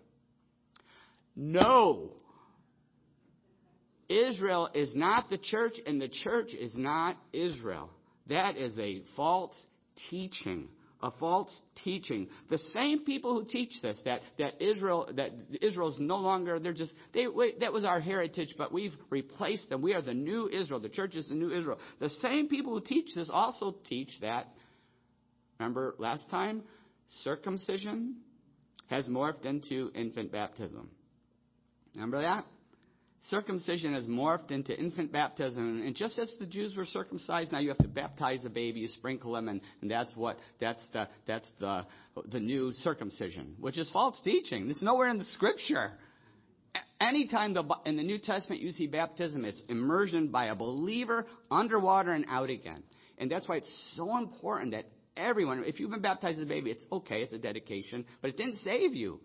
No, 1.37 2.13
Israel 4.13 4.69
is 4.75 4.95
not 4.95 5.31
the 5.31 5.39
church, 5.39 5.75
and 5.87 6.01
the 6.01 6.09
church 6.09 6.53
is 6.53 6.73
not 6.75 7.17
Israel. 7.33 7.91
That 8.29 8.57
is 8.57 8.79
a 8.79 9.03
false 9.17 9.59
teaching. 10.11 10.69
A 11.03 11.11
false 11.19 11.53
teaching. 11.83 12.29
The 12.49 12.59
same 12.73 13.05
people 13.05 13.35
who 13.35 13.45
teach 13.45 13.73
this 13.83 14.01
that 14.05 14.21
that 14.39 14.63
Israel 14.63 15.09
that 15.17 15.33
Israel's 15.61 15.99
no 15.99 16.19
longer 16.19 16.61
they're 16.61 16.73
just 16.73 16.95
they 17.13 17.27
wait, 17.27 17.59
that 17.59 17.73
was 17.73 17.85
our 17.85 17.99
heritage, 17.99 18.55
but 18.57 18.73
we've 18.73 18.95
replaced 19.11 19.69
them. 19.69 19.83
We 19.83 19.95
are 19.95 20.03
the 20.03 20.15
new 20.15 20.49
Israel. 20.49 20.79
The 20.79 20.89
church 20.89 21.17
is 21.17 21.27
the 21.27 21.35
new 21.35 21.53
Israel. 21.53 21.81
The 21.99 22.09
same 22.09 22.49
people 22.49 22.73
who 22.73 22.81
teach 22.81 23.17
this 23.17 23.29
also 23.33 23.75
teach 23.85 24.11
that. 24.21 24.47
Remember 25.59 25.97
last 25.99 26.23
time, 26.31 26.63
circumcision 27.25 28.19
has 28.87 29.09
morphed 29.09 29.45
into 29.45 29.91
infant 29.97 30.31
baptism. 30.31 30.89
Remember 31.95 32.23
that? 32.23 32.45
Circumcision 33.31 33.95
has 33.95 34.07
morphed 34.07 34.51
into 34.51 34.79
infant 34.79 35.13
baptism. 35.13 35.83
And 35.85 35.95
just 35.95 36.19
as 36.19 36.35
the 36.39 36.47
Jews 36.47 36.75
were 36.77 36.85
circumcised, 36.85 37.53
now 37.53 37.61
you 37.61 37.69
have 37.69 37.79
to 37.79 37.89
baptize 37.89 38.43
the 38.43 38.51
baby, 38.51 38.81
you 38.81 38.89
sprinkle 38.89 39.37
him, 39.37 39.49
and, 39.49 39.61
and 39.81 39.91
that's 39.91 40.15
what 40.17 40.39
that's 40.61 40.83
the 40.93 41.09
that's 41.27 41.49
the 41.61 41.87
the 42.31 42.41
new 42.41 42.73
circumcision, 42.73 43.55
which 43.61 43.79
is 43.79 43.91
false 43.93 44.21
teaching. 44.23 44.69
It's 44.71 44.83
nowhere 44.83 45.09
in 45.09 45.19
the 45.19 45.25
scripture. 45.25 45.93
Anytime 47.01 47.53
the, 47.53 47.65
in 47.85 47.97
the 47.97 48.03
New 48.05 48.19
Testament 48.19 48.63
you 48.63 48.71
see 48.71 48.87
baptism, 48.87 49.45
it's 49.45 49.61
immersion 49.69 50.29
by 50.29 50.47
a 50.47 50.55
believer 50.55 51.27
underwater 51.51 52.13
and 52.13 52.25
out 52.29 52.49
again. 52.49 52.83
And 53.19 53.31
that's 53.31 53.49
why 53.49 53.57
it's 53.57 53.93
so 53.97 54.17
important 54.17 54.71
that 54.71 54.85
everyone, 55.17 55.65
if 55.67 55.81
you've 55.81 55.91
been 55.91 56.01
baptized 56.01 56.39
as 56.39 56.45
a 56.45 56.49
baby, 56.49 56.71
it's 56.71 56.85
okay, 56.93 57.23
it's 57.23 57.33
a 57.33 57.39
dedication, 57.39 58.05
but 58.21 58.31
it 58.31 58.37
didn't 58.37 58.59
save 58.59 58.95
you. 58.95 59.21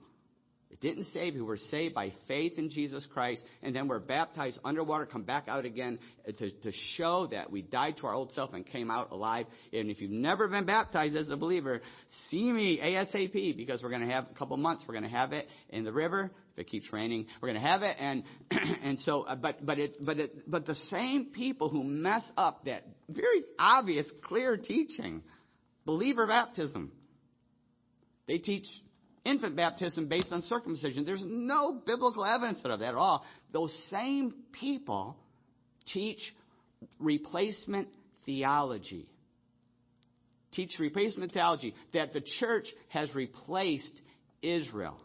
It 0.79 0.87
didn't 0.87 1.07
save 1.13 1.35
you. 1.35 1.45
We're 1.45 1.57
saved 1.57 1.95
by 1.95 2.11
faith 2.27 2.57
in 2.57 2.69
Jesus 2.69 3.07
Christ, 3.11 3.43
and 3.63 3.75
then 3.75 3.87
we're 3.87 3.99
baptized 3.99 4.59
underwater, 4.63 5.05
come 5.05 5.23
back 5.23 5.47
out 5.47 5.65
again 5.65 5.97
to, 6.25 6.51
to 6.51 6.71
show 6.95 7.27
that 7.31 7.51
we 7.51 7.61
died 7.61 7.97
to 7.97 8.07
our 8.07 8.13
old 8.13 8.31
self 8.33 8.53
and 8.53 8.65
came 8.65 8.91
out 8.91 9.11
alive. 9.11 9.47
And 9.73 9.89
if 9.89 10.01
you've 10.01 10.11
never 10.11 10.47
been 10.47 10.65
baptized 10.65 11.15
as 11.15 11.29
a 11.29 11.37
believer, 11.37 11.81
see 12.29 12.51
me 12.51 12.79
ASAP 12.83 13.57
because 13.57 13.81
we're 13.81 13.89
going 13.89 14.07
to 14.07 14.13
have 14.13 14.27
a 14.29 14.37
couple 14.37 14.55
months. 14.57 14.83
We're 14.87 14.93
going 14.93 15.09
to 15.09 15.09
have 15.09 15.33
it 15.33 15.47
in 15.69 15.83
the 15.83 15.91
river. 15.91 16.31
If 16.53 16.59
it 16.59 16.69
keeps 16.69 16.91
raining, 16.91 17.27
we're 17.41 17.49
going 17.49 17.61
to 17.61 17.67
have 17.67 17.81
it. 17.81 17.95
And 17.99 18.23
and 18.83 18.99
so, 18.99 19.23
uh, 19.23 19.35
but 19.35 19.65
but 19.65 19.79
it 19.79 19.97
but 20.03 20.19
it 20.19 20.49
but 20.49 20.65
the 20.65 20.75
same 20.89 21.25
people 21.25 21.69
who 21.69 21.83
mess 21.83 22.23
up 22.35 22.65
that 22.65 22.83
very 23.09 23.43
obvious, 23.57 24.05
clear 24.23 24.57
teaching, 24.57 25.23
believer 25.85 26.27
baptism, 26.27 26.91
they 28.27 28.37
teach 28.37 28.65
infant 29.27 29.55
baptism 29.55 30.07
based 30.07 30.31
on 30.31 30.41
circumcision. 30.43 31.05
There's 31.05 31.23
no 31.25 31.81
biblical 31.85 32.23
evidence 32.25 32.61
of 32.63 32.79
that 32.79 32.89
at 32.89 32.95
all. 32.95 33.25
Those 33.51 33.73
same 33.91 34.33
people 34.59 35.17
teach 35.93 36.19
replacement 36.99 37.89
theology. 38.25 39.07
teach 40.57 40.71
replacement 40.79 41.31
theology 41.31 41.73
that 41.93 42.13
the 42.13 42.21
church 42.39 42.65
has 42.89 43.13
replaced 43.13 44.01
Israel. 44.41 44.97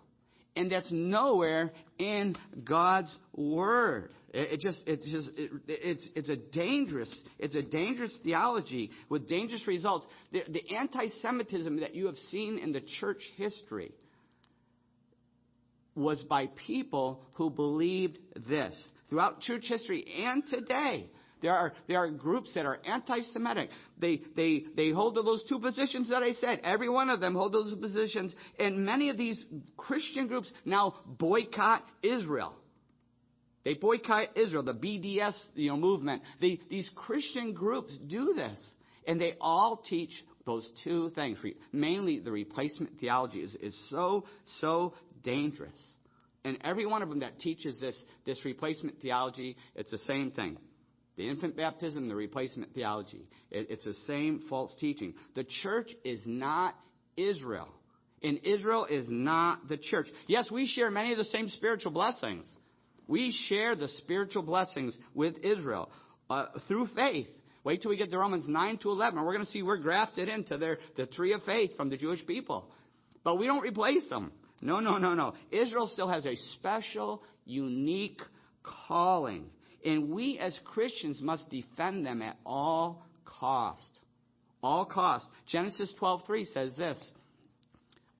And 0.57 0.71
that's 0.71 0.91
nowhere 0.91 1.73
in 1.99 2.37
God's 2.65 3.15
word. 3.35 4.11
It, 4.35 4.61
just, 4.61 4.81
it's 4.87 5.11
just, 5.11 5.29
it, 5.37 5.51
it's, 5.69 6.09
it's 6.15 6.29
a 6.31 6.37
dangerous, 6.37 7.15
it's 7.39 7.55
a 7.55 7.63
dangerous 7.63 8.15
theology 8.25 8.91
with 9.11 9.29
dangerous 9.29 9.67
results. 9.67 10.07
The, 10.33 10.43
the 10.49 10.75
anti-Semitism 10.75 11.81
that 11.81 11.95
you 11.95 12.07
have 12.07 12.17
seen 12.31 12.59
in 12.59 12.73
the 12.73 12.83
church 13.01 13.21
history 13.37 13.93
was 15.95 16.23
by 16.25 16.49
people 16.67 17.25
who 17.35 17.51
believed 17.51 18.19
this. 18.49 18.75
Throughout 19.09 19.41
church 19.41 19.65
history 19.69 20.07
and 20.25 20.47
today, 20.47 21.11
there 21.43 21.53
are, 21.53 21.73
there 21.89 21.99
are 21.99 22.09
groups 22.09 22.55
that 22.55 22.65
are 22.65 22.79
anti-Semitic. 22.87 23.69
They, 23.99 24.23
they, 24.37 24.65
they 24.77 24.91
hold 24.91 25.17
to 25.17 25.23
those 25.23 25.45
two 25.49 25.59
positions 25.59 26.09
that 26.11 26.23
I 26.23 26.33
said. 26.35 26.61
Every 26.63 26.89
one 26.89 27.11
of 27.11 27.21
them 27.21 27.35
hold 27.35 27.53
those 27.53 27.75
positions. 27.75 28.33
And 28.59 28.87
many 28.87 29.11
of 29.11 29.19
these 29.19 29.45
Christian 29.77 30.29
groups 30.29 30.51
now 30.65 30.95
boycott 31.07 31.85
Israel. 32.03 32.55
They 33.65 33.75
boycott 33.75 34.37
Israel, 34.37 34.63
the 34.63 34.75
BDS 34.75 35.35
you 35.55 35.71
know, 35.71 35.77
movement. 35.77 36.23
These 36.41 36.91
Christian 36.95 37.53
groups 37.53 37.97
do 38.07 38.33
this. 38.35 38.59
And 39.07 39.21
they 39.21 39.35
all 39.41 39.83
teach 39.89 40.11
those 40.47 40.69
two 40.85 41.11
things. 41.11 41.39
Mainly 41.73 42.21
the 42.21 42.31
replacement 42.31 42.99
theology 43.01 43.41
is, 43.41 43.55
is 43.57 43.77
so, 43.91 44.25
so 44.61 44.95
dangerous. 45.23 45.81
And 46.45 46.59
every 46.63 46.87
one 46.87 47.03
of 47.03 47.09
them 47.09 47.21
that 47.21 47.39
teaches 47.39 47.79
this, 47.79 48.01
this 48.27 48.45
replacement 48.45 49.01
theology, 49.01 49.57
it's 49.75 49.91
the 49.91 49.99
same 49.99 50.33
thing. 50.33 50.57
The 51.17 51.29
infant 51.29 51.57
baptism, 51.57 52.09
the 52.09 52.15
replacement 52.15 52.75
theology. 52.75 53.29
It, 53.51 53.69
it's 53.71 53.85
the 53.85 53.95
same 54.07 54.43
false 54.49 54.75
teaching. 54.81 55.15
The 55.35 55.45
church 55.63 55.91
is 56.05 56.21
not 56.27 56.75
Israel. 57.17 57.69
And 58.23 58.41
Israel 58.45 58.87
is 58.87 59.07
not 59.09 59.69
the 59.69 59.77
church. 59.77 60.07
Yes, 60.27 60.51
we 60.51 60.67
share 60.67 60.91
many 60.91 61.13
of 61.13 61.19
the 61.19 61.25
same 61.25 61.49
spiritual 61.49 61.93
blessings. 61.93 62.47
We 63.09 63.37
share 63.49 63.75
the 63.75 63.89
spiritual 63.89 64.43
blessings 64.43 64.97
with 65.15 65.37
Israel 65.43 65.91
uh, 66.31 66.47
through 66.67 66.87
faith. 66.95 67.29
Wait 67.65 67.83
till 67.83 67.91
we 67.91 67.97
get 67.97 68.11
to 68.11 68.19
Romans 68.19 68.47
9 68.49 68.79
to 68.79 68.91
11. 68.91 69.23
We're 69.23 69.33
going 69.33 69.45
to 69.45 69.51
see 69.51 69.63
we're 69.63 69.77
grafted 69.77 70.29
into 70.29 70.57
their, 70.57 70.79
the 70.97 71.07
tree 71.07 71.33
of 71.33 71.43
faith 71.43 71.77
from 71.77 71.91
the 71.91 71.97
Jewish 71.97 72.25
people. 72.27 72.71
But 73.23 73.39
we 73.39 73.47
don't 73.47 73.63
replace 73.63 74.09
them. 74.09 74.33
No, 74.63 74.79
no, 74.79 74.97
no, 74.97 75.15
no. 75.15 75.35
Israel 75.51 75.89
still 75.89 76.09
has 76.09 76.25
a 76.25 76.37
special, 76.55 77.23
unique 77.45 78.21
calling. 78.63 79.47
And 79.85 80.11
we 80.11 80.39
as 80.39 80.57
Christians 80.65 81.21
must 81.21 81.51
defend 81.51 82.07
them 82.07 82.23
at 82.23 82.37
all 82.47 83.05
cost. 83.25 84.01
All 84.63 84.85
cost. 84.85 85.27
Genesis 85.49 85.93
12:3 86.01 86.47
says 86.53 86.77
this, 86.77 87.13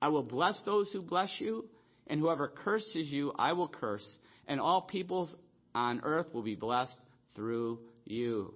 I 0.01 0.09
will 0.09 0.23
bless 0.23 0.61
those 0.65 0.91
who 0.91 1.01
bless 1.01 1.29
you, 1.39 1.69
and 2.07 2.19
whoever 2.19 2.49
curses 2.49 3.07
you, 3.07 3.31
I 3.39 3.53
will 3.53 3.69
curse, 3.69 4.05
and 4.45 4.59
all 4.59 4.81
peoples 4.81 5.33
on 5.73 6.01
earth 6.03 6.27
will 6.33 6.43
be 6.43 6.55
blessed 6.55 6.99
through 7.35 7.79
you. 8.03 8.53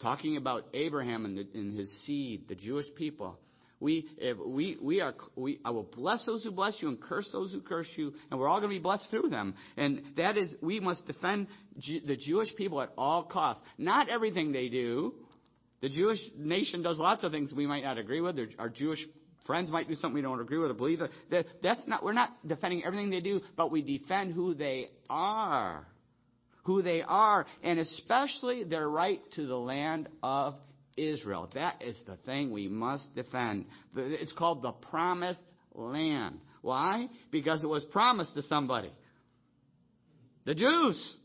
Talking 0.00 0.38
about 0.38 0.64
Abraham 0.72 1.26
and, 1.26 1.36
the, 1.36 1.46
and 1.52 1.78
his 1.78 1.94
seed, 2.06 2.48
the 2.48 2.54
Jewish 2.54 2.86
people. 2.94 3.38
We, 3.78 4.08
we, 4.46 4.78
we 4.80 5.00
are, 5.00 5.14
we, 5.34 5.60
I 5.64 5.70
will 5.70 5.82
bless 5.82 6.24
those 6.24 6.42
who 6.42 6.50
bless 6.50 6.76
you 6.80 6.88
and 6.88 7.00
curse 7.00 7.28
those 7.30 7.52
who 7.52 7.60
curse 7.60 7.88
you, 7.96 8.14
and 8.30 8.40
we're 8.40 8.48
all 8.48 8.58
going 8.60 8.70
to 8.70 8.78
be 8.78 8.82
blessed 8.82 9.10
through 9.10 9.28
them. 9.28 9.54
And 9.76 10.02
that 10.16 10.38
is, 10.38 10.54
we 10.62 10.80
must 10.80 11.06
defend 11.06 11.48
the 11.76 12.16
Jewish 12.16 12.54
people 12.56 12.80
at 12.80 12.92
all 12.96 13.24
costs. 13.24 13.62
Not 13.76 14.08
everything 14.08 14.52
they 14.52 14.68
do. 14.68 15.14
The 15.82 15.90
Jewish 15.90 16.18
nation 16.38 16.82
does 16.82 16.98
lots 16.98 17.22
of 17.22 17.32
things 17.32 17.52
we 17.54 17.66
might 17.66 17.84
not 17.84 17.98
agree 17.98 18.22
with. 18.22 18.38
Our 18.58 18.70
Jewish 18.70 19.04
friends 19.46 19.70
might 19.70 19.88
do 19.88 19.94
something 19.94 20.14
we 20.14 20.22
don't 20.22 20.40
agree 20.40 20.58
with 20.58 20.70
or 20.70 20.74
believe. 20.74 21.00
That, 21.30 21.46
that's 21.62 21.86
not, 21.86 22.02
we're 22.02 22.14
not 22.14 22.30
defending 22.46 22.82
everything 22.84 23.10
they 23.10 23.20
do, 23.20 23.42
but 23.56 23.70
we 23.70 23.82
defend 23.82 24.32
who 24.32 24.54
they 24.54 24.88
are. 25.10 25.86
Who 26.64 26.82
they 26.82 27.02
are, 27.02 27.46
and 27.62 27.78
especially 27.78 28.64
their 28.64 28.88
right 28.88 29.20
to 29.36 29.46
the 29.46 29.56
land 29.56 30.08
of 30.22 30.54
Israel. 30.96 31.48
That 31.54 31.82
is 31.82 31.96
the 32.06 32.16
thing 32.24 32.50
we 32.50 32.68
must 32.68 33.14
defend. 33.14 33.66
It's 33.96 34.32
called 34.32 34.62
the 34.62 34.72
promised 34.72 35.40
land. 35.74 36.40
Why? 36.62 37.08
Because 37.30 37.62
it 37.62 37.68
was 37.68 37.84
promised 37.84 38.34
to 38.34 38.42
somebody. 38.42 38.92
The 40.44 40.54
Jews. 40.54 41.16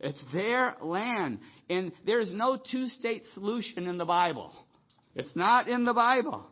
It's 0.00 0.22
their 0.32 0.76
land. 0.82 1.38
And 1.70 1.92
there's 2.04 2.30
no 2.32 2.56
two 2.56 2.86
state 2.86 3.22
solution 3.34 3.86
in 3.86 3.98
the 3.98 4.04
Bible. 4.04 4.52
It's 5.14 5.34
not 5.34 5.68
in 5.68 5.84
the 5.84 5.94
Bible. 5.94 6.46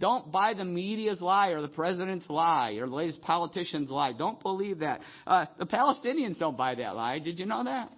Don't 0.00 0.30
buy 0.30 0.54
the 0.54 0.64
media's 0.64 1.20
lie 1.20 1.48
or 1.48 1.60
the 1.60 1.68
president's 1.68 2.28
lie 2.28 2.72
or 2.72 2.86
the 2.86 2.94
latest 2.94 3.20
politician's 3.22 3.90
lie. 3.90 4.12
Don't 4.12 4.40
believe 4.40 4.80
that. 4.80 5.00
Uh, 5.26 5.46
the 5.58 5.66
Palestinians 5.66 6.38
don't 6.38 6.56
buy 6.56 6.74
that 6.76 6.94
lie. 6.94 7.18
Did 7.18 7.38
you 7.38 7.46
know 7.46 7.64
that? 7.64 7.90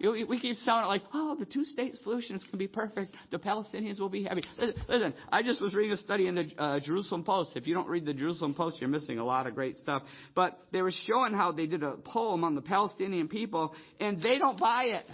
We 0.00 0.40
keep 0.40 0.56
it 0.56 0.66
like, 0.66 1.02
oh, 1.12 1.36
the 1.38 1.44
two 1.44 1.64
state 1.64 1.94
solution 1.96 2.34
is 2.34 2.42
going 2.42 2.52
to 2.52 2.56
be 2.56 2.68
perfect. 2.68 3.14
The 3.30 3.38
Palestinians 3.38 4.00
will 4.00 4.08
be 4.08 4.24
happy. 4.24 4.44
Listen, 4.88 5.12
I 5.30 5.42
just 5.42 5.60
was 5.60 5.74
reading 5.74 5.92
a 5.92 5.98
study 5.98 6.26
in 6.26 6.34
the 6.36 6.48
uh, 6.56 6.80
Jerusalem 6.80 7.22
Post. 7.22 7.50
If 7.54 7.66
you 7.66 7.74
don't 7.74 7.88
read 7.88 8.06
the 8.06 8.14
Jerusalem 8.14 8.54
Post, 8.54 8.80
you're 8.80 8.88
missing 8.88 9.18
a 9.18 9.24
lot 9.24 9.46
of 9.46 9.54
great 9.54 9.76
stuff. 9.76 10.02
But 10.34 10.58
they 10.72 10.80
were 10.80 10.92
showing 11.06 11.34
how 11.34 11.52
they 11.52 11.66
did 11.66 11.82
a 11.82 11.92
poll 11.92 12.32
among 12.32 12.54
the 12.54 12.62
Palestinian 12.62 13.28
people, 13.28 13.74
and 13.98 14.22
they 14.22 14.38
don't 14.38 14.58
buy 14.58 14.84
it. 14.84 15.04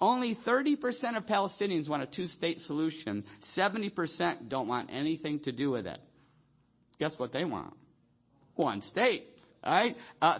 Only 0.00 0.38
30% 0.46 0.76
of 1.16 1.26
Palestinians 1.26 1.88
want 1.88 2.04
a 2.04 2.06
two 2.06 2.26
state 2.26 2.60
solution. 2.60 3.24
70% 3.56 4.48
don't 4.48 4.68
want 4.68 4.90
anything 4.92 5.40
to 5.40 5.50
do 5.50 5.70
with 5.70 5.88
it. 5.88 5.98
Guess 7.00 7.14
what 7.16 7.32
they 7.32 7.44
want? 7.44 7.74
One 8.54 8.82
state. 8.82 9.24
Right? 9.64 9.96
Uh, 10.22 10.38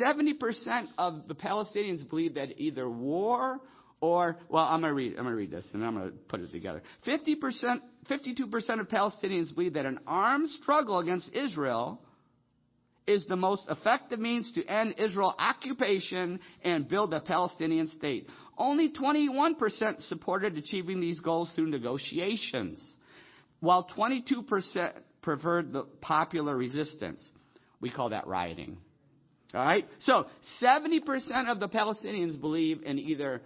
70% 0.00 0.86
of 0.98 1.28
the 1.28 1.34
Palestinians 1.34 2.08
believe 2.08 2.34
that 2.34 2.58
either 2.58 2.88
war 2.88 3.60
or, 4.00 4.36
well, 4.48 4.64
I'm 4.64 4.80
going 4.80 4.90
to 4.90 4.94
read, 4.94 5.12
I'm 5.12 5.24
going 5.24 5.28
to 5.28 5.36
read 5.36 5.50
this 5.50 5.66
and 5.72 5.84
I'm 5.84 5.94
going 5.94 6.10
to 6.10 6.16
put 6.28 6.40
it 6.40 6.50
together. 6.52 6.82
50%, 7.06 7.80
52% 8.10 8.80
of 8.80 8.88
Palestinians 8.88 9.54
believe 9.54 9.74
that 9.74 9.86
an 9.86 10.00
armed 10.06 10.50
struggle 10.50 10.98
against 10.98 11.32
Israel 11.34 12.00
is 13.06 13.24
the 13.26 13.36
most 13.36 13.62
effective 13.68 14.18
means 14.18 14.50
to 14.54 14.64
end 14.64 14.94
Israel 14.98 15.34
occupation 15.38 16.40
and 16.62 16.88
build 16.88 17.12
a 17.14 17.20
Palestinian 17.20 17.88
state. 17.88 18.26
Only 18.56 18.90
21% 18.90 20.00
supported 20.08 20.56
achieving 20.56 21.00
these 21.00 21.20
goals 21.20 21.52
through 21.54 21.68
negotiations, 21.68 22.82
while 23.60 23.88
22% 23.96 24.92
preferred 25.22 25.72
the 25.72 25.84
popular 26.00 26.56
resistance. 26.56 27.26
We 27.80 27.90
call 27.90 28.10
that 28.10 28.26
rioting. 28.26 28.78
All 29.54 29.64
right? 29.64 29.86
So 30.00 30.26
70% 30.62 31.00
of 31.48 31.60
the 31.60 31.68
Palestinians 31.68 32.40
believe 32.40 32.82
in 32.84 32.98
either, 32.98 33.42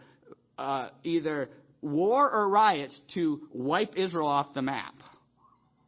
uh, 0.57 0.89
either 1.05 1.51
war 1.83 2.31
or 2.31 2.49
riots 2.49 2.99
to 3.15 3.41
wipe 3.53 3.97
Israel 3.97 4.29
off 4.29 4.55
the 4.55 4.63
map. 4.63 4.95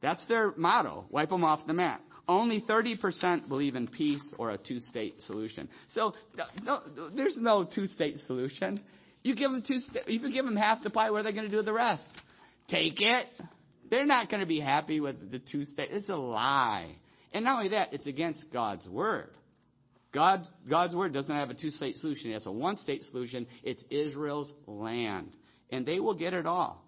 That's 0.03 0.25
their 0.29 0.53
motto, 0.57 1.07
wipe 1.11 1.31
them 1.31 1.45
off 1.45 1.67
the 1.67 1.73
map. 1.73 2.03
Only 2.29 2.61
30% 2.61 3.49
believe 3.49 3.75
in 3.75 3.89
peace 3.89 4.23
or 4.39 4.51
a 4.51 4.59
two 4.59 4.79
state 4.79 5.21
solution. 5.23 5.69
So 5.95 6.13
no, 6.63 6.81
there's 7.15 7.37
no 7.37 7.65
two 7.65 7.87
state 7.87 8.19
solution. 8.19 8.81
You 9.23 9.35
give 9.35 9.51
them 9.51 9.63
two, 9.67 9.79
if 10.07 10.23
you 10.23 10.33
give 10.33 10.45
them 10.45 10.57
half 10.57 10.83
the 10.83 10.91
pie, 10.91 11.11
what 11.11 11.21
are 11.21 11.23
they 11.25 11.33
going 11.33 11.47
to 11.47 11.51
do 11.51 11.57
with 11.57 11.67
the 11.67 11.73
rest? 11.73 12.05
Take 12.69 13.01
it. 13.01 13.27
They're 13.91 14.07
not 14.07 14.31
going 14.31 14.41
to 14.41 14.47
be 14.47 14.61
happy 14.61 15.01
with 15.01 15.31
the 15.33 15.41
two 15.41 15.65
state. 15.65 15.89
It's 15.91 16.09
a 16.09 16.15
lie. 16.15 16.95
And 17.33 17.45
not 17.45 17.59
only 17.59 17.71
that, 17.71 17.93
it's 17.93 18.07
against 18.07 18.53
God's 18.53 18.89
word. 18.89 19.31
God, 20.13 20.47
God's 20.69 20.95
word 20.95 21.13
doesn't 21.13 21.35
have 21.35 21.51
a 21.51 21.55
two 21.55 21.71
state 21.71 21.97
solution. 21.97 22.31
It 22.31 22.35
has 22.35 22.47
a 22.47 22.53
one 22.53 22.77
state 22.77 23.03
solution. 23.03 23.47
It's 23.63 23.85
Israel's 23.91 24.53
land. 24.67 25.33
And 25.71 25.87
they 25.87 26.01
will 26.01 26.15
get 26.15 26.35
it 26.35 26.47
all. 26.47 26.85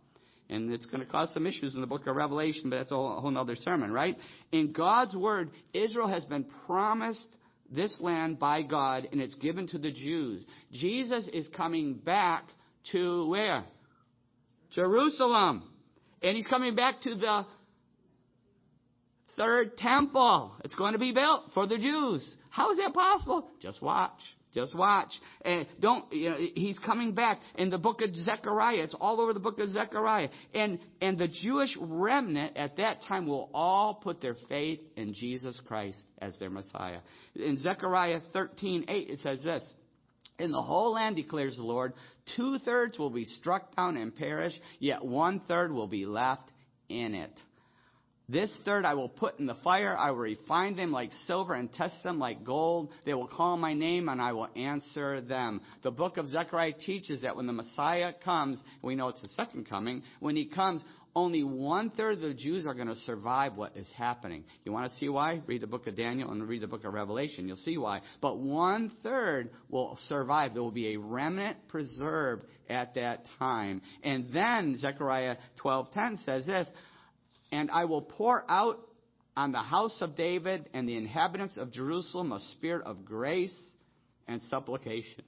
And 0.48 0.72
it's 0.72 0.86
going 0.86 1.00
to 1.00 1.06
cause 1.06 1.32
some 1.32 1.46
issues 1.46 1.74
in 1.74 1.80
the 1.80 1.86
book 1.86 2.06
of 2.06 2.16
Revelation, 2.16 2.68
but 2.68 2.76
that's 2.76 2.92
a 2.92 2.96
whole 2.96 3.38
other 3.38 3.54
sermon, 3.54 3.92
right? 3.92 4.16
In 4.50 4.72
God's 4.72 5.14
word, 5.14 5.50
Israel 5.72 6.08
has 6.08 6.24
been 6.26 6.44
promised 6.66 7.36
this 7.70 7.96
land 8.00 8.38
by 8.38 8.62
God, 8.62 9.08
and 9.12 9.20
it's 9.20 9.34
given 9.36 9.66
to 9.68 9.78
the 9.78 9.90
Jews. 9.90 10.44
Jesus 10.72 11.28
is 11.32 11.48
coming 11.56 11.94
back 11.94 12.44
to 12.90 13.26
where? 13.28 13.64
Jerusalem. 14.72 15.62
And 16.22 16.36
he's 16.36 16.46
coming 16.46 16.74
back 16.74 17.00
to 17.02 17.14
the 17.14 17.46
third 19.36 19.76
temple. 19.76 20.52
It's 20.64 20.74
going 20.74 20.92
to 20.92 20.98
be 20.98 21.12
built 21.12 21.50
for 21.54 21.66
the 21.66 21.78
Jews. 21.78 22.36
How 22.50 22.70
is 22.72 22.78
that 22.78 22.92
possible? 22.92 23.48
Just 23.60 23.82
watch. 23.82 24.20
Just 24.54 24.76
watch. 24.76 25.12
And 25.44 25.66
don't, 25.80 26.12
you 26.12 26.30
know, 26.30 26.36
he's 26.54 26.78
coming 26.78 27.14
back 27.14 27.40
in 27.56 27.70
the 27.70 27.78
book 27.78 28.02
of 28.02 28.14
Zechariah. 28.14 28.82
It's 28.82 28.94
all 29.00 29.20
over 29.20 29.32
the 29.32 29.40
book 29.40 29.58
of 29.58 29.70
Zechariah. 29.70 30.28
And, 30.54 30.78
and 31.00 31.16
the 31.16 31.28
Jewish 31.28 31.74
remnant 31.80 32.56
at 32.56 32.76
that 32.76 33.02
time 33.08 33.26
will 33.26 33.50
all 33.54 33.94
put 33.94 34.20
their 34.20 34.36
faith 34.48 34.80
in 34.96 35.14
Jesus 35.14 35.58
Christ 35.66 36.00
as 36.20 36.38
their 36.38 36.50
Messiah. 36.50 36.98
In 37.34 37.58
Zechariah 37.58 38.20
13, 38.32 38.84
8, 38.88 39.10
it 39.10 39.18
says 39.20 39.42
this. 39.42 39.66
In 40.38 40.50
the 40.50 40.62
whole 40.62 40.92
land, 40.92 41.16
declares 41.16 41.56
the 41.56 41.62
Lord, 41.62 41.94
two 42.36 42.58
thirds 42.58 42.98
will 42.98 43.10
be 43.10 43.24
struck 43.24 43.74
down 43.76 43.96
and 43.96 44.14
perish, 44.14 44.54
yet 44.80 45.04
one 45.04 45.40
third 45.48 45.72
will 45.72 45.86
be 45.86 46.04
left 46.04 46.50
in 46.88 47.14
it. 47.14 47.32
This 48.32 48.50
third 48.64 48.86
I 48.86 48.94
will 48.94 49.10
put 49.10 49.38
in 49.38 49.46
the 49.46 49.56
fire. 49.56 49.94
I 49.94 50.10
will 50.10 50.20
refine 50.20 50.74
them 50.74 50.90
like 50.90 51.10
silver 51.26 51.52
and 51.52 51.70
test 51.70 51.96
them 52.02 52.18
like 52.18 52.42
gold. 52.42 52.88
They 53.04 53.12
will 53.12 53.28
call 53.28 53.58
my 53.58 53.74
name 53.74 54.08
and 54.08 54.22
I 54.22 54.32
will 54.32 54.48
answer 54.56 55.20
them. 55.20 55.60
The 55.82 55.90
book 55.90 56.16
of 56.16 56.26
Zechariah 56.26 56.72
teaches 56.72 57.20
that 57.20 57.36
when 57.36 57.46
the 57.46 57.52
Messiah 57.52 58.14
comes, 58.24 58.58
we 58.80 58.94
know 58.94 59.08
it's 59.08 59.20
the 59.20 59.28
second 59.36 59.68
coming, 59.68 60.02
when 60.20 60.34
he 60.34 60.46
comes, 60.46 60.82
only 61.14 61.42
one 61.42 61.90
third 61.90 62.14
of 62.14 62.20
the 62.22 62.32
Jews 62.32 62.66
are 62.66 62.72
going 62.72 62.88
to 62.88 62.94
survive 62.94 63.54
what 63.54 63.76
is 63.76 63.90
happening. 63.98 64.44
You 64.64 64.72
want 64.72 64.90
to 64.90 64.98
see 64.98 65.10
why? 65.10 65.42
Read 65.46 65.60
the 65.60 65.66
book 65.66 65.86
of 65.86 65.94
Daniel 65.94 66.30
and 66.30 66.48
read 66.48 66.62
the 66.62 66.66
book 66.66 66.84
of 66.84 66.94
Revelation. 66.94 67.46
You'll 67.46 67.58
see 67.58 67.76
why. 67.76 68.00
But 68.22 68.38
one 68.38 68.90
third 69.02 69.50
will 69.68 69.98
survive. 70.08 70.54
There 70.54 70.62
will 70.62 70.70
be 70.70 70.94
a 70.94 70.98
remnant 70.98 71.68
preserved 71.68 72.46
at 72.70 72.94
that 72.94 73.26
time. 73.38 73.82
And 74.02 74.32
then 74.32 74.78
Zechariah 74.78 75.36
12:10 75.62 76.24
says 76.24 76.46
this, 76.46 76.66
and 77.52 77.70
I 77.70 77.84
will 77.84 78.02
pour 78.02 78.44
out 78.50 78.80
on 79.36 79.52
the 79.52 79.58
house 79.58 79.96
of 80.00 80.16
David 80.16 80.68
and 80.72 80.88
the 80.88 80.96
inhabitants 80.96 81.58
of 81.58 81.70
Jerusalem 81.70 82.32
a 82.32 82.40
spirit 82.52 82.84
of 82.86 83.04
grace 83.04 83.56
and 84.26 84.40
supplication. 84.50 85.22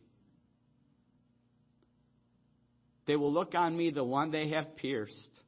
They 3.07 3.17
will 3.17 3.33
look 3.33 3.55
on 3.55 3.77
me, 3.77 3.91
the 3.91 4.03
one 4.03 4.31
they 4.31 4.49
have 4.49 4.77
pierced. 4.77 5.39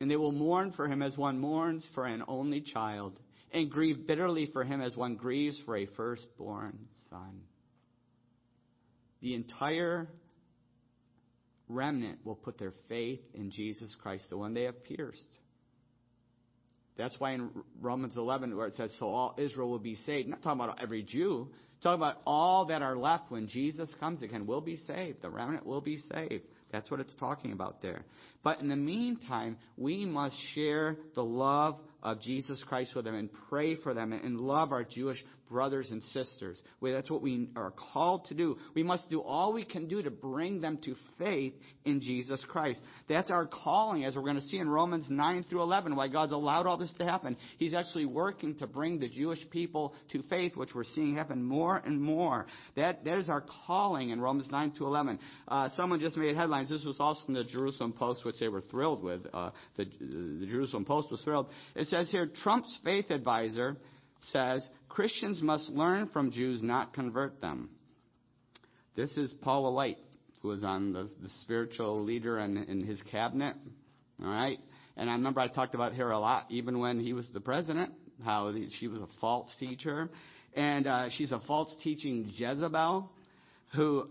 And 0.00 0.10
they 0.10 0.16
will 0.16 0.32
mourn 0.32 0.72
for 0.72 0.88
him 0.88 1.00
as 1.00 1.16
one 1.16 1.38
mourns 1.38 1.88
for 1.94 2.04
an 2.04 2.24
only 2.26 2.60
child, 2.60 3.18
and 3.52 3.70
grieve 3.70 4.06
bitterly 4.06 4.46
for 4.52 4.64
him 4.64 4.80
as 4.80 4.96
one 4.96 5.14
grieves 5.14 5.60
for 5.64 5.76
a 5.76 5.86
firstborn 5.96 6.78
son. 7.08 7.40
The 9.22 9.34
entire 9.34 10.08
remnant 11.68 12.18
will 12.24 12.36
put 12.36 12.58
their 12.58 12.72
faith 12.88 13.20
in 13.34 13.50
Jesus 13.50 13.94
Christ, 14.02 14.24
the 14.30 14.36
one 14.36 14.54
they 14.54 14.64
have 14.64 14.84
pierced. 14.84 15.38
That's 16.96 17.18
why 17.20 17.32
in 17.32 17.50
Romans 17.80 18.16
11, 18.16 18.56
where 18.56 18.66
it 18.66 18.74
says, 18.74 18.94
So 18.98 19.08
all 19.08 19.34
Israel 19.36 19.68
will 19.68 19.78
be 19.78 19.96
saved, 19.96 20.28
not 20.28 20.42
talking 20.42 20.62
about 20.62 20.82
every 20.82 21.02
Jew, 21.02 21.48
talking 21.82 22.00
about 22.00 22.22
all 22.26 22.66
that 22.66 22.82
are 22.82 22.96
left 22.96 23.30
when 23.30 23.48
Jesus 23.48 23.94
comes 24.00 24.22
again 24.22 24.46
will 24.46 24.62
be 24.62 24.76
saved. 24.76 25.20
The 25.22 25.28
remnant 25.28 25.66
will 25.66 25.82
be 25.82 25.98
saved. 25.98 26.44
That's 26.72 26.90
what 26.90 27.00
it's 27.00 27.14
talking 27.16 27.52
about 27.52 27.82
there. 27.82 28.04
But 28.42 28.60
in 28.60 28.68
the 28.68 28.76
meantime, 28.76 29.56
we 29.76 30.04
must 30.04 30.36
share 30.54 30.96
the 31.14 31.22
love 31.22 31.78
of 32.02 32.20
Jesus 32.20 32.62
Christ 32.66 32.94
with 32.94 33.04
them 33.04 33.14
and 33.14 33.30
pray 33.48 33.76
for 33.76 33.94
them 33.94 34.12
and 34.12 34.40
love 34.40 34.72
our 34.72 34.84
Jewish 34.84 35.22
brothers 35.48 35.90
and 35.90 36.02
sisters. 36.02 36.60
That's 36.82 37.10
what 37.10 37.22
we 37.22 37.48
are 37.56 37.72
called 37.92 38.26
to 38.26 38.34
do. 38.34 38.56
We 38.74 38.82
must 38.82 39.08
do 39.10 39.20
all 39.20 39.52
we 39.52 39.64
can 39.64 39.88
do 39.88 40.02
to 40.02 40.10
bring 40.10 40.60
them 40.60 40.78
to 40.84 40.94
faith 41.18 41.54
in 41.84 42.00
Jesus 42.00 42.44
Christ. 42.48 42.80
That's 43.08 43.30
our 43.30 43.46
calling, 43.46 44.04
as 44.04 44.16
we're 44.16 44.22
going 44.22 44.36
to 44.36 44.42
see 44.42 44.58
in 44.58 44.68
Romans 44.68 45.06
9 45.08 45.44
through 45.48 45.62
11, 45.62 45.94
why 45.96 46.08
God's 46.08 46.32
allowed 46.32 46.66
all 46.66 46.76
this 46.76 46.92
to 46.98 47.04
happen. 47.04 47.36
He's 47.58 47.74
actually 47.74 48.06
working 48.06 48.56
to 48.56 48.66
bring 48.66 48.98
the 48.98 49.08
Jewish 49.08 49.38
people 49.50 49.94
to 50.10 50.22
faith, 50.24 50.56
which 50.56 50.74
we're 50.74 50.84
seeing 50.94 51.14
happen 51.14 51.44
more 51.44 51.76
and 51.84 52.00
more. 52.00 52.46
That, 52.76 53.04
that 53.04 53.18
is 53.18 53.28
our 53.28 53.44
calling 53.66 54.10
in 54.10 54.20
Romans 54.20 54.48
9 54.50 54.72
to 54.78 54.86
11. 54.86 55.18
Uh, 55.48 55.68
someone 55.76 56.00
just 56.00 56.16
made 56.16 56.36
headlines. 56.36 56.68
This 56.68 56.84
was 56.84 56.96
also 56.98 57.20
in 57.28 57.34
the 57.34 57.44
Jerusalem 57.44 57.92
Post, 57.92 58.24
which 58.24 58.38
they 58.40 58.48
were 58.48 58.62
thrilled 58.62 59.02
with. 59.02 59.22
Uh, 59.32 59.50
the, 59.76 59.84
the 60.00 60.46
Jerusalem 60.46 60.84
Post 60.84 61.10
was 61.10 61.20
thrilled. 61.22 61.46
It 61.74 61.86
says 61.86 62.10
here, 62.10 62.26
Trump's 62.42 62.78
faith 62.84 63.10
advisor 63.10 63.76
says 64.32 64.68
Christians 64.88 65.40
must 65.42 65.68
learn 65.68 66.08
from 66.08 66.30
Jews, 66.30 66.62
not 66.62 66.94
convert 66.94 67.40
them. 67.40 67.70
This 68.94 69.10
is 69.16 69.32
Paula 69.42 69.72
White, 69.72 69.98
who 70.40 70.48
was 70.48 70.64
on 70.64 70.92
the, 70.92 71.08
the 71.22 71.28
spiritual 71.42 72.02
leader 72.02 72.38
in, 72.38 72.56
in 72.56 72.86
his 72.86 73.02
cabinet. 73.10 73.56
All 74.22 74.28
right? 74.30 74.58
And 74.96 75.10
I 75.10 75.12
remember 75.12 75.40
I 75.40 75.48
talked 75.48 75.74
about 75.74 75.94
her 75.94 76.10
a 76.10 76.18
lot, 76.18 76.46
even 76.48 76.78
when 76.78 76.98
he 76.98 77.12
was 77.12 77.28
the 77.34 77.40
president, 77.40 77.92
how 78.24 78.52
she 78.78 78.88
was 78.88 79.00
a 79.00 79.08
false 79.20 79.54
teacher. 79.60 80.08
And 80.54 80.86
uh, 80.86 81.08
she's 81.10 81.32
a 81.32 81.40
false 81.46 81.74
teaching 81.82 82.30
Jezebel 82.34 83.10
who, 83.74 84.06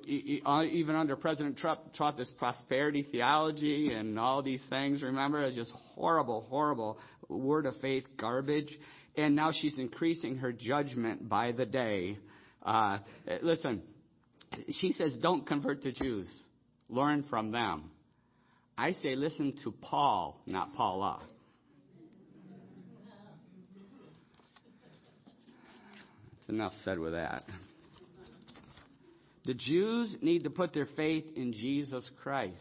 uh, 0.45 0.63
even 0.63 0.95
under 0.95 1.15
President 1.15 1.57
Trump, 1.57 1.79
taught 1.97 2.17
this 2.17 2.29
prosperity 2.37 3.07
theology 3.11 3.93
and 3.93 4.19
all 4.19 4.43
these 4.43 4.61
things. 4.69 5.01
Remember, 5.01 5.43
it's 5.43 5.55
just 5.55 5.71
horrible, 5.95 6.45
horrible 6.49 6.99
word 7.29 7.65
of 7.65 7.75
faith 7.81 8.03
garbage 8.19 8.77
and 9.17 9.35
now 9.35 9.51
she's 9.51 9.77
increasing 9.77 10.37
her 10.37 10.51
judgment 10.51 11.27
by 11.27 11.51
the 11.51 11.65
day. 11.65 12.17
Uh, 12.63 12.99
listen, 13.41 13.81
she 14.79 14.91
says, 14.91 15.15
don't 15.21 15.45
convert 15.45 15.83
to 15.83 15.91
Jews. 15.91 16.31
Learn 16.89 17.23
from 17.29 17.51
them. 17.51 17.91
I 18.77 18.91
say, 19.01 19.15
listen 19.15 19.53
to 19.63 19.71
Paul, 19.71 20.41
not 20.45 20.73
Paula. 20.73 21.21
That's 26.31 26.49
enough 26.49 26.73
said 26.83 26.99
with 26.99 27.13
that. 27.13 27.43
The 29.45 29.53
Jews 29.53 30.17
need 30.21 30.43
to 30.43 30.49
put 30.49 30.73
their 30.73 30.87
faith 30.95 31.25
in 31.35 31.53
Jesus 31.53 32.09
Christ. 32.21 32.59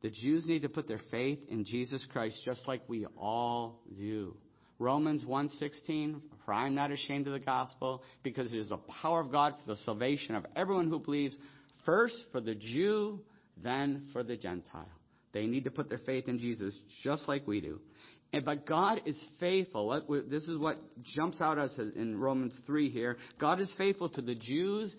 The 0.00 0.10
Jews 0.10 0.46
need 0.46 0.62
to 0.62 0.68
put 0.68 0.88
their 0.88 1.00
faith 1.10 1.38
in 1.48 1.64
Jesus 1.64 2.04
Christ 2.10 2.40
just 2.44 2.66
like 2.66 2.82
we 2.88 3.06
all 3.16 3.80
do. 3.96 4.34
Romans 4.82 5.24
1:16, 5.24 6.20
for 6.44 6.52
I 6.52 6.66
am 6.66 6.74
not 6.74 6.90
ashamed 6.90 7.28
of 7.28 7.34
the 7.34 7.38
gospel, 7.38 8.02
because 8.22 8.52
it 8.52 8.58
is 8.58 8.70
the 8.70 8.78
power 8.78 9.20
of 9.20 9.30
God 9.30 9.54
for 9.60 9.66
the 9.68 9.76
salvation 9.76 10.34
of 10.34 10.44
everyone 10.56 10.88
who 10.88 10.98
believes, 10.98 11.38
first 11.84 12.16
for 12.32 12.40
the 12.40 12.56
Jew, 12.56 13.20
then 13.62 14.06
for 14.12 14.24
the 14.24 14.36
Gentile. 14.36 14.88
They 15.32 15.46
need 15.46 15.64
to 15.64 15.70
put 15.70 15.88
their 15.88 15.98
faith 15.98 16.28
in 16.28 16.38
Jesus 16.38 16.76
just 17.02 17.28
like 17.28 17.46
we 17.46 17.60
do. 17.60 17.80
And, 18.32 18.44
but 18.44 18.66
God 18.66 19.02
is 19.06 19.22
faithful. 19.38 20.02
This 20.28 20.48
is 20.48 20.58
what 20.58 20.78
jumps 21.14 21.40
out 21.40 21.58
at 21.58 21.64
us 21.66 21.78
in 21.78 22.18
Romans 22.18 22.58
3 22.66 22.90
here. 22.90 23.18
God 23.38 23.60
is 23.60 23.70
faithful 23.78 24.08
to 24.10 24.22
the 24.22 24.34
Jews 24.34 24.94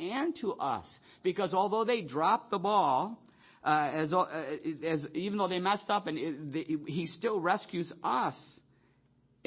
and 0.00 0.34
to 0.40 0.54
us. 0.54 0.88
Because 1.22 1.54
although 1.54 1.84
they 1.84 2.02
dropped 2.02 2.50
the 2.50 2.58
ball, 2.58 3.22
uh, 3.62 3.90
as, 3.92 4.12
uh, 4.12 4.24
as, 4.84 5.04
even 5.14 5.38
though 5.38 5.48
they 5.48 5.58
messed 5.58 5.88
up, 5.90 6.06
and 6.06 6.18
it, 6.18 6.52
the, 6.52 6.78
He 6.86 7.06
still 7.06 7.40
rescues 7.40 7.92
us 8.02 8.36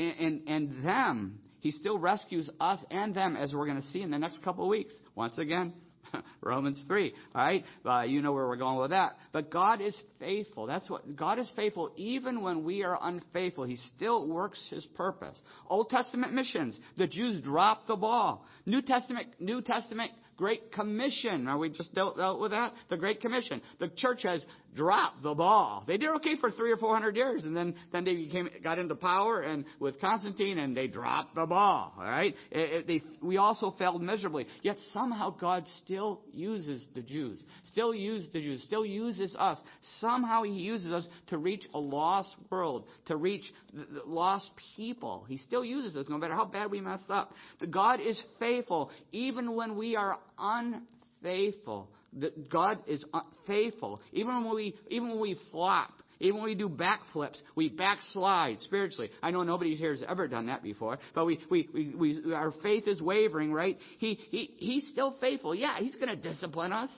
and, 0.02 0.42
and, 0.48 0.86
them. 0.86 1.40
He 1.60 1.72
still 1.72 2.00
rescues 2.00 2.50
us 2.60 2.80
and 2.90 3.14
them, 3.14 3.36
as 3.36 3.54
we're 3.54 3.68
going 3.68 3.82
to 3.82 3.88
see 3.90 4.02
in 4.02 4.12
the 4.12 4.20
next 4.20 4.44
couple 4.44 4.64
of 4.64 4.70
weeks. 4.70 4.94
Once 5.16 5.38
again, 5.38 5.74
Romans 6.42 6.84
3. 6.88 7.14
All 7.36 7.42
right? 7.42 7.66
Uh, 7.86 8.02
you 8.02 8.22
know 8.22 8.34
where 8.34 8.48
we're 8.48 8.56
going 8.58 8.80
with 8.80 8.92
that. 8.92 9.18
But 9.32 9.52
God 9.52 9.82
is 9.82 10.00
faithful. 10.20 10.66
That's 10.66 10.90
what, 10.90 11.16
God 11.16 11.40
is 11.40 11.52
faithful 11.56 11.92
even 11.96 12.42
when 12.42 12.64
we 12.64 12.84
are 12.84 12.98
unfaithful. 13.02 13.64
He 13.64 13.78
still 13.96 14.28
works 14.28 14.60
His 14.70 14.86
purpose. 14.96 15.40
Old 15.70 15.90
Testament 15.90 16.34
missions. 16.34 16.78
The 16.98 17.08
Jews 17.08 17.42
dropped 17.42 17.88
the 17.88 17.96
ball. 17.96 18.46
New 18.66 18.82
Testament, 18.82 19.28
New 19.40 19.62
Testament 19.62 20.12
Great 20.38 20.72
Commission. 20.72 21.48
Are 21.48 21.58
we 21.58 21.70
just 21.70 21.94
dealt, 21.94 22.18
dealt 22.18 22.40
with 22.40 22.50
that? 22.50 22.74
The 22.90 22.98
Great 22.98 23.22
Commission. 23.22 23.62
The 23.80 23.90
church 23.90 24.24
has 24.24 24.44
dropped 24.75 25.23
the 25.23 25.34
ball. 25.34 25.84
They 25.88 25.97
did 25.97 26.10
okay 26.17 26.36
for 26.39 26.51
three 26.51 26.71
or 26.71 26.77
four 26.77 26.93
hundred 26.93 27.15
years, 27.15 27.45
and 27.45 27.55
then 27.55 27.75
then 27.91 28.05
they 28.05 28.15
became 28.15 28.49
got 28.63 28.79
into 28.79 28.95
power 28.95 29.41
and 29.41 29.65
with 29.79 29.99
Constantine, 29.99 30.57
and 30.57 30.75
they 30.75 30.88
dropped 30.88 31.36
the 31.36 31.45
ball. 31.45 31.93
All 31.97 32.03
right, 32.03 32.34
it, 32.51 32.60
it, 32.60 32.88
they, 32.88 33.01
we 33.21 33.38
also 33.38 33.71
failed 33.77 34.01
miserably. 34.01 34.47
Yet 34.62 34.77
somehow 34.93 35.31
God 35.31 35.65
still 35.84 36.21
uses 36.34 36.86
the 36.95 37.01
Jews, 37.01 37.39
still 37.63 37.93
uses 37.93 38.31
the 38.31 38.39
Jews, 38.39 38.63
still 38.63 38.86
uses 38.86 39.36
us. 39.38 39.60
Somehow 39.99 40.43
He 40.43 40.51
uses 40.51 40.91
us 40.91 41.07
to 41.27 41.38
reach 41.38 41.65
a 41.73 41.79
lost 41.79 42.36
world, 42.49 42.86
to 43.07 43.15
reach 43.15 43.43
the, 43.73 43.86
the 43.86 44.01
lost 44.05 44.49
people. 44.75 45.25
He 45.27 45.38
still 45.38 45.65
uses 45.65 45.95
us, 45.95 46.05
no 46.10 46.17
matter 46.17 46.34
how 46.34 46.45
bad 46.45 46.71
we 46.71 46.81
messed 46.81 47.10
up. 47.10 47.34
God 47.69 47.99
is 47.99 48.21
faithful 48.39 48.91
even 49.12 49.55
when 49.55 49.75
we 49.75 49.95
are 49.95 50.17
unfaithful 50.38 51.89
that 52.17 52.50
God 52.50 52.80
is 52.88 53.04
uh, 53.13 53.21
faithful. 53.47 54.02
Even 54.12 54.43
when 54.43 54.56
we, 54.56 54.76
even 54.89 55.10
when 55.10 55.19
we 55.19 55.38
flop, 55.52 55.91
even 56.19 56.36
when 56.36 56.45
we 56.45 56.56
do 56.56 56.69
backflips, 56.69 57.38
we 57.56 57.69
backslide 57.69 58.62
spiritually. 58.62 59.10
I 59.24 59.32
know 59.32 59.43
nobody 59.43 59.76
here 59.76 59.91
has 59.91 60.04
ever 60.08 60.28
done 60.28 60.47
that 60.47 60.62
before, 60.62 61.00
but 61.15 61.26
we, 61.26 61.39
we, 61.50 61.67
we, 61.74 61.95
we 61.95 62.34
our 62.34 62.54
faith 62.62 62.88
is 62.88 63.02
wavering, 63.02 63.52
right? 63.52 63.78
He, 63.97 64.19
he, 64.30 64.52
he's 64.58 64.88
still 64.91 65.15
faithful. 65.19 65.56
Yeah, 65.56 65.78
he's 65.80 65.95
going 65.95 66.10
to 66.10 66.15
discipline 66.15 66.74
us, 66.74 66.89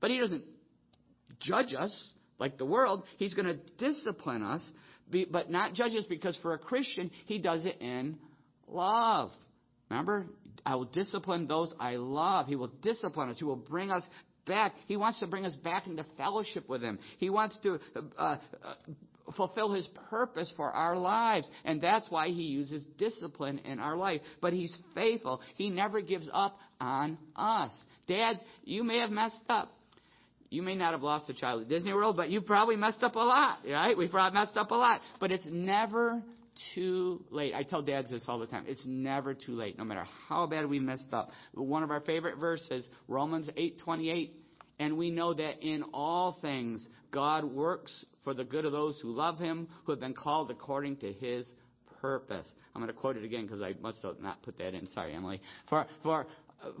but 0.00 0.10
he 0.10 0.18
doesn't 0.18 0.44
judge 1.40 1.74
us 1.76 1.94
like 2.38 2.56
the 2.56 2.64
world. 2.64 3.04
He's 3.18 3.34
going 3.34 3.46
to 3.46 3.58
discipline 3.78 4.42
us, 4.42 4.62
but 5.30 5.50
not 5.50 5.74
judge 5.74 5.92
us 5.92 6.04
because 6.08 6.38
for 6.40 6.54
a 6.54 6.58
Christian, 6.58 7.10
he 7.26 7.38
does 7.38 7.66
it 7.66 7.76
in 7.80 8.16
love. 8.66 9.32
Remember, 9.90 10.26
I 10.64 10.76
will 10.76 10.86
discipline 10.86 11.46
those 11.46 11.74
I 11.78 11.96
love. 11.96 12.46
He 12.46 12.56
will 12.56 12.72
discipline 12.80 13.28
us. 13.28 13.36
He 13.38 13.44
will 13.44 13.56
bring 13.56 13.90
us 13.90 14.02
back. 14.46 14.74
He 14.86 14.96
wants 14.96 15.20
to 15.20 15.26
bring 15.26 15.44
us 15.44 15.54
back 15.56 15.86
into 15.86 16.04
fellowship 16.16 16.68
with 16.68 16.82
Him. 16.82 16.98
He 17.18 17.30
wants 17.30 17.58
to 17.62 17.78
uh, 17.96 18.00
uh, 18.18 18.36
fulfill 19.36 19.72
His 19.72 19.88
purpose 20.10 20.52
for 20.56 20.70
our 20.70 20.96
lives. 20.96 21.48
And 21.64 21.80
that's 21.80 22.10
why 22.10 22.28
He 22.28 22.42
uses 22.42 22.84
discipline 22.98 23.58
in 23.60 23.78
our 23.78 23.96
life. 23.96 24.20
But 24.40 24.52
He's 24.52 24.76
faithful. 24.94 25.40
He 25.56 25.70
never 25.70 26.00
gives 26.00 26.28
up 26.32 26.58
on 26.80 27.18
us. 27.36 27.72
Dads, 28.06 28.40
you 28.64 28.84
may 28.84 28.98
have 28.98 29.10
messed 29.10 29.40
up. 29.48 29.72
You 30.50 30.62
may 30.62 30.74
not 30.74 30.92
have 30.92 31.02
lost 31.02 31.30
a 31.30 31.34
child 31.34 31.62
at 31.62 31.68
Disney 31.70 31.94
World, 31.94 32.16
but 32.16 32.28
you 32.28 32.42
probably 32.42 32.76
messed 32.76 33.02
up 33.02 33.14
a 33.14 33.20
lot, 33.20 33.60
right? 33.66 33.96
We 33.96 34.06
probably 34.06 34.38
messed 34.38 34.56
up 34.58 34.70
a 34.70 34.74
lot. 34.74 35.00
But 35.18 35.32
it's 35.32 35.46
never 35.46 36.22
too 36.74 37.24
late. 37.30 37.54
I 37.54 37.62
tell 37.62 37.82
dads 37.82 38.10
this 38.10 38.24
all 38.28 38.38
the 38.38 38.46
time. 38.46 38.64
It's 38.66 38.82
never 38.84 39.34
too 39.34 39.52
late, 39.52 39.78
no 39.78 39.84
matter 39.84 40.06
how 40.28 40.46
bad 40.46 40.68
we 40.68 40.78
messed 40.78 41.12
up. 41.12 41.30
One 41.54 41.82
of 41.82 41.90
our 41.90 42.00
favorite 42.00 42.38
verses, 42.38 42.88
Romans 43.08 43.48
8:28, 43.56 44.30
and 44.78 44.96
we 44.96 45.10
know 45.10 45.34
that 45.34 45.62
in 45.62 45.82
all 45.94 46.38
things 46.40 46.86
God 47.10 47.44
works 47.44 48.04
for 48.24 48.34
the 48.34 48.44
good 48.44 48.64
of 48.64 48.72
those 48.72 48.98
who 49.00 49.10
love 49.10 49.38
him, 49.38 49.68
who 49.84 49.92
have 49.92 50.00
been 50.00 50.14
called 50.14 50.50
according 50.50 50.96
to 50.98 51.12
his 51.12 51.46
purpose. 52.00 52.48
I'm 52.74 52.80
going 52.80 52.92
to 52.92 52.98
quote 52.98 53.16
it 53.16 53.24
again 53.24 53.46
because 53.46 53.60
I 53.60 53.74
must 53.80 54.02
have 54.02 54.20
not 54.20 54.42
put 54.42 54.58
that 54.58 54.74
in. 54.74 54.88
Sorry, 54.94 55.14
Emily. 55.14 55.40
For, 55.68 55.86
for, 56.02 56.26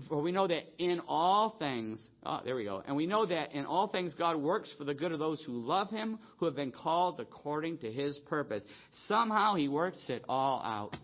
for 0.08 0.22
we 0.22 0.32
know 0.32 0.46
that 0.46 0.62
in 0.78 1.00
all 1.06 1.56
things, 1.58 2.00
oh, 2.24 2.40
there 2.44 2.56
we 2.56 2.64
go. 2.64 2.82
And 2.86 2.96
we 2.96 3.06
know 3.06 3.26
that 3.26 3.52
in 3.52 3.66
all 3.66 3.88
things 3.88 4.14
God 4.14 4.36
works 4.36 4.70
for 4.78 4.84
the 4.84 4.94
good 4.94 5.12
of 5.12 5.18
those 5.18 5.42
who 5.44 5.52
love 5.52 5.90
him, 5.90 6.18
who 6.38 6.46
have 6.46 6.56
been 6.56 6.72
called 6.72 7.20
according 7.20 7.78
to 7.78 7.92
his 7.92 8.18
purpose. 8.20 8.62
Somehow 9.06 9.54
he 9.54 9.68
works 9.68 10.04
it 10.08 10.24
all 10.28 10.62
out. 10.64 10.96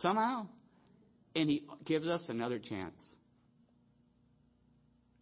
Somehow. 0.00 0.46
And 1.34 1.50
he 1.50 1.64
gives 1.84 2.06
us 2.06 2.24
another 2.28 2.58
chance. 2.58 2.98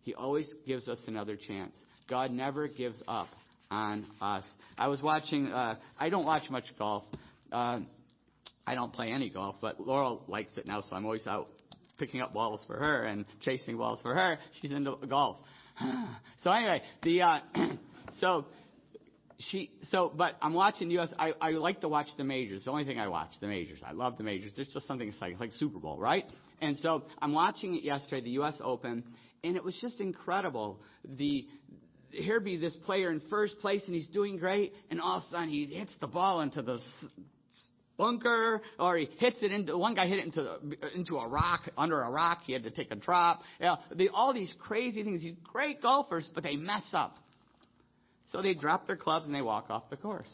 He 0.02 0.14
always 0.14 0.46
gives 0.66 0.88
us 0.88 1.02
another 1.09 1.37
chance. 1.37 1.74
God 2.09 2.30
never 2.30 2.68
gives 2.68 3.02
up 3.09 3.28
on 3.70 4.07
us. 4.20 4.44
I 4.76 4.88
was 4.88 5.02
watching, 5.02 5.46
uh, 5.46 5.76
I 5.98 6.11
don't 6.11 6.26
watch 6.26 6.50
much 6.50 6.66
golf. 6.78 7.04
Uh, 7.50 7.80
I 8.66 8.74
don't 8.74 8.92
play 8.92 9.11
any 9.11 9.31
golf, 9.31 9.57
but 9.61 9.81
Laurel 9.81 10.22
likes 10.29 10.53
it 10.57 10.66
now, 10.66 10.81
so 10.81 10.96
I'm 10.96 11.05
always 11.05 11.27
out 11.27 11.48
picking 11.98 12.20
up 12.20 12.33
balls 12.33 12.64
for 12.66 12.77
her 12.77 13.05
and 13.05 13.24
chasing 13.42 13.77
balls 13.77 14.00
for 14.03 14.14
her. 14.14 14.38
She's 14.61 14.72
into 14.72 14.96
golf. 15.09 15.37
so 16.42 16.50
anyway, 16.50 16.83
the 17.03 17.22
uh, 17.22 17.38
so 18.20 18.46
she 19.38 19.70
so 19.90 20.12
but 20.16 20.37
I'm 20.40 20.55
watching 20.55 20.90
US. 20.92 21.12
I 21.18 21.35
I 21.40 21.50
like 21.50 21.81
to 21.83 21.88
watch 21.88 22.07
the 22.16 22.24
majors. 22.24 22.64
The 22.64 22.70
only 22.70 22.85
thing 22.85 22.98
I 22.98 23.09
watch 23.09 23.31
the 23.40 23.46
majors. 23.46 23.81
I 23.85 23.92
love 23.92 24.16
the 24.16 24.24
majors. 24.24 24.53
There's 24.57 24.72
just 24.72 24.87
something 24.87 25.09
exciting, 25.09 25.38
like 25.38 25.53
Super 25.53 25.79
Bowl, 25.79 25.98
right? 25.98 26.24
And 26.61 26.79
so 26.79 27.03
I'm 27.20 27.33
watching 27.33 27.77
it 27.77 27.83
yesterday, 27.83 28.22
the 28.22 28.31
U.S. 28.31 28.57
Open, 28.62 29.05
and 29.42 29.57
it 29.57 29.64
was 29.64 29.77
just 29.81 30.00
incredible. 30.00 30.81
The 31.05 31.46
here 32.11 32.38
be 32.40 32.57
this 32.57 32.77
player 32.85 33.11
in 33.11 33.20
first 33.29 33.59
place 33.59 33.83
and 33.87 33.94
he's 33.94 34.07
doing 34.09 34.38
great, 34.38 34.72
and 34.90 35.00
all 35.00 35.18
of 35.18 35.24
a 35.24 35.31
sudden 35.31 35.48
he 35.48 35.66
hits 35.66 35.92
the 36.00 36.07
ball 36.07 36.40
into 36.40 36.62
the 36.62 36.79
bunker, 37.96 38.61
or 38.78 38.96
he 38.96 39.09
hits 39.18 39.38
it 39.42 39.52
into 39.52 39.76
one 39.76 39.94
guy 39.94 40.07
hit 40.07 40.18
it 40.18 40.24
into 40.24 40.59
into 40.94 41.16
a 41.16 41.28
rock 41.28 41.70
under 41.76 42.00
a 42.00 42.11
rock. 42.11 42.38
He 42.46 42.52
had 42.52 42.64
to 42.64 42.70
take 42.70 42.90
a 42.90 42.96
drop. 42.96 43.40
You 43.61 43.66
know, 43.66 43.78
they, 43.94 44.09
all 44.09 44.33
these 44.35 44.52
crazy 44.59 45.02
things. 45.02 45.22
These 45.22 45.37
great 45.44 45.80
golfers, 45.83 46.28
but 46.35 46.42
they 46.42 46.57
mess 46.57 46.87
up. 46.92 47.16
So 48.26 48.42
they 48.42 48.54
drop 48.54 48.87
their 48.87 48.96
clubs 48.96 49.26
and 49.26 49.35
they 49.35 49.42
walk 49.42 49.66
off 49.70 49.90
the 49.90 49.96
course. 49.96 50.33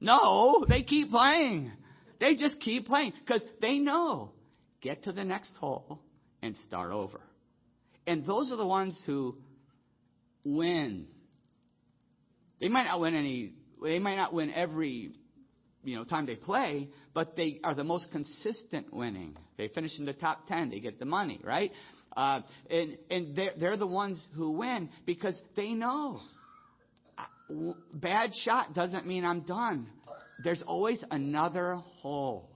No, 0.00 0.64
they 0.68 0.82
keep 0.82 1.10
playing. 1.10 1.72
They 2.20 2.36
just 2.36 2.60
keep 2.60 2.86
playing 2.86 3.12
because 3.24 3.44
they 3.60 3.78
know 3.78 4.32
get 4.80 5.04
to 5.04 5.12
the 5.12 5.24
next 5.24 5.54
hole 5.56 6.00
and 6.42 6.56
start 6.66 6.92
over. 6.92 7.20
And 8.06 8.26
those 8.26 8.52
are 8.52 8.56
the 8.56 8.66
ones 8.66 9.00
who 9.06 9.36
win. 10.44 11.06
They 12.60 12.68
might 12.68 12.84
not 12.84 13.00
win 13.00 13.14
any. 13.14 13.52
They 13.82 13.98
might 13.98 14.16
not 14.16 14.34
win 14.34 14.52
every 14.52 15.12
you 15.84 15.96
know, 15.96 16.04
time 16.04 16.26
they 16.26 16.36
play, 16.36 16.88
but 17.14 17.36
they 17.36 17.60
are 17.64 17.74
the 17.74 17.84
most 17.84 18.10
consistent 18.12 18.92
winning. 18.92 19.36
They 19.56 19.68
finish 19.68 19.98
in 19.98 20.04
the 20.04 20.12
top 20.12 20.46
10, 20.46 20.70
they 20.70 20.80
get 20.80 20.98
the 20.98 21.04
money, 21.04 21.40
right? 21.42 21.72
Uh, 22.16 22.40
and 22.70 22.98
and 23.10 23.34
they're, 23.34 23.52
they're 23.58 23.76
the 23.76 23.86
ones 23.86 24.22
who 24.34 24.50
win 24.52 24.90
because 25.06 25.34
they 25.56 25.72
know 25.72 26.20
bad 27.92 28.32
shot 28.44 28.74
doesn't 28.74 29.06
mean 29.06 29.24
I'm 29.24 29.40
done. 29.40 29.86
There's 30.42 30.62
always 30.66 31.04
another 31.10 31.76
hole. 32.00 32.48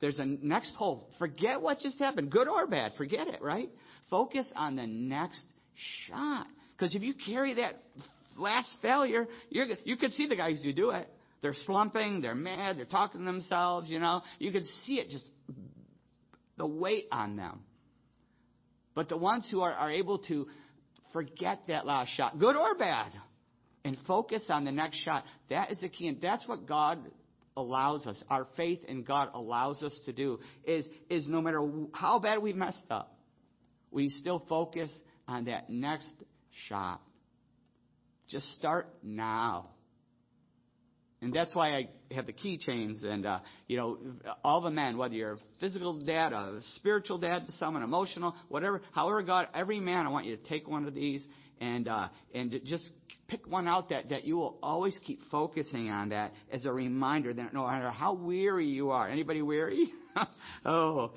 There's 0.00 0.18
a 0.18 0.24
next 0.24 0.74
hole. 0.76 1.08
Forget 1.18 1.60
what 1.60 1.80
just 1.80 1.98
happened, 1.98 2.30
good 2.30 2.48
or 2.48 2.66
bad. 2.66 2.92
Forget 2.96 3.26
it, 3.28 3.42
right? 3.42 3.68
Focus 4.10 4.46
on 4.54 4.76
the 4.76 4.86
next 4.86 5.42
shot. 6.06 6.46
Because 6.76 6.94
if 6.94 7.02
you 7.02 7.14
carry 7.26 7.54
that 7.54 7.74
last 8.36 8.68
failure, 8.80 9.26
you're, 9.50 9.66
you 9.84 9.96
could 9.96 10.12
see 10.12 10.28
the 10.28 10.36
guys 10.36 10.60
who 10.62 10.72
do 10.72 10.90
it. 10.90 11.08
They're 11.40 11.54
slumping, 11.66 12.20
they're 12.20 12.34
mad, 12.34 12.78
they're 12.78 12.84
talking 12.84 13.20
to 13.20 13.26
themselves, 13.26 13.88
you 13.88 14.00
know. 14.00 14.22
You 14.38 14.50
can 14.50 14.64
see 14.84 14.94
it 14.94 15.08
just 15.10 15.30
the 16.56 16.66
weight 16.66 17.06
on 17.12 17.36
them. 17.36 17.60
But 18.94 19.08
the 19.08 19.16
ones 19.16 19.46
who 19.50 19.60
are, 19.60 19.72
are 19.72 19.92
able 19.92 20.18
to 20.26 20.48
forget 21.12 21.60
that 21.68 21.86
last 21.86 22.10
shot, 22.10 22.38
good 22.38 22.56
or 22.56 22.74
bad, 22.74 23.12
and 23.84 23.96
focus 24.06 24.42
on 24.48 24.64
the 24.64 24.72
next 24.72 24.96
shot, 25.04 25.24
that 25.50 25.70
is 25.70 25.78
the 25.78 25.88
key. 25.88 26.08
And 26.08 26.20
that's 26.20 26.46
what 26.48 26.66
God 26.66 26.98
allows 27.56 28.06
us, 28.06 28.22
our 28.28 28.46
faith 28.56 28.84
in 28.86 29.02
God 29.02 29.30
allows 29.34 29.82
us 29.82 29.98
to 30.06 30.12
do, 30.12 30.40
is, 30.64 30.88
is 31.08 31.26
no 31.26 31.40
matter 31.40 31.68
how 31.92 32.18
bad 32.18 32.40
we 32.40 32.52
messed 32.52 32.86
up, 32.90 33.16
we 33.90 34.08
still 34.10 34.44
focus 34.48 34.90
on 35.26 35.46
that 35.46 35.70
next 35.70 36.12
shot. 36.68 37.00
Just 38.28 38.52
start 38.54 38.88
now. 39.02 39.70
And 41.20 41.32
that's 41.32 41.52
why 41.54 41.74
I 41.74 41.88
have 42.14 42.26
the 42.26 42.32
keychains 42.32 43.04
and, 43.04 43.26
uh, 43.26 43.40
you 43.66 43.76
know, 43.76 43.98
all 44.44 44.60
the 44.60 44.70
men, 44.70 44.96
whether 44.96 45.14
you're 45.14 45.32
a 45.32 45.38
physical 45.58 45.94
dad, 45.94 46.32
a 46.32 46.60
spiritual 46.76 47.18
dad 47.18 47.46
to 47.46 47.52
someone, 47.52 47.82
emotional, 47.82 48.36
whatever, 48.48 48.82
however 48.92 49.22
God, 49.22 49.48
every 49.52 49.80
man, 49.80 50.06
I 50.06 50.10
want 50.10 50.26
you 50.26 50.36
to 50.36 50.42
take 50.44 50.68
one 50.68 50.86
of 50.86 50.94
these 50.94 51.24
and, 51.60 51.88
uh, 51.88 52.08
and 52.32 52.60
just 52.64 52.88
pick 53.26 53.48
one 53.48 53.66
out 53.66 53.88
that, 53.88 54.10
that 54.10 54.24
you 54.24 54.36
will 54.36 54.58
always 54.62 54.96
keep 55.04 55.20
focusing 55.28 55.90
on 55.90 56.10
that 56.10 56.32
as 56.52 56.66
a 56.66 56.72
reminder 56.72 57.34
that 57.34 57.52
no 57.52 57.66
matter 57.66 57.90
how 57.90 58.14
weary 58.14 58.66
you 58.66 58.90
are, 58.90 59.08
anybody 59.08 59.42
weary? 59.42 59.92
oh. 60.64 61.12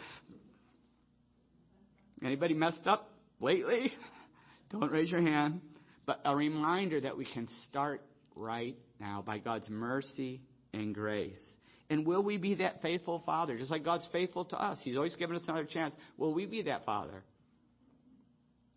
Anybody 2.23 2.55
messed 2.55 2.87
up 2.87 3.11
lately? 3.39 3.91
Don't 4.71 4.91
raise 4.91 5.11
your 5.11 5.21
hand. 5.21 5.61
But 6.07 6.21
a 6.25 6.35
reminder 6.35 6.99
that 7.01 7.17
we 7.17 7.25
can 7.25 7.47
start 7.69 8.01
right 8.35 8.75
now 9.01 9.21
by 9.25 9.39
God's 9.39 9.69
mercy 9.69 10.41
and 10.73 10.95
grace. 10.95 11.41
And 11.89 12.05
will 12.05 12.23
we 12.23 12.37
be 12.37 12.55
that 12.55 12.81
faithful 12.81 13.21
father? 13.25 13.57
Just 13.57 13.69
like 13.69 13.83
God's 13.83 14.07
faithful 14.13 14.45
to 14.45 14.55
us. 14.55 14.79
He's 14.81 14.95
always 14.95 15.15
given 15.15 15.35
us 15.35 15.41
another 15.45 15.65
chance. 15.65 15.93
Will 16.17 16.33
we 16.33 16.45
be 16.45 16.61
that 16.63 16.85
father? 16.85 17.23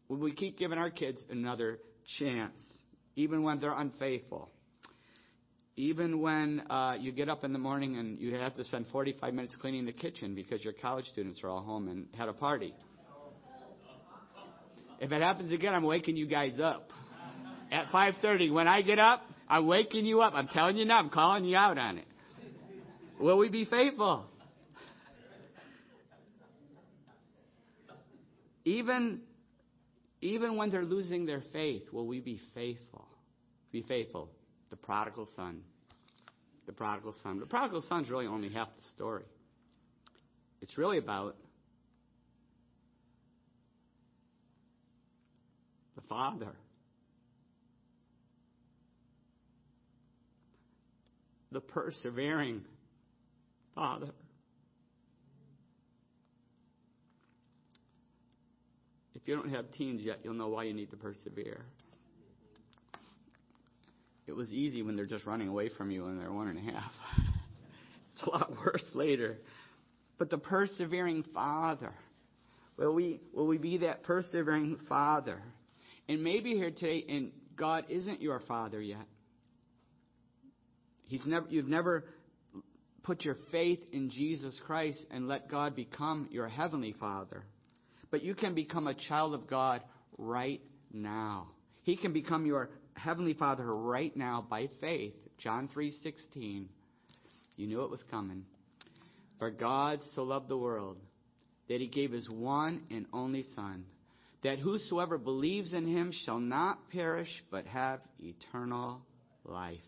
Will 0.09 0.17
we 0.17 0.33
keep 0.33 0.59
giving 0.59 0.79
our 0.79 0.91
kids 0.91 1.23
another 1.31 1.79
chance, 2.19 2.61
even 3.15 3.45
when 3.45 3.61
they're 3.61 3.79
unfaithful? 3.79 4.51
Even 5.77 6.21
when 6.21 6.63
uh, 6.71 6.97
you 6.99 7.11
get 7.13 7.29
up 7.29 7.45
in 7.45 7.53
the 7.53 7.59
morning 7.59 7.97
and 7.97 8.19
you 8.21 8.35
have 8.35 8.55
to 8.55 8.65
spend 8.65 8.87
45 8.93 9.33
minutes 9.33 9.57
cleaning 9.61 9.87
the 9.87 9.93
kitchen 9.93 10.35
because 10.35 10.63
your 10.65 10.73
college 10.73 11.05
students 11.07 11.43
are 11.43 11.49
all 11.49 11.63
home 11.63 11.89
and 11.89 12.07
had 12.17 12.29
a 12.29 12.33
party. 12.33 12.75
If 15.01 15.11
it 15.11 15.23
happens 15.23 15.53
again, 15.53 15.75
I'm 15.75 15.83
waking 15.83 16.17
you 16.17 16.27
guys 16.27 16.61
up 16.61 16.91
at 17.71 17.91
5:30. 17.91 18.51
When 18.51 18.69
I 18.69 18.83
get 18.83 18.99
up, 18.99 19.23
I'm 19.49 19.67
waking 19.67 20.07
you 20.07 20.21
up. 20.21 20.35
I'm 20.35 20.49
telling 20.49 20.77
you 20.77 20.85
now. 20.85 20.99
I'm 20.99 21.11
calling 21.11 21.45
you 21.45 21.57
out 21.57 21.79
on 21.79 21.99
it. 21.99 22.07
Will 23.21 23.39
we 23.39 23.49
be 23.49 23.65
faithful? 23.65 24.27
Even, 28.65 29.21
even 30.21 30.57
when 30.57 30.71
they're 30.71 30.85
losing 30.85 31.27
their 31.27 31.43
faith, 31.53 31.83
will 31.93 32.07
we 32.07 32.21
be 32.21 32.41
faithful? 32.55 33.07
Be 33.71 33.83
faithful. 33.83 34.31
The 34.71 34.77
prodigal 34.77 35.29
son. 35.37 35.61
The 36.67 36.73
prodigal 36.73 37.15
son. 37.23 37.41
The 37.41 37.47
prodigal 37.47 37.83
son's 37.83 38.09
really 38.09 38.27
only 38.27 38.49
half 38.49 38.69
the 38.77 38.83
story. 38.95 39.25
It's 40.63 40.79
really 40.79 40.97
about 40.97 41.37
the 45.95 46.03
father 46.09 46.55
the 51.55 51.61
persevering 51.61 52.63
Father. 53.77 54.11
If 59.15 59.29
you 59.29 59.37
don't 59.37 59.51
have 59.51 59.71
teens 59.71 60.03
yet, 60.03 60.19
you'll 60.25 60.35
know 60.35 60.49
why 60.49 60.65
you 60.65 60.75
need 60.75 60.91
to 60.91 60.97
persevere. 60.97 61.65
It 64.27 64.33
was 64.33 64.51
easy 64.51 64.83
when 64.83 64.97
they're 64.97 65.07
just 65.07 65.27
running 65.27 65.49
away 65.49 65.69
from 65.69 65.93
you 65.93 66.05
when 66.05 66.19
they're 66.19 66.33
one 66.33 66.49
and 66.49 66.59
a 66.59 66.73
half. 66.73 66.93
it's 68.13 68.23
a 68.27 68.31
lot 68.31 68.51
worse 68.51 68.85
later. 68.93 69.39
But 70.19 70.31
the 70.31 70.39
persevering 70.39 71.25
Father. 71.33 71.95
Will 72.77 72.93
we, 72.93 73.21
will 73.33 73.47
we 73.47 73.59
be 73.59 73.79
that 73.79 74.03
persevering 74.03 74.79
Father? 74.89 75.41
And 76.09 76.25
maybe 76.25 76.55
here 76.55 76.71
today, 76.71 77.05
and 77.09 77.31
God 77.57 77.85
isn't 77.89 78.21
your 78.21 78.41
Father 78.41 78.81
yet. 78.81 79.07
He's 81.15 81.27
never, 81.27 81.47
you've 81.49 81.69
never 81.69 82.07
put 83.05 83.25
your 83.25 83.37
faith 83.53 83.79
in 83.93 84.11
Jesus 84.11 84.61
Christ 84.67 85.01
and 85.13 85.29
let 85.29 85.49
God 85.49 85.77
become 85.77 86.27
your 86.33 86.49
heavenly 86.49 86.93
Father. 86.99 87.45
But 88.11 88.25
you 88.25 88.35
can 88.35 88.53
become 88.57 88.89
a 88.89 88.95
child 88.95 89.33
of 89.33 89.47
God 89.47 89.83
right 90.19 90.61
now. 90.93 91.51
He 91.83 91.97
can 91.97 92.13
become 92.13 92.47
your 92.47 92.69
heavenly 92.95 93.35
Father 93.35 93.65
right 93.65 94.15
now 94.17 94.45
by 94.51 94.67
faith. 94.81 95.15
John 95.39 95.69
3:16. 95.69 96.67
You 97.57 97.67
knew 97.69 97.85
it 97.85 97.91
was 97.93 98.03
coming. 98.11 98.45
For 99.39 99.53
God 99.53 100.01
so 100.17 100.25
loved 100.25 100.49
the 100.49 100.59
world 100.59 100.99
that 101.69 101.81
he 101.81 101.87
gave 101.87 102.11
his 102.11 102.29
one 102.29 102.83
and 102.91 103.07
only 103.13 103.45
son 103.55 103.85
that 104.43 104.59
whosoever 104.59 105.17
believes 105.17 105.73
in 105.73 105.87
him 105.87 106.11
shall 106.25 106.41
not 106.41 106.91
perish 106.91 107.31
but 107.53 107.67
have 107.67 108.01
eternal 108.19 109.01
life. 109.45 109.79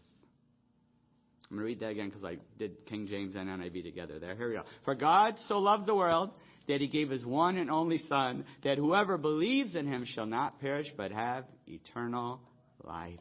I'm 1.50 1.56
going 1.56 1.60
to 1.60 1.66
read 1.66 1.80
that 1.80 1.90
again 1.90 2.08
because 2.08 2.24
I 2.24 2.38
did 2.58 2.86
King 2.86 3.06
James 3.06 3.36
and 3.36 3.48
NIV 3.48 3.84
together 3.84 4.18
there. 4.18 4.34
Here 4.34 4.48
we 4.48 4.54
go. 4.54 4.64
For 4.84 4.94
God 4.94 5.34
so 5.46 5.58
loved 5.58 5.86
the 5.86 5.94
world 5.94 6.30
that 6.66 6.80
he 6.80 6.88
gave 6.88 7.10
his 7.10 7.24
one 7.24 7.56
and 7.56 7.70
only 7.70 7.98
Son, 8.08 8.44
that 8.64 8.78
whoever 8.78 9.16
believes 9.16 9.76
in 9.76 9.86
him 9.86 10.04
shall 10.04 10.26
not 10.26 10.60
perish 10.60 10.88
but 10.96 11.12
have 11.12 11.44
eternal 11.68 12.40
life. 12.82 13.20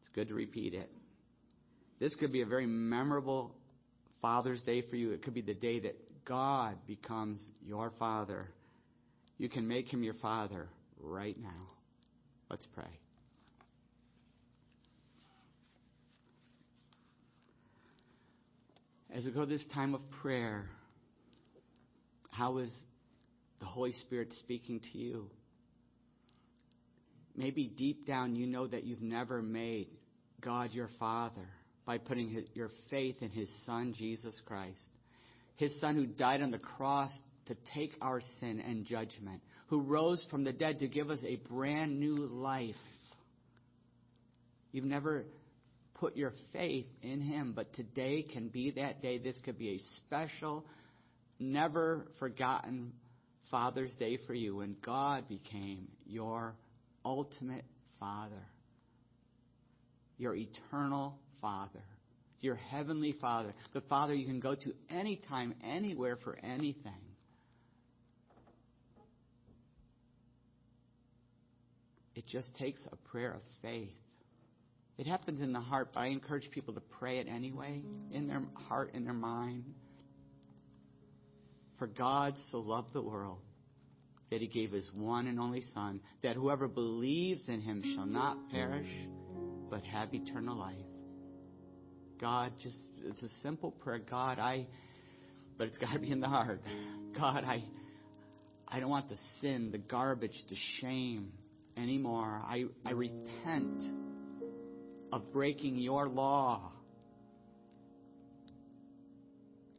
It's 0.00 0.10
good 0.14 0.28
to 0.28 0.34
repeat 0.34 0.72
it. 0.72 0.90
This 1.98 2.14
could 2.14 2.32
be 2.32 2.40
a 2.40 2.46
very 2.46 2.66
memorable 2.66 3.54
Father's 4.22 4.62
Day 4.62 4.82
for 4.88 4.96
you. 4.96 5.12
It 5.12 5.22
could 5.22 5.34
be 5.34 5.42
the 5.42 5.54
day 5.54 5.80
that 5.80 5.96
God 6.24 6.76
becomes 6.86 7.44
your 7.62 7.92
Father. 7.98 8.48
You 9.36 9.50
can 9.50 9.68
make 9.68 9.92
him 9.92 10.02
your 10.02 10.14
Father 10.14 10.68
right 10.98 11.36
now. 11.38 11.68
Let's 12.48 12.66
pray. 12.74 12.88
As 19.12 19.24
we 19.24 19.32
go 19.32 19.44
this 19.44 19.64
time 19.74 19.94
of 19.94 20.00
prayer, 20.22 20.66
how 22.30 22.58
is 22.58 22.72
the 23.58 23.66
Holy 23.66 23.90
Spirit 23.92 24.32
speaking 24.38 24.80
to 24.92 24.98
you? 24.98 25.26
Maybe 27.34 27.66
deep 27.66 28.06
down 28.06 28.36
you 28.36 28.46
know 28.46 28.68
that 28.68 28.84
you've 28.84 29.02
never 29.02 29.42
made 29.42 29.88
God 30.40 30.70
your 30.72 30.88
Father 31.00 31.48
by 31.84 31.98
putting 31.98 32.30
his, 32.30 32.44
your 32.54 32.70
faith 32.88 33.16
in 33.20 33.30
His 33.30 33.48
Son, 33.66 33.94
Jesus 33.98 34.40
Christ. 34.46 34.80
His 35.56 35.78
Son 35.80 35.96
who 35.96 36.06
died 36.06 36.40
on 36.40 36.52
the 36.52 36.58
cross 36.58 37.10
to 37.46 37.56
take 37.74 37.92
our 38.00 38.20
sin 38.38 38.60
and 38.60 38.86
judgment, 38.86 39.42
who 39.66 39.80
rose 39.80 40.24
from 40.30 40.44
the 40.44 40.52
dead 40.52 40.78
to 40.78 40.88
give 40.88 41.10
us 41.10 41.22
a 41.26 41.36
brand 41.52 41.98
new 41.98 42.16
life. 42.26 42.74
You've 44.70 44.84
never 44.84 45.24
put 46.00 46.16
your 46.16 46.32
faith 46.52 46.86
in 47.02 47.20
Him. 47.20 47.52
But 47.54 47.72
today 47.74 48.22
can 48.22 48.48
be 48.48 48.72
that 48.72 49.02
day. 49.02 49.18
This 49.18 49.38
could 49.44 49.58
be 49.58 49.76
a 49.76 49.78
special, 49.98 50.64
never 51.38 52.06
forgotten 52.18 52.92
Father's 53.50 53.94
Day 53.98 54.18
for 54.26 54.34
you 54.34 54.56
when 54.56 54.76
God 54.82 55.28
became 55.28 55.88
your 56.06 56.54
ultimate 57.04 57.64
Father, 58.00 58.42
your 60.16 60.34
eternal 60.34 61.18
Father, 61.40 61.82
your 62.40 62.54
Heavenly 62.54 63.14
Father, 63.20 63.52
the 63.74 63.82
Father 63.82 64.14
you 64.14 64.26
can 64.26 64.40
go 64.40 64.54
to 64.54 64.72
anytime, 64.88 65.54
anywhere 65.62 66.16
for 66.24 66.38
anything. 66.42 66.92
It 72.14 72.26
just 72.26 72.54
takes 72.56 72.86
a 72.90 72.96
prayer 73.10 73.32
of 73.32 73.42
faith. 73.62 73.90
It 75.00 75.06
happens 75.06 75.40
in 75.40 75.54
the 75.54 75.60
heart, 75.60 75.92
but 75.94 76.00
I 76.00 76.08
encourage 76.08 76.50
people 76.50 76.74
to 76.74 76.82
pray 76.98 77.20
it 77.20 77.26
anyway, 77.26 77.80
in 78.12 78.28
their 78.28 78.42
heart, 78.68 78.90
in 78.92 79.02
their 79.02 79.14
mind. 79.14 79.64
For 81.78 81.86
God 81.86 82.34
so 82.50 82.58
loved 82.58 82.92
the 82.92 83.00
world 83.00 83.38
that 84.30 84.42
he 84.42 84.46
gave 84.46 84.72
his 84.72 84.90
one 84.94 85.26
and 85.26 85.40
only 85.40 85.62
Son, 85.72 86.02
that 86.22 86.36
whoever 86.36 86.68
believes 86.68 87.48
in 87.48 87.62
him 87.62 87.82
shall 87.94 88.04
not 88.04 88.50
perish, 88.50 88.90
but 89.70 89.82
have 89.84 90.12
eternal 90.12 90.54
life. 90.54 90.76
God, 92.20 92.52
just, 92.62 92.76
it's 93.02 93.22
a 93.22 93.30
simple 93.42 93.70
prayer. 93.70 94.00
God, 94.00 94.38
I, 94.38 94.66
but 95.56 95.66
it's 95.66 95.78
got 95.78 95.94
to 95.94 95.98
be 95.98 96.10
in 96.12 96.20
the 96.20 96.28
heart. 96.28 96.60
God, 97.18 97.42
I, 97.44 97.64
I 98.68 98.80
don't 98.80 98.90
want 98.90 99.08
the 99.08 99.16
sin, 99.40 99.70
the 99.72 99.78
garbage, 99.78 100.36
the 100.50 100.56
shame 100.82 101.32
anymore. 101.78 102.42
I, 102.44 102.64
I 102.84 102.90
repent 102.90 104.09
of 105.12 105.32
breaking 105.32 105.76
your 105.76 106.08
law, 106.08 106.72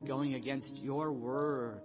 going 0.05 0.33
against 0.33 0.71
your 0.75 1.11
word. 1.11 1.81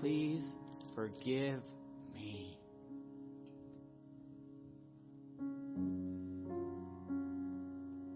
Please 0.00 0.44
forgive 0.94 1.60
me. 2.14 2.58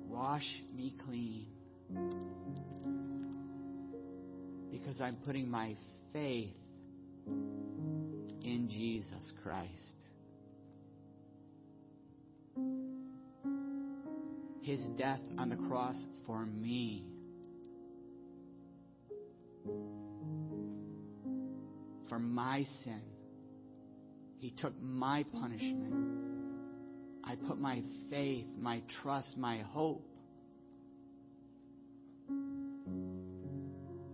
Wash 0.09 0.47
me 0.75 0.95
clean. 1.05 1.47
Because 4.71 5.01
I'm 5.01 5.17
putting 5.25 5.49
my 5.51 5.75
faith 6.13 6.55
in 7.27 8.69
Jesus 8.69 9.33
Christ. 9.43 9.95
His 14.67 14.85
death 14.99 15.21
on 15.39 15.49
the 15.49 15.57
cross 15.69 15.97
for 16.27 16.45
me. 16.45 17.05
For 22.09 22.19
my 22.19 22.67
sin. 22.85 23.03
He 24.39 24.51
took 24.51 24.73
my 24.83 25.25
punishment. 25.33 25.95
I 27.25 27.37
put 27.37 27.61
my 27.61 27.83
faith, 28.11 28.47
my 28.61 28.83
trust, 29.03 29.37
my 29.37 29.59
hope 29.59 30.07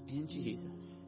in 0.09 0.26
Jesus. 0.28 1.03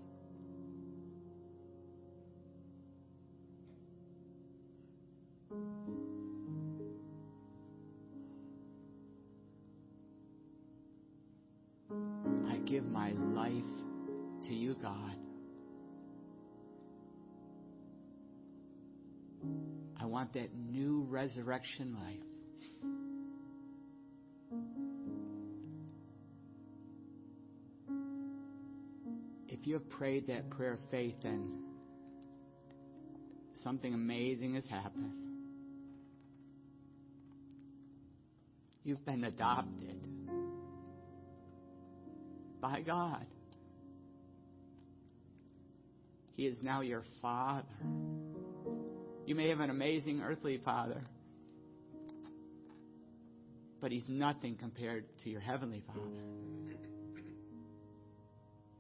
Life 13.45 14.45
to 14.45 14.55
you, 14.55 14.74
God. 14.80 15.16
I 20.01 20.07
want 20.07 20.32
that 20.32 20.49
new 20.55 21.07
resurrection 21.11 21.95
life. 21.95 22.20
If 29.49 29.66
you 29.66 29.74
have 29.74 29.90
prayed 29.90 30.28
that 30.28 30.49
prayer 30.49 30.72
of 30.74 30.80
faith, 30.90 31.16
then 31.22 31.51
something 33.62 33.92
amazing 33.92 34.55
has 34.55 34.66
happened. 34.66 35.12
You've 38.84 39.05
been 39.05 39.24
adopted 39.24 39.97
by 42.65 42.81
God. 42.81 43.27
He 46.35 46.47
is 46.47 46.57
now 46.62 46.81
your 46.81 47.03
Father. 47.21 47.67
You 49.27 49.35
may 49.35 49.51
have 49.51 49.61
an 49.61 49.69
amazing 49.69 50.23
earthly 50.23 50.59
Father, 50.65 51.03
but 53.83 53.93
He's 53.93 54.07
nothing 54.09 54.57
compared 54.57 55.05
to 55.25 55.29
your 55.29 55.43
Heavenly 55.43 55.85
Father. 55.87 56.79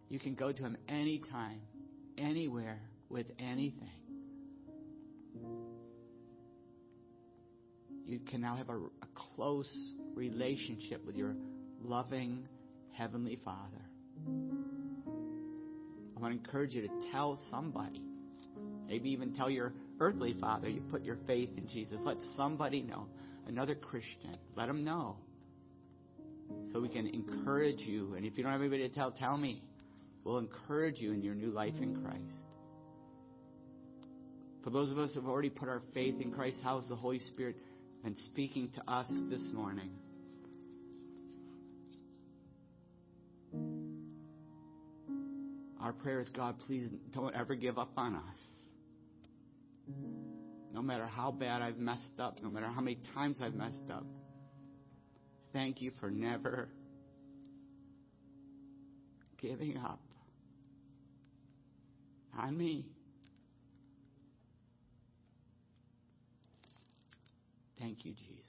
You 0.08 0.18
can 0.18 0.34
go 0.34 0.50
to 0.50 0.62
Him 0.62 0.78
anytime, 0.88 1.60
anywhere, 2.16 2.80
with 3.10 3.26
anything. 3.38 3.90
You 8.06 8.18
can 8.30 8.40
now 8.40 8.56
have 8.56 8.70
a, 8.70 8.76
a 8.78 9.08
close 9.34 9.70
relationship 10.14 11.04
with 11.04 11.16
your 11.16 11.34
loving, 11.82 12.48
Heavenly 12.96 13.38
Father. 13.44 13.82
I 16.16 16.20
want 16.20 16.32
to 16.32 16.38
encourage 16.38 16.74
you 16.74 16.82
to 16.82 17.10
tell 17.12 17.38
somebody. 17.50 18.02
Maybe 18.86 19.10
even 19.10 19.34
tell 19.34 19.50
your 19.50 19.72
earthly 20.00 20.34
father 20.40 20.68
you 20.68 20.80
put 20.90 21.02
your 21.02 21.18
faith 21.26 21.50
in 21.56 21.68
Jesus. 21.68 21.98
Let 22.04 22.18
somebody 22.36 22.82
know. 22.82 23.06
Another 23.46 23.74
Christian. 23.74 24.36
Let 24.56 24.66
them 24.66 24.84
know. 24.84 25.16
So 26.72 26.80
we 26.80 26.88
can 26.88 27.06
encourage 27.06 27.80
you. 27.80 28.14
And 28.14 28.24
if 28.24 28.36
you 28.36 28.42
don't 28.42 28.52
have 28.52 28.60
anybody 28.60 28.88
to 28.88 28.94
tell, 28.94 29.10
tell 29.10 29.36
me. 29.36 29.62
We'll 30.22 30.38
encourage 30.38 30.98
you 30.98 31.12
in 31.12 31.22
your 31.22 31.34
new 31.34 31.50
life 31.50 31.74
in 31.80 32.02
Christ. 32.02 32.36
For 34.62 34.70
those 34.70 34.90
of 34.90 34.98
us 34.98 35.12
who 35.12 35.20
have 35.20 35.28
already 35.28 35.50
put 35.50 35.68
our 35.68 35.82
faith 35.92 36.14
in 36.20 36.32
Christ, 36.32 36.56
how 36.62 36.80
has 36.80 36.88
the 36.88 36.96
Holy 36.96 37.18
Spirit 37.18 37.56
been 38.02 38.16
speaking 38.16 38.70
to 38.76 38.90
us 38.90 39.06
this 39.28 39.42
morning? 39.52 39.90
Our 45.84 45.92
prayer 45.92 46.18
is 46.18 46.30
God, 46.30 46.58
please 46.60 46.88
don't 47.12 47.36
ever 47.36 47.54
give 47.54 47.76
up 47.76 47.90
on 47.98 48.16
us. 48.16 48.38
no 50.72 50.80
matter 50.80 51.04
how 51.04 51.30
bad 51.30 51.60
I've 51.60 51.76
messed 51.76 52.18
up, 52.18 52.42
no 52.42 52.48
matter 52.48 52.68
how 52.68 52.80
many 52.80 52.98
times 53.14 53.38
I've 53.42 53.54
messed 53.54 53.90
up. 53.92 54.06
Thank 55.52 55.82
you 55.82 55.92
for 56.00 56.10
never 56.10 56.70
giving 59.42 59.76
up 59.76 60.00
on 62.36 62.56
me. 62.56 62.86
Thank 67.78 68.06
you, 68.06 68.14
Jesus. 68.14 68.43